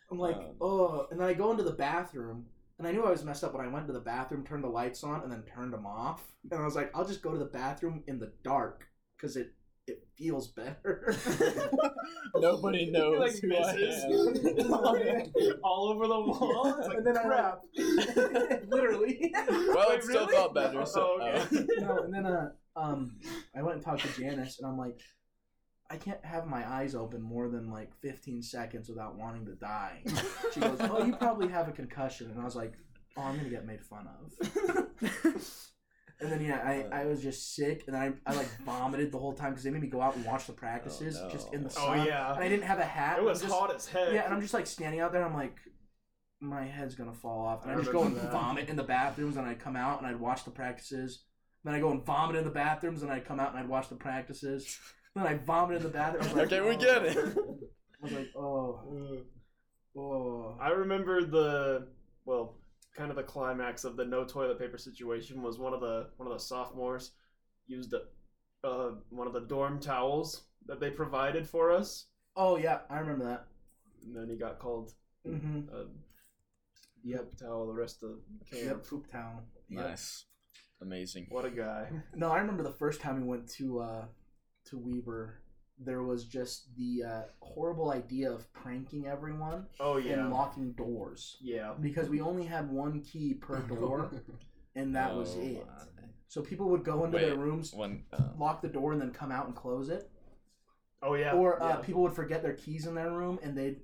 I'm 0.10 0.18
like, 0.18 0.38
Um. 0.38 0.56
oh. 0.62 1.08
And 1.12 1.20
then 1.20 1.28
I 1.28 1.34
go 1.34 1.52
into 1.52 1.64
the 1.64 1.72
bathroom 1.74 2.46
and 2.80 2.88
I 2.88 2.92
knew 2.92 3.04
I 3.06 3.10
was 3.12 3.26
messed 3.26 3.44
up 3.44 3.54
when 3.54 3.66
I 3.66 3.70
went 3.70 3.88
to 3.88 3.94
the 3.94 4.00
bathroom, 4.00 4.46
turned 4.46 4.64
the 4.64 4.70
lights 4.70 5.04
on, 5.04 5.24
and 5.24 5.32
then 5.32 5.44
turned 5.44 5.74
them 5.74 5.86
off. 5.86 6.24
And 6.52 6.62
I 6.62 6.64
was 6.64 6.76
like, 6.76 6.92
I'll 6.96 7.08
just 7.08 7.22
go 7.22 7.32
to 7.32 7.38
the 7.40 7.46
bathroom 7.46 8.04
in 8.08 8.20
the 8.20 8.32
dark 8.44 8.88
because 9.18 9.36
it 9.36 9.52
it 9.88 10.04
feels 10.18 10.48
better. 10.50 11.16
Nobody 12.36 12.86
knows 12.92 13.20
like 13.20 13.40
who 13.42 13.56
I 13.56 13.74
misses 13.76 14.04
am. 14.04 15.60
all 15.64 15.88
over 15.90 16.08
the 16.08 16.20
wall. 16.20 16.76
It's 16.78 16.88
like, 16.88 16.98
and 16.98 17.08
then 17.08 17.18
I 17.18 17.24
crap. 17.24 17.62
literally. 18.68 19.32
Well, 19.34 19.90
Wait, 19.90 20.00
it 20.00 20.04
still 20.04 20.26
really? 20.26 20.34
felt 20.36 20.54
better. 20.54 20.86
So, 20.86 21.18
Oh, 21.22 21.26
okay. 21.52 21.66
no, 21.80 22.00
and 22.04 22.14
then 22.14 22.26
uh, 22.26 22.50
um, 22.76 23.18
I 23.56 23.62
went 23.62 23.76
and 23.78 23.86
talked 23.86 24.02
to 24.02 24.22
Janice, 24.22 24.60
and 24.60 24.68
I'm 24.68 24.78
like, 24.78 25.00
I 25.90 25.96
can't 25.96 26.24
have 26.26 26.46
my 26.48 26.70
eyes 26.70 26.96
open 26.96 27.22
more 27.22 27.48
than 27.48 27.72
like 27.72 27.92
15 28.02 28.42
seconds 28.44 28.90
without 28.90 29.16
wanting 29.18 29.46
to 29.46 29.56
die. 29.56 30.04
She 30.54 30.60
goes, 30.60 30.78
"Oh, 30.82 31.04
you 31.06 31.16
probably 31.16 31.48
have 31.48 31.70
a 31.70 31.72
concussion," 31.72 32.30
and 32.30 32.42
I 32.42 32.44
was 32.44 32.58
like, 32.58 32.74
"Oh, 33.16 33.22
I'm 33.22 33.38
gonna 33.38 33.50
get 33.50 33.66
made 33.66 33.82
fun 33.82 34.06
of." 34.08 34.88
And 36.20 36.32
then 36.32 36.42
yeah, 36.44 36.62
I, 36.64 36.82
uh, 36.82 37.02
I 37.02 37.06
was 37.06 37.22
just 37.22 37.54
sick, 37.56 37.84
and 37.88 37.96
I, 37.96 38.12
I 38.26 38.34
like 38.34 38.48
vomited 38.66 39.12
the 39.12 39.20
whole 39.20 39.34
time 39.34 39.52
because 39.52 39.64
they 39.64 39.70
made 39.70 39.84
me 39.84 39.88
go 39.88 40.02
out 40.02 40.16
and 40.16 40.26
watch 40.26 40.48
the 40.48 40.54
practices 40.54 41.16
Oh, 41.20 41.26
no. 41.28 41.32
just 41.32 41.54
in 41.54 41.64
the 41.64 41.70
sun. 41.70 41.84
Oh 41.86 41.96
sun. 41.98 42.08
yeah. 42.08 42.34
And 42.34 42.44
I 42.44 42.50
didn't 42.50 42.64
have 42.66 42.80
a 42.80 42.86
hat. 42.86 43.20
It 43.20 43.24
was 43.24 43.42
just- 43.42 43.54
hot 43.54 43.74
as 43.76 43.88
heck. 43.88 44.12
Yeah, 44.14 44.26
and 44.26 44.34
I'm 44.34 44.42
just 44.42 44.54
like 44.54 44.66
standing 44.66 45.00
out 45.00 45.12
there. 45.12 45.22
And 45.22 45.32
I'm 45.32 45.38
like, 45.38 45.58
my 46.40 46.64
head's 46.66 46.96
gonna 46.96 47.14
fall 47.14 47.46
off, 47.46 47.64
and 47.64 47.72
I, 47.72 47.76
I 47.76 47.80
just 47.80 47.92
go 47.92 48.04
and 48.04 48.16
that. 48.16 48.32
vomit 48.32 48.68
in 48.70 48.76
the 48.76 48.84
bathrooms, 48.84 49.38
and 49.38 49.48
I'd 49.48 49.60
come 49.60 49.76
out 49.76 50.00
and 50.00 50.08
I'd 50.08 50.20
watch 50.20 50.44
the 50.44 50.52
practices. 50.52 51.24
Then 51.64 51.74
I 51.76 51.80
go 51.80 51.92
and 51.92 52.06
vomit 52.06 52.36
in 52.36 52.44
the 52.46 52.52
bathrooms, 52.52 53.04
and 53.04 53.12
I'd 53.12 53.26
come 53.26 53.40
out 53.40 53.52
and 53.52 53.60
I'd 53.60 53.68
watch 53.70 53.90
the 53.90 53.96
practices. 53.96 54.80
Then 55.16 55.26
I 55.26 55.34
vomit 55.36 55.78
in 55.78 55.84
the 55.84 55.90
bathroom. 55.90 56.38
Like, 56.38 56.46
Okay, 56.54 56.62
we 56.62 56.76
oh. 56.76 56.78
get 56.80 57.04
it. 57.06 57.18
I 57.18 58.04
was 58.04 58.12
like, 58.14 58.30
oh, 58.36 58.80
oh. 59.98 60.58
I 60.62 60.70
remember 60.70 61.24
the 61.26 61.88
well, 62.26 62.57
kind 62.98 63.10
of 63.12 63.16
the 63.16 63.24
climax 63.24 63.84
of 63.84 63.96
the 63.96 64.04
no 64.06 64.26
toilet 64.26 64.58
paper 64.60 64.78
situation 64.78 65.42
was 65.42 65.60
one 65.60 65.74
of 65.74 65.82
the 65.82 66.08
one 66.18 66.28
of 66.28 66.34
the 66.34 66.44
sophomores 66.44 67.12
used 67.68 67.94
a 67.94 68.02
uh, 68.68 68.92
one 69.10 69.28
of 69.28 69.34
the 69.34 69.42
dorm 69.42 69.80
towels 69.80 70.42
that 70.66 70.80
they 70.80 70.90
provided 70.90 71.48
for 71.48 71.72
us, 71.72 72.08
Oh 72.36 72.58
yeah, 72.58 72.80
I 72.90 73.00
remember 73.00 73.26
that. 73.26 73.46
and 74.04 74.16
then 74.16 74.28
he 74.30 74.36
got 74.38 74.60
called 74.60 74.94
Mm-hmm. 75.28 75.74
a 75.76 75.86
Yep. 77.04 77.20
poop 77.32 77.38
towel 77.40 77.68
the 77.68 77.74
rest 77.74 78.02
of 78.04 78.12
camp. 78.50 78.64
Yep. 78.66 78.88
Poop 78.88 79.12
towel. 79.12 79.44
Yep. 79.70 79.86
Nice. 79.90 80.26
Amazing. 80.82 81.28
What 81.30 81.46
a 81.46 81.50
guy! 81.52 81.90
No, 82.16 82.30
I 82.32 82.40
remember 82.40 82.64
the 82.64 82.72
first 82.72 83.00
time 83.02 83.22
we 83.22 83.28
went 83.28 83.48
to 83.54 83.80
uh, 83.80 84.06
to 84.66 84.78
Weber. 84.78 85.40
There 85.80 86.02
was 86.04 86.26
just 86.26 86.76
the 86.76 87.04
uh, 87.08 87.22
horrible 87.40 87.92
idea 87.92 88.32
of 88.32 88.52
pranking 88.54 89.06
everyone 89.08 89.68
Oh 89.80 89.98
yeah, 89.98 90.14
and 90.14 90.32
locking 90.32 90.72
doors 90.74 91.38
yeah. 91.42 91.74
because 91.80 92.10
we 92.10 92.20
only 92.22 92.46
had 92.46 92.70
one 92.72 93.02
key 93.02 93.36
per 93.36 93.60
door, 93.76 94.10
and 94.76 94.96
that 94.96 95.16
was 95.16 95.36
Oh, 95.38 95.42
it. 95.42 95.66
my. 95.68 95.84
So 96.30 96.42
people 96.42 96.70
would 96.70 96.84
go 96.84 97.06
into 97.06 97.18
their 97.20 97.36
rooms, 97.38 97.74
When 97.74 98.04
uh, 98.12 98.24
lock 98.38 98.62
the 98.62 98.68
door, 98.68 98.92
and 98.92 99.02
then 99.02 99.12
come 99.12 99.32
out 99.32 99.46
and 99.46 99.56
close 99.56 99.90
it. 99.90 100.10
Oh 101.04 101.14
yeah. 101.14 101.34
or 101.34 101.62
uh, 101.62 101.68
yeah. 101.70 101.76
people 101.78 102.02
would 102.02 102.14
forget 102.14 102.42
their 102.42 102.54
keys 102.54 102.88
in 102.88 102.96
their 102.96 103.12
room, 103.12 103.40
and 103.44 103.56
they'd. 103.58 103.78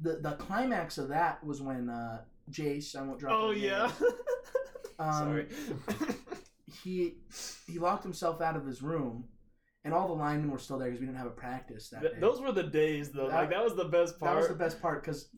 the 0.00 0.16
the 0.22 0.32
climax 0.32 0.96
of 0.98 1.08
that 1.08 1.44
was 1.44 1.60
when 1.60 1.90
uh, 1.90 2.22
Jace, 2.50 2.96
I 2.96 3.02
won't 3.02 3.20
drop. 3.20 3.32
Oh 3.38 3.50
his 3.52 3.62
name, 3.62 3.70
yeah. 3.70 3.90
Um, 4.98 5.12
Sorry. 5.12 5.46
he 6.84 7.14
he 7.66 7.78
locked 7.78 8.02
himself 8.04 8.40
out 8.40 8.56
of 8.56 8.64
his 8.64 8.80
room, 8.82 9.24
and 9.84 9.92
all 9.94 10.08
the 10.08 10.14
linemen 10.14 10.50
were 10.50 10.58
still 10.58 10.78
there 10.78 10.88
because 10.88 11.00
we 11.00 11.06
didn't 11.06 11.18
have 11.18 11.26
a 11.26 11.30
practice 11.30 11.88
that 11.90 12.00
Th- 12.00 12.14
day. 12.14 12.20
those 12.20 12.40
were 12.40 12.52
the 12.52 12.62
days 12.62 13.10
though. 13.10 13.28
That- 13.28 13.34
like 13.42 13.50
that 13.50 13.62
was 13.64 13.76
the 13.76 13.84
best 13.84 14.18
part. 14.18 14.32
that 14.32 14.38
was 14.38 14.48
the 14.48 14.54
best 14.54 14.80
part 14.80 15.02
because 15.02 15.28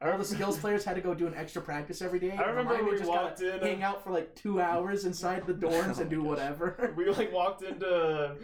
I 0.00 0.04
all 0.04 0.10
remember 0.12 0.28
the 0.28 0.34
skills 0.34 0.58
players 0.58 0.84
had 0.84 0.94
to 0.96 1.00
go 1.00 1.14
do 1.14 1.26
an 1.26 1.34
extra 1.34 1.62
practice 1.62 2.02
every 2.02 2.18
day. 2.20 2.30
and 2.30 2.38
the 2.40 2.44
remember 2.44 2.74
we 2.84 2.98
just 2.98 3.08
walked 3.08 3.40
gotta 3.40 3.54
in 3.56 3.60
hang 3.62 3.82
out 3.82 4.04
for 4.04 4.10
like 4.10 4.34
two 4.36 4.60
hours 4.60 5.04
inside 5.06 5.46
the 5.46 5.54
oh 5.66 5.70
dorms 5.70 5.98
Oh 5.98 6.02
and 6.02 6.10
do 6.10 6.18
gosh. 6.18 6.26
whatever. 6.28 6.94
we 6.96 7.08
like 7.10 7.32
walked 7.32 7.62
into 7.62 8.36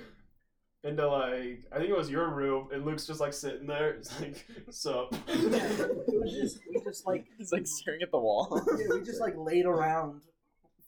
into 0.84 1.06
like 1.08 1.64
I 1.70 1.76
think 1.78 1.90
it 1.90 1.96
was 1.96 2.10
your 2.10 2.28
room 2.30 2.68
and 2.72 2.84
Luke's 2.84 3.06
just 3.06 3.20
like 3.20 3.32
sitting 3.34 3.66
there. 3.68 3.90
It's 3.90 4.18
like, 4.20 4.44
sup? 4.70 5.14
it 5.28 6.20
was 6.20 6.32
just 6.32 6.58
we 6.68 6.80
just 6.82 7.06
like 7.06 7.26
he's 7.38 7.52
like 7.52 7.66
staring 7.66 8.02
at 8.02 8.10
the 8.10 8.18
wall. 8.18 8.60
yeah, 8.78 8.86
we 8.94 9.02
just 9.02 9.20
like 9.20 9.34
laid 9.36 9.66
around 9.66 10.22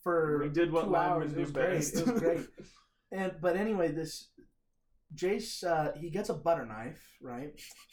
for 0.02 0.40
we 0.42 0.48
did 0.48 0.72
what 0.72 0.84
two 0.84 0.90
linemen 0.90 1.12
hours. 1.22 1.32
It 1.32 1.34
do 1.36 1.40
was 1.42 1.50
great. 1.52 1.74
best. 1.74 1.96
It 1.98 2.06
was 2.06 2.20
great. 2.20 2.40
And 3.12 3.32
but 3.40 3.56
anyway, 3.56 3.92
this 3.92 4.28
Jace 5.14 5.64
uh, 5.64 5.92
he 5.96 6.10
gets 6.10 6.28
a 6.28 6.34
butter 6.34 6.66
knife, 6.66 7.00
right? 7.20 7.52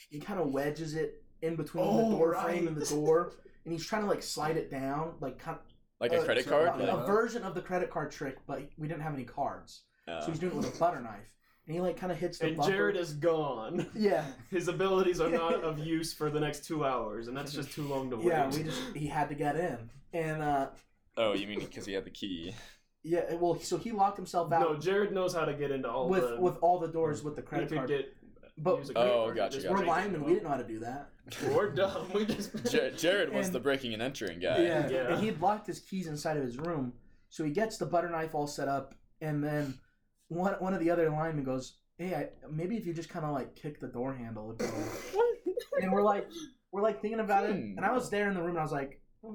He 0.10 0.20
kind 0.20 0.40
of 0.40 0.48
wedges 0.52 0.96
it 0.96 1.24
in 1.42 1.56
between 1.56 1.84
Oh, 1.88 2.10
the 2.10 2.16
door 2.18 2.32
right. 2.32 2.44
frame 2.46 2.68
and 2.68 2.76
the 2.78 2.86
door, 2.86 3.34
and 3.66 3.72
he's 3.74 3.86
trying 3.86 4.04
to 4.04 4.08
like 4.08 4.24
slide 4.24 4.58
it 4.58 4.70
down, 4.72 5.14
like 5.20 5.38
kind 5.40 5.58
of, 5.58 5.64
like 6.00 6.12
a 6.14 6.22
Uh, 6.22 6.24
credit 6.26 6.46
so- 6.46 6.50
card. 6.52 6.68
of, 6.70 6.80
Yeah. 6.82 7.04
A 7.04 7.06
version 7.06 7.44
of 7.44 7.54
the 7.56 7.62
credit 7.62 7.90
card 7.90 8.12
trick, 8.12 8.38
but 8.48 8.68
we 8.78 8.88
didn't 8.88 9.02
have 9.04 9.14
any 9.14 9.24
cards, 9.26 9.84
uh, 10.08 10.22
so 10.22 10.32
he's 10.32 10.40
doing 10.40 10.52
it 10.54 10.58
with 10.58 10.76
a 10.76 10.80
butter 10.80 11.00
knife, 11.00 11.34
and 11.68 11.76
he 11.76 11.82
like 11.82 11.98
kind 11.98 12.12
of 12.12 12.18
hits 12.18 12.40
the 12.40 12.48
and 12.48 12.58
bumper. 12.58 12.72
Jared 12.72 12.98
is 12.98 13.14
gone. 13.14 13.88
yeah, 13.96 14.26
His 14.50 14.68
abilities 14.68 15.20
are 15.22 15.30
not 15.30 15.64
of 15.64 15.80
use 15.80 16.14
for 16.14 16.30
the 16.30 16.40
next 16.40 16.66
two 16.66 16.84
hours, 16.86 17.28
and 17.28 17.38
that's 17.38 17.54
just 17.54 17.72
too 17.72 17.84
long 17.88 18.10
to 18.10 18.18
wait. 18.18 18.28
yeah. 18.28 18.50
We 18.50 18.64
just 18.64 18.82
he 18.96 19.08
had 19.08 19.30
to 19.30 19.36
get 19.36 19.56
in, 19.56 19.90
and 20.14 20.42
uh, 20.42 20.70
oh, 21.18 21.34
you 21.34 21.48
mean 21.48 21.60
because 21.60 21.86
he 21.86 21.94
had 21.94 22.06
the 22.06 22.10
key? 22.12 22.56
Yeah. 23.04 23.34
Well, 23.36 23.60
so 23.60 23.78
he 23.78 23.92
locked 23.92 24.18
himself 24.18 24.52
out 24.52 24.62
no, 24.62 24.76
Jared 24.78 25.12
knows 25.14 25.34
how 25.34 25.46
to 25.46 25.54
get 25.54 25.72
into 25.72 25.90
all 25.90 26.10
with 26.10 26.28
the. 26.30 26.40
with 26.42 26.58
all 26.62 26.80
the 26.80 26.88
doors 26.88 27.24
with 27.24 27.36
the 27.36 27.42
he 27.42 27.48
credit 27.48 27.70
could 27.70 27.78
card. 27.78 27.90
get. 27.90 28.16
But 28.58 28.78
use 28.80 28.90
a 28.92 28.98
Oh, 28.98 29.26
credit 29.32 29.36
gotcha, 29.38 29.58
gotcha. 29.58 29.70
we're 29.70 29.76
break 29.78 29.88
it. 29.88 29.92
linemen. 29.92 30.24
We 30.24 30.34
didn't 30.34 30.44
know 30.44 30.50
how 30.50 30.58
to 30.58 30.68
do 30.68 30.80
that. 30.80 31.10
We're 31.56 31.72
dumb. 31.72 32.10
We 32.14 32.26
just. 32.26 32.52
Jar- 32.72 32.90
Jared 32.92 33.32
was 33.34 33.48
And- 33.48 33.56
the 33.56 33.60
breaking 33.60 33.94
and 33.94 34.02
entering 34.02 34.40
guy. 34.40 34.62
Yeah. 34.62 34.90
Yeah. 34.90 35.14
And 35.14 35.24
he'd 35.24 35.40
locked 35.40 35.68
his 35.68 35.80
keys 35.80 36.08
inside 36.08 36.36
of 36.38 36.44
his 36.44 36.58
room. 36.58 36.94
So 37.30 37.44
he 37.44 37.52
gets 37.52 37.78
the 37.78 37.86
butter 37.86 38.10
knife 38.10 38.36
all 38.36 38.48
set 38.48 38.68
up, 38.68 38.94
and 39.22 39.44
then 39.44 39.80
one 40.28 40.54
one 40.60 40.74
of 40.74 40.80
the 40.80 40.90
other 40.90 41.10
linemen 41.10 41.44
goes, 41.46 41.78
"Hey, 41.98 42.14
I, 42.14 42.30
maybe 42.52 42.76
if 42.76 42.86
you 42.86 42.94
just 42.94 43.08
kind 43.10 43.24
of 43.26 43.32
like 43.32 43.56
kick 43.56 43.80
the 43.80 43.88
door 43.88 44.14
handle." 44.14 44.50
it'd 44.52 44.58
be 44.60 44.66
all 44.66 44.82
right." 44.82 45.56
and 45.84 45.92
we're 45.94 46.02
like, 46.04 46.28
we're 46.72 46.82
like 46.82 47.02
thinking 47.02 47.20
about 47.22 47.46
it, 47.46 47.52
Hmm. 47.56 47.78
and 47.78 47.86
I 47.86 47.94
was 47.94 48.10
there 48.10 48.28
in 48.28 48.34
the 48.34 48.42
room, 48.42 48.52
and 48.52 48.60
I 48.60 48.64
was 48.64 48.72
like, 48.74 49.00
"Uh, 49.24 49.30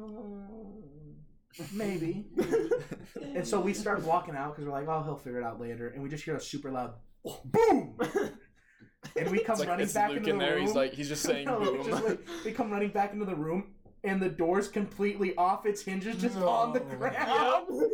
maybe. 1.72 2.26
and 3.34 3.46
so 3.46 3.60
we 3.60 3.72
start 3.72 4.02
walking 4.04 4.34
out 4.36 4.54
because 4.54 4.66
we're 4.68 4.72
like, 4.74 4.88
oh, 4.88 5.02
he'll 5.02 5.16
figure 5.16 5.40
it 5.40 5.44
out 5.44 5.60
later, 5.60 5.88
and 5.88 6.02
we 6.02 6.08
just 6.08 6.24
hear 6.24 6.36
a 6.36 6.40
super 6.40 6.70
loud 6.70 6.94
oh, 7.26 7.40
boom, 7.44 7.96
and 9.16 9.30
we 9.30 9.40
come 9.40 9.58
like 9.58 9.68
running 9.68 9.88
back 9.88 10.08
Luke 10.10 10.18
into 10.18 10.30
in 10.30 10.38
the 10.38 10.44
there. 10.44 10.54
room. 10.56 10.66
He's 10.66 10.74
like 10.74 10.92
he's 10.92 11.08
just 11.08 11.22
saying 11.22 11.44
No, 11.46 11.58
boom. 11.60 11.84
just 11.86 12.04
like, 12.04 12.20
we 12.44 12.52
come 12.52 12.70
running 12.70 12.90
back 12.90 13.12
into 13.12 13.24
the 13.24 13.34
room, 13.34 13.72
and 14.04 14.20
the 14.20 14.28
door's 14.28 14.68
completely 14.68 15.34
off 15.36 15.66
its 15.66 15.82
hinges, 15.82 16.16
just 16.16 16.36
on 16.36 16.72
the 16.72 16.80
No. 16.80 16.96
ground. 16.96 17.66
we 17.70 17.86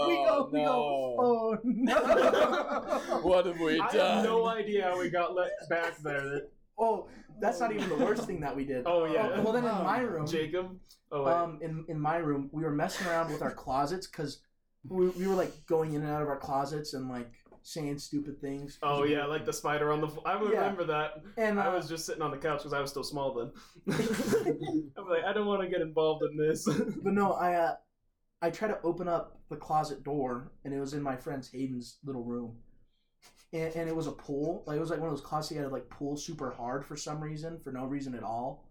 Oh, 0.00 0.48
go, 0.48 0.50
we 0.52 0.58
go, 0.60 1.16
oh, 1.18 1.54
oh 1.54 1.58
no. 1.64 3.20
what 3.22 3.46
have 3.46 3.58
we 3.58 3.80
I 3.80 3.90
done? 3.92 4.14
have 4.16 4.24
no 4.24 4.46
idea 4.46 4.84
how 4.84 4.98
we 4.98 5.08
got 5.10 5.34
let 5.34 5.50
back 5.68 5.98
there. 6.02 6.42
Oh, 6.78 7.08
that's 7.40 7.60
not 7.60 7.72
even 7.72 7.88
the 7.88 7.96
worst 7.96 8.24
thing 8.26 8.40
that 8.40 8.54
we 8.56 8.64
did. 8.64 8.84
Oh, 8.86 9.04
yeah. 9.04 9.40
well, 9.40 9.52
then 9.52 9.64
in 9.64 9.70
my 9.84 10.00
room, 10.00 10.26
Jacob. 10.26 10.78
Oh 11.10 11.24
wait. 11.24 11.32
um, 11.32 11.58
in 11.62 11.84
in 11.88 11.98
my 12.00 12.16
room, 12.16 12.50
we 12.52 12.62
were 12.62 12.70
messing 12.72 13.06
around 13.06 13.30
with 13.32 13.40
our 13.42 13.50
closets 13.52 14.06
because 14.06 14.40
we, 14.88 15.08
we 15.10 15.26
were 15.26 15.34
like 15.34 15.52
going 15.66 15.94
in 15.94 16.02
and 16.02 16.10
out 16.10 16.22
of 16.22 16.28
our 16.28 16.36
closets 16.38 16.94
and 16.94 17.08
like 17.08 17.30
saying 17.62 17.98
stupid 17.98 18.40
things. 18.40 18.78
oh 18.82 19.04
yeah, 19.04 19.24
like 19.26 19.44
the 19.46 19.52
spider 19.52 19.90
on 19.92 20.00
the. 20.00 20.08
Fl- 20.08 20.26
I 20.26 20.36
would 20.36 20.52
Yeah. 20.52 20.60
remember 20.60 20.84
that. 20.84 21.22
and 21.36 21.58
uh, 21.58 21.62
I 21.62 21.68
was 21.74 21.88
just 21.88 22.04
sitting 22.06 22.22
on 22.22 22.30
the 22.30 22.36
couch 22.36 22.58
because 22.58 22.72
I 22.72 22.80
was 22.80 22.90
still 22.90 23.04
small 23.04 23.34
then. 23.34 23.50
I'm 24.96 25.08
like, 25.08 25.24
I 25.24 25.32
don't 25.32 25.46
want 25.46 25.62
to 25.62 25.68
get 25.68 25.80
involved 25.80 26.22
in 26.30 26.36
this. 26.36 26.66
But 27.02 27.12
no, 27.12 27.32
I 27.32 27.54
uh, 27.54 27.74
I 28.42 28.50
tried 28.50 28.68
to 28.68 28.80
open 28.82 29.08
up 29.08 29.38
the 29.48 29.56
closet 29.56 30.02
door, 30.04 30.52
and 30.64 30.74
it 30.74 30.80
was 30.80 30.92
in 30.94 31.02
my 31.02 31.16
friend's 31.16 31.48
Hayden's 31.50 31.98
little 32.04 32.22
room, 32.24 32.56
and, 33.52 33.74
and 33.74 33.88
it 33.88 33.96
was 33.96 34.06
a 34.06 34.12
pull. 34.12 34.64
Like 34.66 34.76
it 34.76 34.80
was 34.80 34.90
like 34.90 35.00
one 35.00 35.08
of 35.08 35.14
those 35.14 35.24
closets 35.24 35.52
you 35.52 35.58
had 35.58 35.68
to 35.68 35.72
like 35.72 35.88
pull 35.88 36.16
super 36.16 36.50
hard 36.50 36.84
for 36.84 36.96
some 36.96 37.20
reason, 37.20 37.60
for 37.62 37.72
no 37.72 37.84
reason 37.84 38.14
at 38.14 38.22
all, 38.22 38.68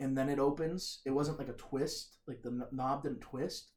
and 0.00 0.16
then 0.16 0.28
it 0.28 0.38
opens. 0.38 1.00
It 1.04 1.10
wasn't 1.10 1.38
like 1.38 1.48
a 1.48 1.54
twist, 1.54 2.18
like 2.26 2.42
the 2.42 2.66
knob 2.72 3.02
didn't 3.02 3.20
twist, 3.20 3.72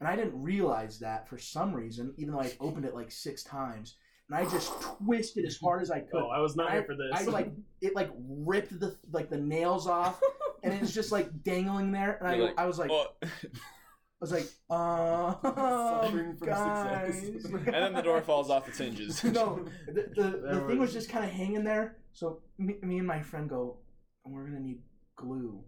and 0.00 0.08
I 0.08 0.16
didn't 0.16 0.40
realize 0.40 0.98
that 1.00 1.28
for 1.28 1.38
some 1.38 1.74
reason, 1.74 2.14
even 2.16 2.32
though 2.32 2.40
I 2.40 2.52
opened 2.60 2.84
it 2.84 2.94
like 2.94 3.10
six 3.10 3.42
times, 3.42 3.96
and 4.28 4.38
I 4.38 4.50
just 4.50 4.72
twisted 4.80 5.44
as 5.44 5.56
hard 5.56 5.82
as 5.82 5.90
I 5.90 6.00
could. 6.00 6.22
oh, 6.22 6.28
I 6.28 6.40
was 6.40 6.56
not 6.56 6.70
I, 6.70 6.74
here 6.74 6.84
for 6.84 6.96
this. 6.96 7.10
I 7.12 7.24
like 7.24 7.52
it 7.80 7.94
like 7.94 8.10
ripped 8.16 8.78
the 8.78 8.96
like 9.12 9.30
the 9.30 9.38
nails 9.38 9.86
off, 9.86 10.20
and 10.62 10.72
it's 10.74 10.92
just 10.92 11.12
like 11.12 11.42
dangling 11.42 11.92
there. 11.92 12.16
And 12.18 12.28
I, 12.28 12.34
You're 12.34 12.46
like, 12.46 12.58
I 12.58 12.66
was 12.66 12.78
like, 12.78 12.90
"What?" 12.90 13.16
I 14.18 14.24
was 14.24 14.32
like, 14.32 14.48
uh, 14.70 15.34
Suffering 16.02 16.36
from 16.36 16.46
guys. 16.48 17.20
success. 17.20 17.44
and 17.52 17.66
then 17.74 17.92
the 17.92 18.02
door 18.02 18.22
falls 18.22 18.48
off 18.50 18.66
its 18.68 18.78
hinges. 18.78 19.22
no, 19.24 19.64
the, 19.86 19.92
the, 19.92 20.22
the 20.22 20.38
There 20.38 20.54
thing 20.68 20.78
was 20.78 20.78
was- 20.78 20.92
just 20.94 21.10
kind 21.10 21.24
of 21.24 21.30
hanging 21.30 21.64
there. 21.64 21.98
So 22.12 22.40
me, 22.58 22.76
me 22.82 22.98
and 22.98 23.06
my 23.06 23.20
friend 23.20 23.48
go, 23.48 23.78
and 24.24 24.34
we're 24.34 24.44
gonna 24.46 24.60
need 24.60 24.80
glue. 25.16 25.62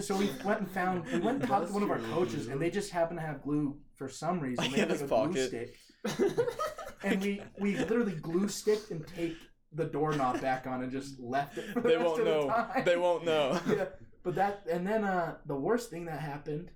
So 0.00 0.16
we 0.16 0.30
went 0.44 0.60
and 0.60 0.70
found, 0.70 1.04
we 1.06 1.18
went 1.20 1.40
and 1.40 1.48
talked 1.48 1.68
to 1.68 1.72
one 1.72 1.82
of 1.84 1.90
our 1.90 1.98
coaches, 1.98 2.48
and 2.48 2.60
they 2.60 2.70
just 2.70 2.90
happened 2.90 3.20
to 3.20 3.26
have 3.26 3.42
glue 3.42 3.76
for 3.96 4.08
some 4.08 4.40
reason. 4.40 4.64
They 4.64 4.70
In 4.70 4.74
had 4.80 4.88
like 4.90 4.98
his 5.00 5.02
a 5.02 5.06
glue 5.06 5.46
stick, 5.46 5.76
and 7.04 7.22
we 7.22 7.42
we 7.60 7.76
literally 7.76 8.12
glue 8.14 8.48
sticked 8.48 8.90
and 8.90 9.06
taped 9.06 9.42
the 9.72 9.84
doorknob 9.84 10.40
back 10.40 10.66
on 10.66 10.82
and 10.82 10.90
just 10.90 11.18
left 11.20 11.58
it. 11.58 11.64
For 11.72 11.80
the 11.80 11.88
they 11.88 11.96
rest 11.96 12.06
won't 12.08 12.20
of 12.20 12.24
the 12.26 12.30
know. 12.32 12.48
time. 12.48 12.84
They 12.84 12.96
won't 12.96 13.24
know. 13.24 13.60
yeah, 13.68 13.84
but 14.24 14.34
that 14.34 14.62
and 14.70 14.86
then 14.86 15.04
uh 15.04 15.36
the 15.46 15.54
worst 15.56 15.90
thing 15.90 16.04
that 16.06 16.20
happened 16.20 16.70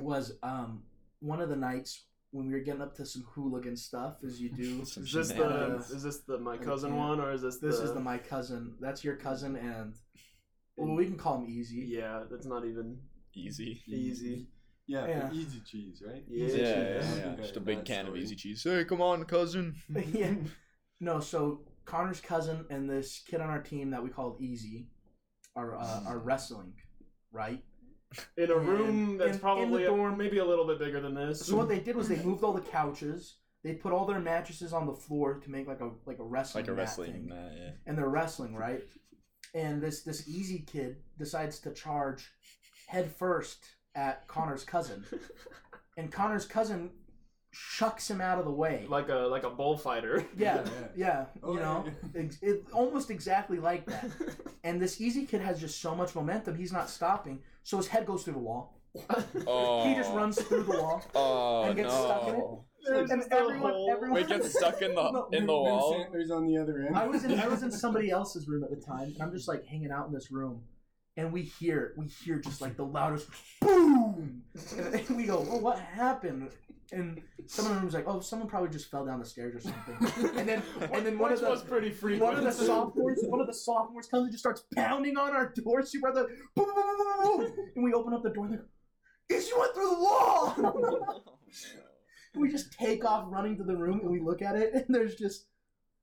was 0.00 0.32
um 0.42 0.82
one 1.20 1.40
of 1.40 1.48
the 1.48 1.56
nights 1.56 2.04
when 2.32 2.46
we 2.46 2.52
were 2.52 2.60
getting 2.60 2.82
up 2.82 2.94
to 2.96 3.04
some 3.04 3.24
hooligan 3.34 3.76
stuff 3.76 4.16
as 4.24 4.40
you 4.40 4.50
do. 4.50 4.80
Is 4.82 4.94
this 4.94 5.28
the 5.28 5.34
shenanigans. 5.34 5.90
is 5.90 6.02
this 6.02 6.18
the 6.20 6.38
my 6.38 6.56
cousin 6.56 6.90
can't. 6.90 7.00
one 7.00 7.20
or 7.20 7.32
is 7.32 7.42
this 7.42 7.58
This 7.58 7.78
the, 7.78 7.84
is 7.84 7.92
the 7.94 8.00
my 8.00 8.18
cousin. 8.18 8.74
That's 8.80 9.02
your 9.02 9.16
cousin 9.16 9.56
and 9.56 9.94
well 10.76 10.94
we 10.94 11.06
can 11.06 11.16
call 11.16 11.38
him 11.42 11.46
Easy. 11.48 11.84
yeah 11.88 12.22
that's 12.30 12.46
not 12.46 12.64
even 12.64 12.98
Easy. 13.34 13.80
easy 13.86 14.46
Yeah, 14.86 15.06
Yeah. 15.06 15.32
easy 15.32 15.60
cheese, 15.60 16.02
right? 16.06 16.24
Yeah, 16.28 16.38
Yeah, 16.38 16.46
Easy 16.46 16.58
yeah, 16.58 17.00
cheese. 17.00 17.18
yeah. 17.18 17.26
Okay, 17.32 17.42
Just 17.42 17.56
a 17.56 17.60
big 17.60 17.78
that 17.78 17.86
can 17.86 18.06
of 18.06 18.16
easy 18.16 18.34
cheese. 18.36 18.62
Hey, 18.64 18.84
come 18.84 19.00
on, 19.00 19.24
cousin. 19.24 19.74
yeah. 20.12 20.34
No, 21.00 21.20
so 21.20 21.60
Connor's 21.90 22.20
cousin 22.20 22.64
and 22.70 22.88
this 22.88 23.22
kid 23.26 23.40
on 23.40 23.50
our 23.50 23.60
team 23.60 23.90
that 23.90 24.02
we 24.02 24.10
called 24.10 24.40
Easy 24.40 24.86
are 25.56 25.76
uh, 25.76 26.02
are 26.06 26.18
wrestling, 26.18 26.74
right? 27.32 27.62
in 28.36 28.50
a 28.50 28.56
And 28.58 28.68
room 28.68 29.18
that's 29.18 29.28
in- 29.30 29.34
in 29.34 29.40
probably 29.40 29.82
the 29.84 29.92
a- 29.92 29.96
dorm- 29.96 30.16
maybe 30.16 30.38
a 30.38 30.44
little 30.44 30.66
bit 30.66 30.78
bigger 30.78 31.00
than 31.00 31.14
this. 31.14 31.44
So 31.46 31.56
what 31.56 31.68
they 31.68 31.80
did 31.80 31.96
was 31.96 32.08
they 32.08 32.22
moved 32.24 32.44
all 32.44 32.52
the 32.52 32.60
couches. 32.60 33.36
They 33.64 33.74
put 33.74 33.92
all 33.92 34.06
their 34.06 34.20
mattresses 34.20 34.72
on 34.72 34.86
the 34.86 34.94
floor 34.94 35.38
to 35.40 35.50
make 35.50 35.66
like 35.66 35.80
a 35.80 35.90
like 36.06 36.18
a 36.20 36.24
wrestling 36.24 36.64
Like 36.64 36.68
a 36.70 36.72
mat 36.74 36.78
wrestling 36.78 37.12
thing. 37.12 37.26
mat, 37.28 37.52
yeah. 37.58 37.70
and 37.86 37.98
they're 37.98 38.08
wrestling, 38.08 38.54
right? 38.54 38.82
And 39.54 39.82
this 39.82 40.02
this 40.02 40.28
easy 40.28 40.60
kid 40.60 40.96
decides 41.18 41.58
to 41.60 41.72
charge 41.72 42.30
head 42.86 43.10
first 43.12 43.58
at 43.96 44.26
Connor's 44.28 44.62
cousin, 44.64 45.04
and 45.98 46.10
Connor's 46.12 46.46
cousin 46.46 46.90
shucks 47.52 48.08
him 48.10 48.20
out 48.20 48.38
of 48.38 48.44
the 48.44 48.50
way. 48.52 48.86
like 48.88 49.08
a 49.08 49.14
like 49.14 49.44
a 49.44 49.50
bullfighter. 49.50 50.24
yeah, 50.36 50.62
Yeah, 50.64 50.70
yeah, 50.96 51.24
Oh, 51.42 51.54
you 51.54 51.60
know, 51.60 51.84
yeah. 52.14 52.20
ex- 52.22 52.38
it, 52.42 52.64
almost 52.72 53.10
exactly 53.10 53.58
like 53.58 53.86
that. 53.86 54.10
And 54.64 54.80
this 54.80 55.00
easy 55.00 55.24
kid 55.26 55.40
has 55.40 55.58
just 55.58 55.80
so 55.80 55.94
much 55.94 56.14
momentum, 56.14 56.54
he's 56.54 56.72
not 56.72 56.90
stopping. 56.90 57.40
So 57.62 57.78
his 57.78 57.86
head 57.88 58.04
goes 58.06 58.24
through 58.24 58.34
the 58.34 58.38
wall. 58.40 58.76
Oh. 59.46 59.88
He 59.88 59.94
just 59.94 60.12
runs 60.12 60.40
through 60.40 60.64
the 60.64 60.78
wall. 60.78 61.02
Oh 61.14 61.62
and 61.64 61.76
gets 61.76 61.88
no. 61.88 62.04
stuck 62.04 62.28
in 62.28 62.34
it. 62.34 62.44
There's 62.86 63.10
and 63.10 63.22
everyone, 63.30 63.72
hole. 63.72 63.90
everyone 63.90 64.20
We 64.20 64.26
get 64.26 64.44
stuck 64.58 64.82
in 64.82 64.94
the 64.94 65.10
No, 65.10 65.28
in 65.32 65.46
the 65.46 65.52
Vince 65.52 65.68
wall. 65.70 65.94
Sandler's 66.12 66.30
on 66.30 66.46
the 66.46 66.56
other 66.58 66.80
end. 66.86 66.96
I 66.96 67.06
was 67.06 67.24
in 67.24 67.38
I 67.38 67.46
was 67.48 67.62
in 67.62 67.70
somebody 67.70 68.10
else's 68.10 68.48
room 68.48 68.64
at 68.64 68.70
the 68.70 68.76
time, 68.84 69.12
and 69.14 69.22
I'm 69.22 69.32
just 69.32 69.48
like 69.48 69.64
hanging 69.66 69.90
out 69.90 70.06
in 70.08 70.12
this 70.12 70.30
room, 70.30 70.62
and 71.16 71.32
we 71.32 71.42
hear 71.42 71.94
we 71.98 72.06
hear 72.06 72.38
just 72.38 72.60
like 72.60 72.76
the 72.76 72.84
loudest 72.86 73.28
boom, 73.60 74.42
and 74.54 74.84
then 74.84 74.89
we 74.89 74.89
go, 75.30 75.40
"Well, 75.40 75.60
what 75.60 75.78
happened?" 75.78 76.50
And 76.92 77.22
someone 77.46 77.72
in 77.72 77.76
the 77.76 77.82
room's 77.82 77.94
like, 77.94 78.08
"Oh, 78.08 78.20
someone 78.20 78.48
probably 78.48 78.70
just 78.70 78.90
fell 78.90 79.06
down 79.06 79.20
the 79.20 79.26
stairs 79.26 79.54
or 79.54 79.60
something." 79.60 80.38
And 80.38 80.48
then 80.48 80.62
and 80.92 81.06
then 81.06 81.18
one 81.18 81.32
of 81.32 81.40
the 81.40 81.48
was 81.48 81.62
pretty 81.62 81.90
frequent. 81.90 82.22
one 82.22 82.36
of 82.36 82.44
the 82.44 82.52
sophomores 82.52 83.20
one 83.22 83.40
of 83.40 83.46
the 83.46 83.54
sophomores 83.54 84.06
comes 84.06 84.24
and 84.24 84.32
just 84.32 84.42
starts 84.42 84.64
pounding 84.74 85.16
on 85.16 85.34
our 85.34 85.52
door 85.54 85.82
super 85.82 86.12
the 86.12 86.24
boom, 86.56 86.66
boom, 86.66 86.74
boom, 86.74 86.96
boom, 86.98 87.38
boom, 87.38 87.70
and 87.76 87.84
we 87.84 87.92
open 87.92 88.12
up 88.12 88.22
the 88.22 88.30
door 88.30 88.46
and 88.46 88.54
they're, 88.54 88.66
"It's 89.28 89.48
you 89.48 89.58
went 89.58 89.74
through 89.74 89.90
the 89.90 90.00
wall." 90.00 91.22
we 92.34 92.50
just 92.50 92.72
take 92.72 93.04
off 93.04 93.24
running 93.28 93.56
to 93.56 93.64
the 93.64 93.76
room 93.76 94.00
and 94.00 94.10
we 94.10 94.20
look 94.20 94.42
at 94.42 94.56
it 94.56 94.72
and 94.74 94.84
there's 94.88 95.14
just 95.14 95.46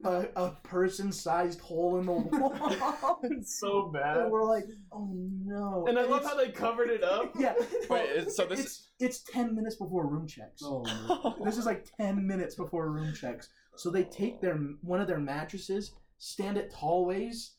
a, 0.03 0.27
a 0.35 0.51
person-sized 0.63 1.59
hole 1.59 1.99
in 1.99 2.05
the 2.05 2.11
wall. 2.37 3.19
It's 3.23 3.59
so 3.59 3.91
bad. 3.93 4.17
and 4.17 4.31
we're 4.31 4.45
like, 4.45 4.65
oh 4.91 5.09
no. 5.11 5.85
And 5.87 5.97
I 5.97 6.03
love 6.03 6.23
how 6.23 6.35
they 6.35 6.49
covered 6.49 6.89
it 6.89 7.03
up. 7.03 7.33
Yeah. 7.39 7.53
Wait, 7.89 8.09
it's- 8.09 8.35
so 8.35 8.45
this 8.45 8.59
it's, 8.59 8.91
it's 8.99 9.23
ten 9.23 9.55
minutes 9.55 9.75
before 9.75 10.07
room 10.07 10.27
checks. 10.27 10.61
Oh, 10.63 10.83
no. 10.83 11.45
This 11.45 11.57
is 11.57 11.65
like 11.65 11.87
ten 11.99 12.25
minutes 12.25 12.55
before 12.55 12.91
room 12.91 13.13
checks. 13.13 13.49
So 13.75 13.89
they 13.89 14.03
take 14.03 14.41
their 14.41 14.55
oh. 14.55 14.75
one 14.81 15.01
of 15.01 15.07
their 15.07 15.19
mattresses, 15.19 15.93
stand 16.19 16.57
it 16.57 16.73
tall 16.73 17.05
ways, 17.05 17.55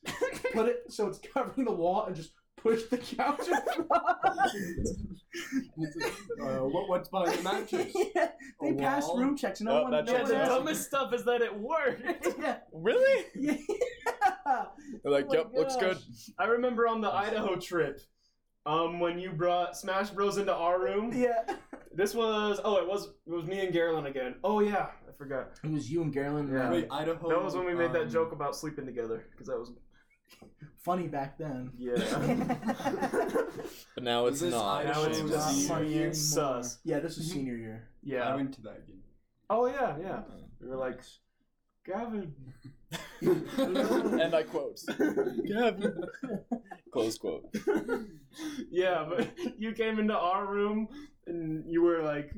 put 0.53 0.69
it 0.69 0.79
so 0.89 1.07
it's 1.07 1.21
covering 1.35 1.65
the 1.65 1.73
wall, 1.73 2.05
and 2.07 2.15
just 2.17 2.33
push 2.63 2.85
the 2.85 2.99
couch 2.99 3.41
across. 3.49 4.55
It's 4.55 5.97
like, 5.97 6.49
uh, 6.49 6.59
what, 6.65 6.89
what's 6.89 7.09
behind 7.09 7.39
the 7.39 7.43
mattress? 7.43 7.93
yeah, 8.15 8.29
they 8.61 8.71
A 8.71 8.75
pass 8.75 9.09
room 9.15 9.37
checks. 9.37 9.61
No 9.61 9.79
Oh, 9.79 9.83
one. 9.83 9.93
that 9.93 10.07
no 10.07 10.13
Yeah, 10.13 10.19
checks 10.19 10.31
one 10.31 10.39
the 10.39 10.45
out. 10.45 10.49
dumbest 10.59 10.87
stuff 10.87 11.13
is 11.13 11.25
that 11.25 11.43
it 11.43 11.57
worked. 11.59 12.03
yeah. 12.41 12.57
really? 12.73 13.25
Yeah. 13.35 13.57
They're 15.03 15.13
like, 15.13 15.27
Oh 15.27 15.33
my 15.33 15.35
yep, 15.37 15.51
looks 15.55 15.77
good. 15.77 15.99
I 16.39 16.45
remember 16.47 16.89
on 16.89 17.01
the 17.01 17.11
Idaho 17.13 17.57
trip, 17.57 18.01
um, 18.67 19.01
when 19.01 19.19
you 19.19 19.31
brought 19.31 19.77
Smash 19.77 20.11
Bros 20.11 20.37
into 20.39 20.55
our 20.55 20.81
room. 20.81 21.13
Yeah. 21.15 21.43
This 21.95 22.15
was 22.15 22.61
oh, 22.65 22.77
it 22.77 22.87
was 22.87 23.09
it 23.27 23.33
was 23.33 23.45
me 23.47 23.61
and 23.61 23.75
Garland 23.75 24.07
again. 24.07 24.37
Oh 24.45 24.61
yeah, 24.61 24.89
I 25.09 25.13
forgot. 25.17 25.49
It 25.65 25.71
was 25.71 25.91
you 25.91 26.03
and 26.03 26.15
Garland. 26.15 26.49
Yeah. 26.53 26.71
Wait, 26.71 26.87
Idaho. 26.91 27.29
That 27.29 27.43
was 27.43 27.57
when 27.57 27.67
we 27.67 27.75
made 27.75 27.93
that 27.93 28.03
um, 28.03 28.11
joke 28.11 28.31
about 28.33 28.55
sleeping 28.55 28.87
together 28.87 29.27
because 29.33 29.49
that 29.49 29.59
was 29.59 29.73
funny 30.79 31.07
back 31.07 31.39
then. 31.39 31.73
yeah. 31.79 31.97
But 33.95 34.05
now 34.05 34.27
it's 34.27 34.37
Is 34.37 34.43
this 34.43 34.55
not. 34.55 34.85
Now 34.85 35.03
it's 35.03 35.19
Idaho 35.19 35.29
just 35.29 35.51
senior 35.51 35.69
funny 35.69 35.93
you 35.93 36.15
sus. 36.15 36.79
Yeah, 36.85 37.01
this 37.01 37.19
is 37.19 37.29
mm-hmm. 37.29 37.39
senior 37.39 37.57
year. 37.57 37.89
Yeah. 38.03 38.29
I 38.29 38.37
went 38.37 38.55
to 38.55 38.63
that 38.63 38.87
game. 38.87 39.03
Oh 39.51 39.67
yeah, 39.67 39.97
yeah. 40.01 40.21
We 40.61 40.69
were 40.69 40.77
like, 40.77 41.01
Gavin. 41.87 42.35
and 43.21 44.35
I 44.35 44.43
quote. 44.45 44.81
Gavin. 45.47 46.05
Close 46.93 47.19
quote. 47.19 47.55
yeah, 48.71 49.07
but 49.09 49.29
you 49.59 49.73
came 49.73 49.99
into 49.99 50.17
our 50.17 50.47
room 50.47 50.89
and 51.27 51.65
you 51.71 51.83
were 51.83 52.03
like, 52.03 52.33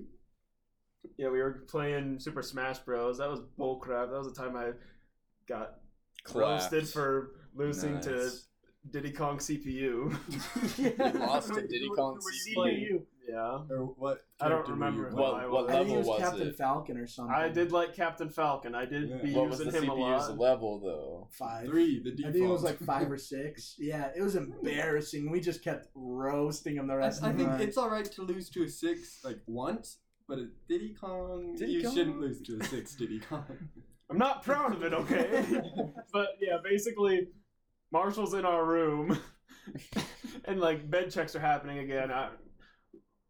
yeah, 1.16 1.28
we 1.28 1.40
were 1.40 1.64
playing 1.68 2.18
Super 2.18 2.42
Smash 2.42 2.78
Bros. 2.78 3.18
That 3.18 3.28
was 3.28 3.40
bullcrap. 3.58 4.10
That 4.10 4.18
was 4.18 4.32
the 4.32 4.40
time 4.40 4.56
I 4.56 4.70
got 5.46 5.74
roasted 6.34 6.84
Clapped. 6.84 6.92
for 6.92 7.32
losing 7.54 8.00
to 8.00 8.10
Nice. 8.16 8.46
Diddy 8.90 9.10
Kong 9.12 9.38
CPU. 9.38 10.16
yeah. 10.78 11.26
lost 11.26 11.52
to 11.54 11.60
Diddy 11.66 11.88
Kong 11.94 12.18
Who 12.18 12.62
CPU. 12.62 13.02
yeah. 13.28 13.58
Or 13.70 13.84
what? 13.98 14.24
I 14.40 14.48
don't 14.48 14.64
character 14.64 14.72
you 14.72 14.74
remember 14.78 15.10
playing? 15.10 15.16
What- 15.16 15.34
I 15.42 15.46
what 15.46 15.66
was. 15.66 15.70
I 15.70 15.78
think 15.78 15.88
it 15.90 15.92
level 15.92 15.98
was, 15.98 16.06
was 16.06 16.20
Captain 16.30 16.48
it? 16.48 16.56
Falcon 16.56 16.96
or 16.96 17.06
something. 17.06 17.34
I 17.34 17.48
did 17.50 17.72
like 17.72 17.94
Captain 17.94 18.30
Falcon. 18.30 18.74
I 18.74 18.86
did 18.86 19.10
Yeah. 19.10 19.16
be 19.18 19.34
What 19.34 19.50
was 19.50 19.58
using 19.58 19.72
the 19.72 19.78
him 19.82 19.90
a 19.90 19.94
CPU's 19.94 20.28
lot. 20.30 20.38
level 20.38 20.80
though? 20.80 21.28
five. 21.32 21.66
Three, 21.66 22.02
the 22.02 22.10
I 22.26 22.32
think 22.32 22.44
it 22.44 22.48
was 22.48 22.62
like 22.62 22.78
five 22.78 23.10
or 23.12 23.18
six. 23.34 23.76
Yeah, 23.78 24.08
it 24.16 24.22
was 24.22 24.34
embarrassing. 24.36 25.30
We 25.30 25.40
just 25.40 25.62
kept 25.62 25.88
roasting 25.94 26.76
him 26.76 26.86
the 26.86 26.96
rest 26.96 27.22
I 27.22 27.28
of 27.30 27.36
the 27.36 27.44
time. 27.44 27.50
I 27.50 27.52
think 27.56 27.60
night. 27.60 27.68
it's 27.68 27.76
all 27.76 27.90
right 27.90 28.04
to 28.12 28.22
lose 28.22 28.48
to 28.50 28.62
a 28.64 28.68
six 28.68 29.20
like 29.24 29.38
once, 29.46 29.98
but 30.26 30.38
at 30.38 30.46
Diddy 30.68 30.94
Kong, 30.98 31.54
Diddy 31.54 31.72
you 31.72 31.82
Kong? 31.82 31.94
shouldn't 31.94 32.18
lose 32.20 32.40
to 32.42 32.58
a 32.58 32.64
six 32.64 32.94
Diddy 32.94 33.20
Kong. 33.20 33.44
I'm 34.08 34.18
not 34.18 34.42
proud 34.42 34.72
of 34.72 34.82
it, 34.82 34.92
okay? 34.92 35.44
but 36.12 36.28
yeah, 36.40 36.56
basically, 36.64 37.28
Marshall's 37.92 38.34
in 38.34 38.44
our 38.44 38.64
room, 38.64 39.18
and 40.44 40.60
like 40.60 40.90
bed 40.90 41.10
checks 41.10 41.34
are 41.34 41.40
happening 41.40 41.78
again. 41.78 42.10
I, 42.10 42.30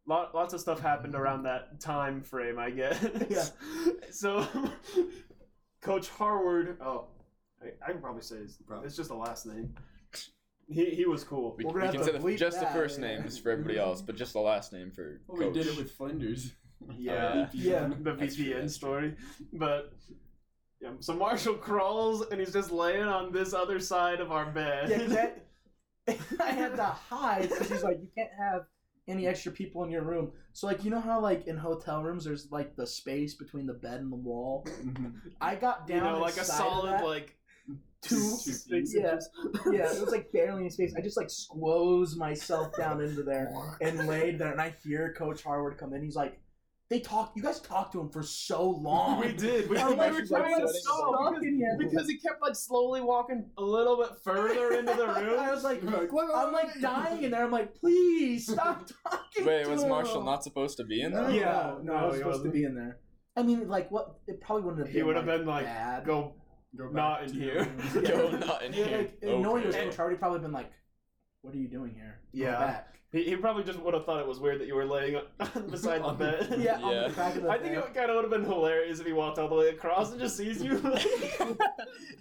lot, 0.07 0.35
lots 0.35 0.53
of 0.53 0.59
stuff 0.59 0.79
happened 0.79 1.15
around 1.15 1.43
that 1.43 1.79
time 1.79 2.21
frame, 2.21 2.59
I 2.59 2.69
guess. 2.69 3.05
Yeah. 3.29 3.45
So, 4.11 4.45
Coach 5.81 6.09
Harward. 6.09 6.77
Oh, 6.81 7.07
I, 7.61 7.67
I 7.87 7.91
can 7.93 8.01
probably 8.01 8.23
say 8.23 8.39
his. 8.39 8.57
Probably. 8.67 8.87
It's 8.87 8.97
just 8.97 9.07
the 9.07 9.15
last 9.15 9.45
name. 9.45 9.73
He 10.67 10.85
he 10.89 11.05
was 11.05 11.23
cool. 11.23 11.55
We, 11.57 11.63
We're 11.63 11.79
gonna 11.79 11.85
can 11.93 11.95
have 11.95 12.05
say 12.07 12.11
to 12.11 12.17
the, 12.17 12.23
bleep 12.23 12.37
just 12.37 12.59
the 12.59 12.65
first 12.67 12.99
yeah. 12.99 13.07
names 13.07 13.37
for 13.37 13.51
everybody 13.51 13.79
else, 13.79 14.01
but 14.01 14.17
just 14.17 14.33
the 14.33 14.41
last 14.41 14.73
name 14.73 14.91
for 14.91 15.21
Well, 15.27 15.47
we 15.47 15.53
did 15.53 15.65
it 15.65 15.77
with 15.77 15.91
Flinders. 15.91 16.51
Yeah. 16.97 17.47
Yeah. 17.53 17.89
the 18.01 18.13
That's 18.15 18.35
VPN 18.35 18.69
story. 18.69 19.15
But 19.53 19.93
yeah, 20.81 20.89
so 20.99 21.13
Marshall 21.13 21.55
crawls 21.55 22.25
and 22.31 22.39
he's 22.39 22.53
just 22.53 22.71
laying 22.71 23.03
on 23.03 23.31
this 23.31 23.53
other 23.53 23.79
side 23.79 24.19
of 24.19 24.31
our 24.31 24.45
bed. 24.45 24.89
Yeah, 24.89 25.07
that, 25.07 25.45
I 26.39 26.51
had 26.51 26.75
to 26.75 26.83
hide 26.83 27.49
because 27.49 27.69
he's 27.69 27.83
like, 27.83 27.99
you 28.01 28.09
can't 28.15 28.31
have 28.37 28.65
any 29.07 29.27
extra 29.27 29.51
people 29.51 29.83
in 29.83 29.91
your 29.91 30.03
room. 30.03 30.31
So 30.53 30.67
like, 30.67 30.83
you 30.83 30.89
know 30.89 30.99
how 30.99 31.19
like 31.19 31.47
in 31.47 31.57
hotel 31.57 32.01
rooms, 32.01 32.25
there's 32.25 32.51
like 32.51 32.75
the 32.75 32.87
space 32.87 33.35
between 33.35 33.67
the 33.67 33.73
bed 33.73 33.99
and 33.99 34.11
the 34.11 34.17
wall. 34.17 34.65
Mhm. 34.81 35.13
I 35.39 35.55
got 35.55 35.85
you 35.87 35.95
down 35.95 36.13
know, 36.13 36.19
like 36.19 36.37
a 36.37 36.45
solid 36.45 37.01
like 37.03 37.37
two, 38.01 38.15
six 38.15 38.65
yeah. 38.67 39.11
inches. 39.11 39.29
yeah, 39.71 39.93
it 39.93 40.01
was 40.01 40.11
like 40.11 40.31
barely 40.31 40.63
in 40.63 40.71
space. 40.71 40.93
I 40.97 41.01
just 41.01 41.17
like 41.17 41.29
squoze 41.29 42.15
myself 42.15 42.75
down 42.75 43.01
into 43.01 43.23
there 43.23 43.53
and 43.81 44.07
laid 44.07 44.39
there, 44.39 44.51
and 44.51 44.61
I 44.61 44.73
hear 44.83 45.13
Coach 45.13 45.43
Harward 45.43 45.77
come 45.77 45.93
in. 45.93 46.03
He's 46.03 46.15
like, 46.15 46.39
"They 46.91 46.99
talk. 46.99 47.31
You 47.35 47.41
guys 47.41 47.59
talked 47.61 47.93
to 47.93 47.99
him 48.01 48.09
for 48.09 48.21
so 48.21 48.69
long." 48.69 49.21
We 49.21 49.31
did. 49.33 49.67
We, 49.69 49.79
I'm 49.79 49.91
we 49.91 49.95
like, 49.95 50.11
were 50.11 50.19
"Why 50.27 50.39
trying 50.41 50.53
am 50.55 50.61
to 50.61 50.67
stop 50.73 50.97
stuck 50.97 51.33
because, 51.39 51.43
in 51.43 51.77
because 51.79 52.07
he 52.09 52.17
kept 52.19 52.41
like 52.43 52.55
slowly 52.55 53.01
walking 53.01 53.49
a 53.57 53.63
little 53.63 53.97
bit 53.97 54.09
further 54.23 54.73
into 54.77 54.93
the 54.93 55.07
room. 55.07 55.39
I 55.39 55.49
was 55.51 55.63
like, 55.63 55.81
like, 55.83 56.11
"Wait, 56.11 56.25
wait, 56.27 56.27
I'm 56.35 56.51
like 56.53 56.79
dying 56.79 57.23
in 57.23 57.31
there. 57.31 57.43
I'm 57.43 57.51
like, 57.51 57.73
please 57.73 58.45
stop 58.51 58.87
talking. 59.09 59.45
Wait, 59.45 59.63
to 59.63 59.69
was 59.71 59.83
Marshall 59.85 60.19
him." 60.19 60.25
not 60.25 60.43
supposed 60.43 60.77
to 60.77 60.83
be 60.83 61.01
in 61.01 61.13
there? 61.13 61.31
Yeah, 61.31 61.75
no, 61.77 61.79
no, 61.81 61.93
no, 61.93 61.95
I 61.95 62.05
was 62.07 62.17
supposed 62.17 62.35
wasn't. 62.39 62.53
to 62.53 62.59
be 62.59 62.63
in 62.65 62.75
there. 62.75 62.99
I 63.37 63.43
mean, 63.43 63.67
like, 63.69 63.89
what? 63.89 64.19
It 64.27 64.41
probably 64.41 64.63
wouldn't 64.65 64.85
have 64.85 64.91
He 64.93 64.99
been. 64.99 65.07
would 65.07 65.15
have 65.15 65.25
like, 65.25 65.37
been 65.37 65.47
like, 65.47 65.65
bad. 65.65 66.05
go 66.05 66.35
Go 66.77 66.89
not 66.89 67.23
in 67.23 67.33
here. 67.33 67.53
your 67.53 67.63
room. 67.65 68.03
Go 68.03 68.45
not 68.45 68.63
in 68.63 68.73
Yeah, 68.73 68.85
here. 68.85 68.97
like, 68.97 69.17
and 69.23 69.41
knowing 69.41 69.63
it 69.63 69.67
was 69.67 69.75
Okay. 69.75 69.85
Coach 69.85 69.95
Hardy, 69.95 70.15
probably 70.17 70.39
been 70.39 70.51
like, 70.51 70.71
"What 71.41 71.53
are 71.53 71.57
you 71.57 71.69
doing 71.69 71.93
here? 71.93 72.19
Go 72.35 72.43
Yeah. 72.43 72.59
back." 72.59 73.00
He, 73.11 73.23
he 73.23 73.35
probably 73.35 73.63
just 73.65 73.77
would 73.79 73.93
have 73.93 74.05
thought 74.05 74.21
it 74.21 74.27
was 74.27 74.39
weird 74.39 74.61
that 74.61 74.67
you 74.67 74.75
were 74.75 74.85
laying 74.85 75.19
beside 75.69 75.99
the 76.01 76.05
On 76.05 76.17
the- 76.17 76.23
bed. 76.47 76.55
Yeah, 76.59 76.79
on 76.81 76.91
Yeah. 76.93 77.07
the 77.09 77.13
back 77.13 77.35
of 77.35 77.43
the 77.43 77.49
I 77.49 77.57
think 77.57 77.75
bed. 77.75 77.83
it 77.83 77.93
kind 77.93 78.09
of 78.09 78.15
would 78.15 78.23
have 78.23 78.31
been 78.31 78.49
hilarious 78.49 78.99
if 78.99 79.05
he 79.05 79.11
walked 79.13 79.37
all 79.37 79.49
the 79.49 79.55
way 79.55 79.69
across 79.69 80.11
and 80.11 80.19
just 80.19 80.37
sees 80.37 80.63
you. 80.63 80.77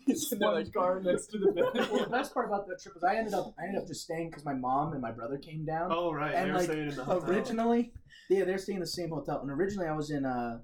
He's 0.06 0.28
sitting 0.28 0.40
there 0.40 0.64
car 0.74 1.00
next 1.00 1.26
to 1.28 1.38
the 1.38 1.52
well, 1.54 1.72
bed. 1.72 1.88
the 2.04 2.10
best 2.10 2.34
part 2.34 2.46
about 2.46 2.66
that 2.68 2.80
trip 2.82 2.96
is 2.96 3.04
I 3.04 3.16
ended 3.16 3.34
up 3.34 3.54
I 3.58 3.64
ended 3.66 3.82
up 3.82 3.86
just 3.88 4.02
staying 4.02 4.30
because 4.30 4.44
my 4.44 4.54
mom 4.54 4.92
and 4.92 5.00
my 5.00 5.12
brother 5.12 5.38
came 5.38 5.64
down. 5.64 5.90
oh 5.92 6.12
right, 6.12 6.34
And, 6.34 6.46
they 6.46 6.50
were 6.52 6.56
like, 6.58 6.66
staying 6.66 6.88
in 6.88 6.96
the 6.96 7.04
hotel. 7.04 7.30
originally, 7.30 7.92
yeah, 8.28 8.44
they're 8.44 8.58
staying 8.58 8.76
in 8.76 8.80
the 8.80 8.86
same 8.86 9.10
hotel. 9.10 9.40
And 9.40 9.50
originally, 9.50 9.86
I 9.88 9.92
was 9.94 10.10
in 10.10 10.24
uh, 10.24 10.58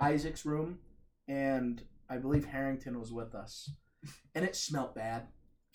Isaac's 0.00 0.46
room, 0.46 0.78
and 1.26 1.82
I 2.08 2.16
believe 2.16 2.46
Harrington 2.46 2.98
was 2.98 3.12
with 3.12 3.34
us, 3.34 3.70
and 4.34 4.44
it 4.44 4.56
smelled 4.56 4.94
bad. 4.94 5.26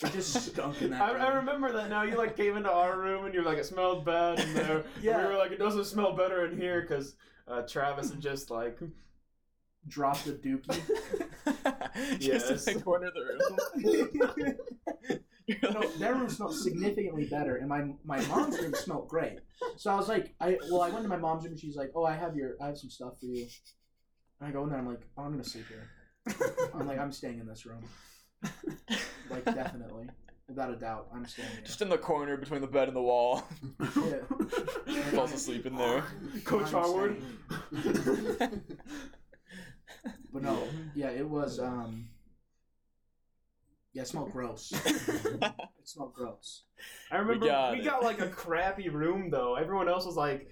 It 0.04 0.12
just 0.12 0.34
stunk 0.52 0.82
in 0.82 0.92
that. 0.92 1.02
I, 1.02 1.12
room. 1.14 1.22
I 1.22 1.28
remember 1.36 1.72
that 1.74 1.90
now. 1.90 2.04
You 2.04 2.18
like 2.18 2.36
came 2.36 2.58
into 2.58 2.72
our 2.72 2.98
room 3.00 3.26
and 3.26 3.34
you're 3.34 3.44
like, 3.44 3.58
it 3.58 3.66
smelled 3.66 4.06
bad 4.06 4.40
in 4.40 4.54
there. 4.54 4.78
And 4.96 5.04
Yeah. 5.04 5.18
we 5.28 5.34
were 5.34 5.38
like, 5.40 5.52
it 5.52 5.60
doesn't 5.60 5.86
smell 5.86 6.14
better 6.16 6.46
in 6.46 6.58
here 6.58 6.82
because 6.82 7.16
uh, 7.48 7.62
Travis 7.64 8.10
had 8.12 8.20
just 8.22 8.50
like. 8.52 8.80
dropped 9.88 10.28
a 10.28 10.32
dookie. 10.34 10.82
just 12.20 12.50
Yes. 12.50 12.68
in 12.68 12.78
the 12.78 12.82
corner 12.84 13.08
of 13.08 13.14
the 13.14 13.22
room. 13.22 14.58
You're 15.46 15.58
no, 15.74 15.82
their 15.98 16.16
room 16.16 16.30
smelled 16.30 16.56
significantly 16.56 17.26
better, 17.26 17.58
and 17.58 17.68
my 17.68 17.94
my 18.06 18.26
mom's 18.28 18.58
room 18.62 18.74
smelled 18.74 19.10
great. 19.10 19.40
So 19.76 19.92
I 19.92 19.96
was 19.96 20.08
like, 20.08 20.34
I 20.40 20.58
well, 20.72 20.82
I 20.82 20.90
went 20.90 21.04
to 21.04 21.10
my 21.10 21.18
mom's 21.18 21.44
room, 21.44 21.52
and 21.52 21.60
she's 21.60 21.76
like, 21.76 21.92
"Oh, 21.96 22.06
I 22.06 22.14
have 22.16 22.34
your, 22.38 22.56
I 22.62 22.68
have 22.68 22.78
some 22.78 22.90
stuff 22.90 23.20
for 23.20 23.26
you." 23.26 23.46
And 24.40 24.48
I 24.50 24.52
go 24.54 24.64
in 24.64 24.70
there, 24.70 24.80
I'm 24.80 24.88
like, 24.88 25.02
oh, 25.18 25.24
"I'm 25.24 25.32
gonna 25.32 25.44
sleep 25.44 25.66
here." 25.68 25.90
I'm 26.74 26.88
like, 26.88 26.98
"I'm 26.98 27.12
staying 27.12 27.40
in 27.40 27.46
this 27.46 27.66
room." 27.66 27.84
Like 29.30 29.46
definitely, 29.46 30.08
without 30.48 30.72
a 30.72 30.76
doubt, 30.76 31.08
I'm 31.14 31.26
staying 31.26 31.50
here. 31.50 31.62
just 31.64 31.82
in 31.82 31.90
the 31.90 31.98
corner 31.98 32.38
between 32.38 32.62
the 32.62 32.68
bed 32.68 32.88
and 32.88 32.96
the 32.98 33.02
wall. 33.02 33.44
Yeah. 34.86 35.02
Falls 35.12 35.34
asleep 35.34 35.66
in 35.66 35.76
there. 35.76 36.04
Coach 36.44 36.68
I'm 36.68 36.84
Harward. 36.84 37.22
But 40.32 40.42
no, 40.42 40.68
yeah, 40.96 41.10
it 41.10 41.28
was. 41.28 41.60
um 41.60 42.10
Yeah, 43.94 44.02
it 44.02 44.08
smelled 44.08 44.32
gross. 44.32 44.74
It 45.84 45.90
smelled 45.90 46.14
gross. 46.14 46.64
I 47.12 47.18
remember 47.18 47.46
we 47.46 47.50
got 47.52 47.84
got, 47.84 48.04
like 48.04 48.22
a 48.22 48.30
crappy 48.30 48.90
room 48.90 49.30
though. 49.30 49.56
Everyone 49.56 49.90
else 49.90 50.06
was 50.06 50.16
like 50.16 50.50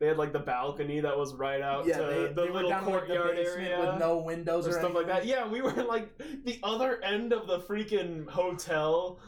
They 0.00 0.08
had 0.08 0.16
like 0.18 0.32
the 0.32 0.40
balcony 0.40 1.00
that 1.00 1.16
was 1.16 1.34
right 1.34 1.62
out 1.62 1.86
yeah, 1.86 1.98
to 1.98 2.02
they, 2.04 2.26
the 2.26 2.34
they 2.34 2.50
little 2.50 2.68
down 2.68 2.84
in, 2.84 2.92
like, 2.92 3.06
the 3.06 3.14
courtyard 3.14 3.38
area 3.38 3.80
with 3.80 4.00
no 4.00 4.18
windows 4.18 4.66
or 4.66 4.70
or, 4.70 4.72
stuff 4.72 4.94
like 4.94 5.06
that. 5.06 5.24
Yeah, 5.24 5.46
we 5.46 5.62
were 5.62 5.70
like 5.72 6.18
the 6.44 6.58
other 6.62 7.02
end 7.02 7.32
of 7.32 7.46
the 7.46 7.60
freaking 7.60 8.28
hotel, 8.28 9.20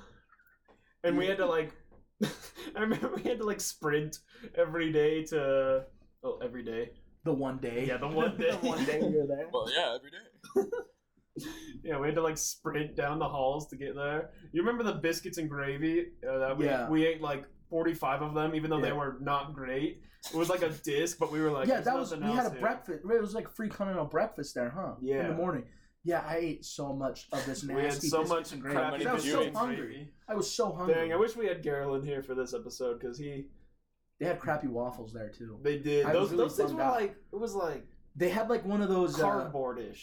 and 1.04 1.16
we 1.16 1.26
had 1.26 1.38
to 1.38 1.46
like. 1.46 1.72
I 2.74 2.80
remember 2.80 3.12
we 3.14 3.22
had 3.22 3.38
to 3.38 3.44
like 3.44 3.60
sprint 3.60 4.18
every 4.56 4.92
day 4.92 5.22
to. 5.24 5.84
Oh, 6.24 6.38
every 6.42 6.64
day. 6.64 6.90
The 7.24 7.32
one 7.32 7.58
day. 7.58 7.86
Yeah, 7.86 7.98
the 7.98 8.08
one 8.08 8.36
day. 8.36 8.50
the 8.50 8.56
one 8.66 8.84
day 8.84 8.98
you 8.98 9.20
were 9.20 9.26
there. 9.26 9.48
Well, 9.52 9.70
yeah, 9.72 9.96
every 9.96 10.10
day. 10.10 10.70
Yeah, 11.84 11.98
we 11.98 12.06
had 12.06 12.14
to 12.16 12.22
like 12.22 12.38
sprint 12.38 12.96
down 12.96 13.18
the 13.18 13.28
halls 13.28 13.68
to 13.68 13.76
get 13.76 13.94
there. 13.94 14.30
You 14.52 14.62
remember 14.62 14.82
the 14.82 14.98
biscuits 14.98 15.38
and 15.38 15.48
gravy? 15.48 16.06
Uh, 16.28 16.38
that 16.38 16.56
we, 16.56 16.64
Yeah. 16.64 16.88
we 16.88 17.06
ate 17.06 17.20
like 17.20 17.44
45 17.70 18.22
of 18.22 18.34
them, 18.34 18.54
even 18.54 18.70
though 18.70 18.80
they 18.80 18.92
were 18.92 19.16
not 19.20 19.54
great. 19.54 20.02
It 20.32 20.36
was 20.36 20.48
like 20.48 20.62
a 20.62 20.70
disc, 20.70 21.18
but 21.18 21.30
we 21.30 21.40
were 21.40 21.50
like, 21.50 21.68
yeah, 21.68 21.80
that 21.80 21.96
was. 21.96 22.14
We 22.14 22.20
had 22.22 22.46
a 22.46 22.50
here." 22.50 22.60
breakfast. 22.60 23.04
It 23.04 23.20
was 23.20 23.34
like 23.34 23.48
free 23.48 23.68
continental 23.68 24.06
breakfast 24.06 24.54
there, 24.54 24.70
huh? 24.70 24.94
Yeah. 25.00 25.20
In 25.22 25.28
the 25.28 25.34
morning. 25.34 25.64
Yeah, 26.04 26.24
I 26.26 26.36
ate 26.36 26.64
so 26.64 26.92
much 26.92 27.26
of 27.32 27.44
this 27.46 27.64
nasty. 27.64 27.74
We 27.74 27.82
had 27.82 27.92
so 28.02 28.22
much 28.24 28.52
and 28.52 28.62
many 28.62 29.06
I 29.06 29.12
was 29.12 29.24
so 29.28 29.50
hungry. 29.52 30.08
I 30.28 30.34
was 30.34 30.48
so 30.48 30.72
hungry. 30.72 30.94
Dang, 30.94 31.12
I 31.12 31.16
wish 31.16 31.34
we 31.36 31.46
had 31.46 31.64
Garland 31.64 32.04
here 32.04 32.22
for 32.22 32.34
this 32.36 32.54
episode 32.54 33.00
because 33.00 33.18
he 33.18 33.46
They 34.20 34.26
had 34.26 34.38
crappy 34.38 34.68
waffles 34.68 35.12
there 35.12 35.30
too. 35.30 35.58
they 35.62 35.78
did 35.78 36.06
I 36.06 36.12
those 36.12 36.30
really 36.30 36.44
those 36.44 36.56
things 36.56 36.72
were 36.72 36.80
out. 36.82 36.94
like 37.00 37.16
it 37.32 37.36
was 37.40 37.54
like 37.56 37.84
They 38.14 38.28
had 38.28 38.48
like 38.48 38.64
one 38.64 38.82
of 38.82 38.88
those. 38.88 39.20
Uh, 39.20 39.26
cardboardish. 39.26 39.98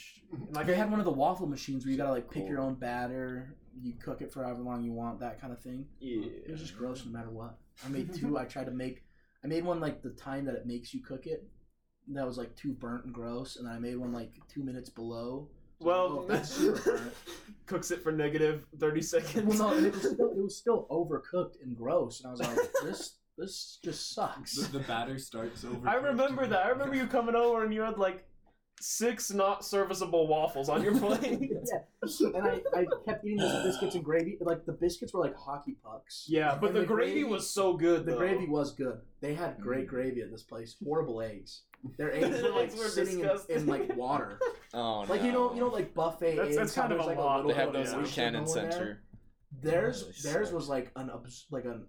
like 0.51 0.65
they 0.67 0.75
had 0.75 0.91
one 0.91 0.99
of 0.99 1.05
the 1.05 1.11
waffle 1.11 1.47
machines 1.47 1.85
where 1.85 1.91
you 1.93 1.97
gotta 1.97 2.11
like 2.11 2.29
pick 2.29 2.43
Cool. 2.43 2.51
your 2.51 2.59
own 2.59 2.73
batter. 2.75 3.55
You 3.81 3.93
cook 4.03 4.21
it 4.21 4.31
for 4.31 4.43
however 4.43 4.61
long 4.61 4.83
you 4.83 4.91
want, 4.93 5.19
that 5.21 5.41
kind 5.41 5.51
of 5.53 5.59
thing. 5.61 5.85
yeah. 5.99 6.25
It 6.45 6.51
was 6.51 6.61
just 6.61 6.77
gross 6.77 7.05
no 7.05 7.11
matter 7.11 7.29
what. 7.29 7.57
I 7.85 7.89
made 7.89 8.13
two. 8.13 8.37
I 8.37 8.45
tried 8.45 8.65
to 8.65 8.71
make. 8.71 9.03
I 9.43 9.47
made 9.47 9.65
one 9.65 9.79
like 9.79 10.01
the 10.01 10.11
time 10.11 10.45
that 10.45 10.55
it 10.55 10.65
makes 10.65 10.93
you 10.93 11.01
cook 11.01 11.25
it. 11.25 11.47
That 12.09 12.25
was 12.25 12.37
like 12.37 12.55
too 12.55 12.73
burnt 12.73 13.05
and 13.05 13.13
gross, 13.13 13.55
and 13.55 13.65
then 13.67 13.73
I 13.73 13.79
made 13.79 13.95
one 13.97 14.11
like 14.13 14.31
two 14.47 14.63
minutes 14.63 14.89
below. 14.89 15.47
So, 15.81 15.85
Well, 15.87 16.07
oh, 16.21 16.25
that's 16.27 16.49
super 16.49 16.79
burnt. 16.97 17.13
cooks 17.65 17.91
it 17.91 18.03
for 18.03 18.11
negative 18.11 18.65
30 18.79 19.01
seconds. 19.01 19.59
Well, 19.59 19.69
no, 19.71 19.77
it 19.85 19.93
was 19.93 20.01
still 20.13 20.31
it 20.31 20.43
was 20.43 20.57
still 20.57 20.87
overcooked 20.91 21.61
and 21.63 21.75
gross, 21.75 22.19
and 22.21 22.27
I 22.27 22.31
was 22.31 22.39
like, 22.41 22.57
this 22.83 23.17
this 23.37 23.79
just 23.83 24.13
sucks. 24.13 24.55
The, 24.55 24.77
the 24.79 24.83
batter 24.85 25.17
starts 25.17 25.65
over. 25.65 25.87
I 25.89 25.95
remember 25.95 26.45
that. 26.45 26.65
I 26.65 26.69
remember 26.69 26.95
you 26.95 27.07
coming 27.07 27.35
over 27.35 27.63
and 27.63 27.73
you 27.73 27.81
had 27.81 27.97
like 27.97 28.23
six 28.83 29.31
not 29.31 29.63
serviceable 29.63 30.27
waffles 30.27 30.67
on 30.67 30.83
your 30.83 30.97
plate. 30.99 31.39
yeah, 31.51 32.29
and 32.35 32.45
I, 32.47 32.61
I 32.75 32.85
kept 33.05 33.23
eating 33.25 33.37
those 33.37 33.63
biscuits 33.63 33.95
and 33.95 34.03
gravy. 34.03 34.37
Like 34.41 34.65
the 34.65 34.73
biscuits 34.73 35.13
were 35.13 35.21
like 35.21 35.35
hockey 35.35 35.77
pucks. 35.83 36.25
yeah, 36.27 36.57
but 36.59 36.73
the, 36.73 36.81
the 36.81 36.85
gravy, 36.85 37.11
gravy- 37.21 37.23
was 37.23 37.49
so 37.49 37.73
good. 37.73 38.05
The 38.05 38.11
though. 38.11 38.17
gravy 38.17 38.45
was 38.47 38.73
good. 38.73 38.99
They 39.21 39.33
had 39.33 39.59
great 39.59 39.85
mm. 39.85 39.89
gravy 39.89 40.21
at 40.21 40.31
this 40.31 40.43
place. 40.43 40.75
Horrible 40.83 41.21
eggs. 41.21 41.61
Their 41.97 42.13
eggs 42.15 42.41
were 42.41 42.49
like 42.49 42.75
were 42.77 42.89
sitting 42.89 43.21
in, 43.21 43.29
in 43.49 43.65
like 43.67 43.95
water. 43.95 44.39
Oh 44.75 45.05
Like 45.07 45.21
no. 45.21 45.27
you 45.27 45.31
know, 45.31 45.53
you 45.53 45.59
know, 45.59 45.67
like 45.67 45.93
buffet 45.93 46.31
That's- 46.35 46.47
eggs. 46.47 46.55
that's 46.57 46.73
kind 46.73 46.91
of 46.91 46.97
there's, 46.97 47.05
a 47.05 47.09
like 47.09 47.17
lot. 47.19 47.45
little 47.45 47.51
they 47.51 47.57
have 47.57 47.71
bit 47.73 47.81
of 47.81 47.85
those 47.85 47.93
in 47.93 47.99
moisture 48.01 48.15
Cannon 48.21 48.43
going 48.45 48.55
there. 48.55 48.71
Center. 48.71 49.03
Theirs, 49.61 50.21
They 50.23 50.31
theirs 50.31 50.51
was 50.51 50.67
like 50.67 50.91
an 50.95 51.11
like 51.51 51.65
an 51.65 51.85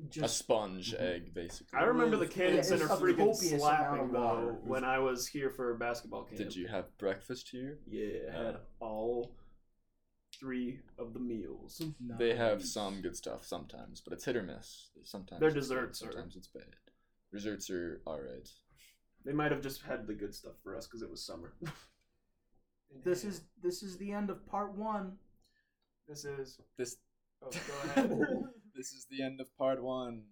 A 0.00 0.08
just 0.08 0.38
sponge 0.38 0.92
mm-hmm. 0.92 1.04
egg, 1.04 1.34
basically. 1.34 1.78
I 1.78 1.84
remember 1.84 2.16
the 2.16 2.26
Yeah, 2.26 2.30
Cannon 2.30 2.58
it's 2.58 2.68
Center 2.68 2.86
freaking 2.86 3.16
copious 3.16 3.42
amount 3.42 3.60
slapping 3.60 4.12
though 4.12 4.58
when 4.64 4.84
I 4.84 4.98
was 4.98 5.26
here 5.26 5.50
for 5.50 5.74
basketball 5.74 6.24
camp. 6.24 6.38
Did 6.38 6.54
you 6.54 6.68
have 6.68 6.96
breakfast 6.98 7.48
here? 7.48 7.78
Yeah, 7.86 8.32
I 8.32 8.44
had 8.44 8.56
oh. 8.56 8.86
all 8.86 9.32
three 10.38 10.80
of 10.98 11.14
the 11.14 11.20
meals. 11.20 11.82
They 12.18 12.36
have 12.36 12.64
some 12.64 13.00
good 13.00 13.16
stuff 13.16 13.44
sometimes, 13.44 14.00
but 14.00 14.12
it's 14.12 14.24
hit 14.24 14.36
or 14.36 14.42
miss. 14.42 14.90
Sometimes 15.04 15.40
Their 15.40 15.48
it's 15.48 15.54
good, 15.54 15.60
desserts 15.60 16.02
are- 16.02 16.12
Sometimes 16.12 16.36
it's 16.36 16.48
bad. 16.48 16.76
Desserts 17.32 17.68
are 17.70 18.00
alright. 18.06 18.48
They 19.24 19.32
might 19.32 19.50
have 19.50 19.62
just 19.62 19.82
had 19.82 20.06
the 20.06 20.14
good 20.14 20.34
stuff 20.34 20.54
for 20.62 20.76
us 20.76 20.86
because 20.86 21.02
it 21.02 21.10
was 21.10 21.24
summer. 21.24 21.54
This 23.04 23.22
is 23.22 23.42
this 23.62 23.82
is 23.82 23.98
the 23.98 24.12
end 24.12 24.30
of 24.30 24.46
part 24.46 24.74
one. 24.74 25.18
this 26.08 26.24
is. 26.24 26.58
This 26.78 26.96
Oh, 27.42 27.50
go 27.50 28.02
ahead. 28.02 28.10
this 28.78 28.92
is 28.92 29.06
the 29.10 29.22
end 29.22 29.40
of 29.40 29.54
part 29.58 29.82
one. 29.82 30.22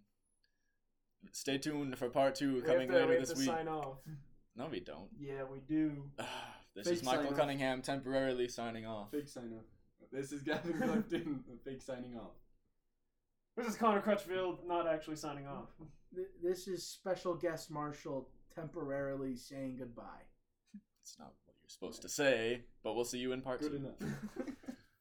Stay 1.32 1.58
tuned 1.58 1.98
for 1.98 2.08
part 2.08 2.34
two 2.36 2.54
We 2.54 2.58
have 2.60 2.66
coming 2.68 2.88
to- 2.88 2.94
we 2.94 3.00
later 3.00 3.12
have 3.18 3.20
this 3.20 3.32
to 3.32 3.38
week. 3.38 3.46
sign 3.48 3.68
off. 3.68 3.98
No, 4.54 4.68
we 4.68 4.80
don't. 4.80 5.08
Yeah, 5.18 5.42
we 5.44 5.58
do. 5.58 6.10
this 6.74 6.86
Fake 6.86 6.94
is 6.94 7.02
Michael 7.02 7.24
sign-off. 7.24 7.38
Cunningham 7.38 7.82
temporarily 7.82 8.48
signing 8.48 8.86
off. 8.86 9.10
Fake 9.10 9.28
sign 9.28 9.52
off. 9.58 9.64
This 10.12 10.30
is 10.32 10.42
Gavin 10.42 10.72
Clifton. 10.80 11.44
fake 11.64 11.82
signing 11.82 12.16
off. 12.16 12.30
This 13.56 13.66
is 13.66 13.76
Connor 13.76 14.00
Crutchfield, 14.00 14.60
not 14.66 14.86
actually 14.86 15.16
signing 15.16 15.46
off. 15.46 15.68
This 16.42 16.68
is 16.68 16.86
special 16.86 17.34
guest 17.34 17.70
Marshall 17.70 18.28
temporarily 18.54 19.36
saying 19.36 19.76
goodbye. 19.78 20.22
It's 21.02 21.18
not 21.18 21.32
what 21.44 21.56
you're 21.60 21.68
supposed 21.68 22.02
to 22.02 22.08
say, 22.08 22.62
but 22.84 22.94
we'll 22.94 23.04
see 23.04 23.18
you 23.18 23.32
in 23.32 23.42
part 23.42 23.60
Good 23.60 23.72
two. 23.72 23.76
enough. 23.78 23.94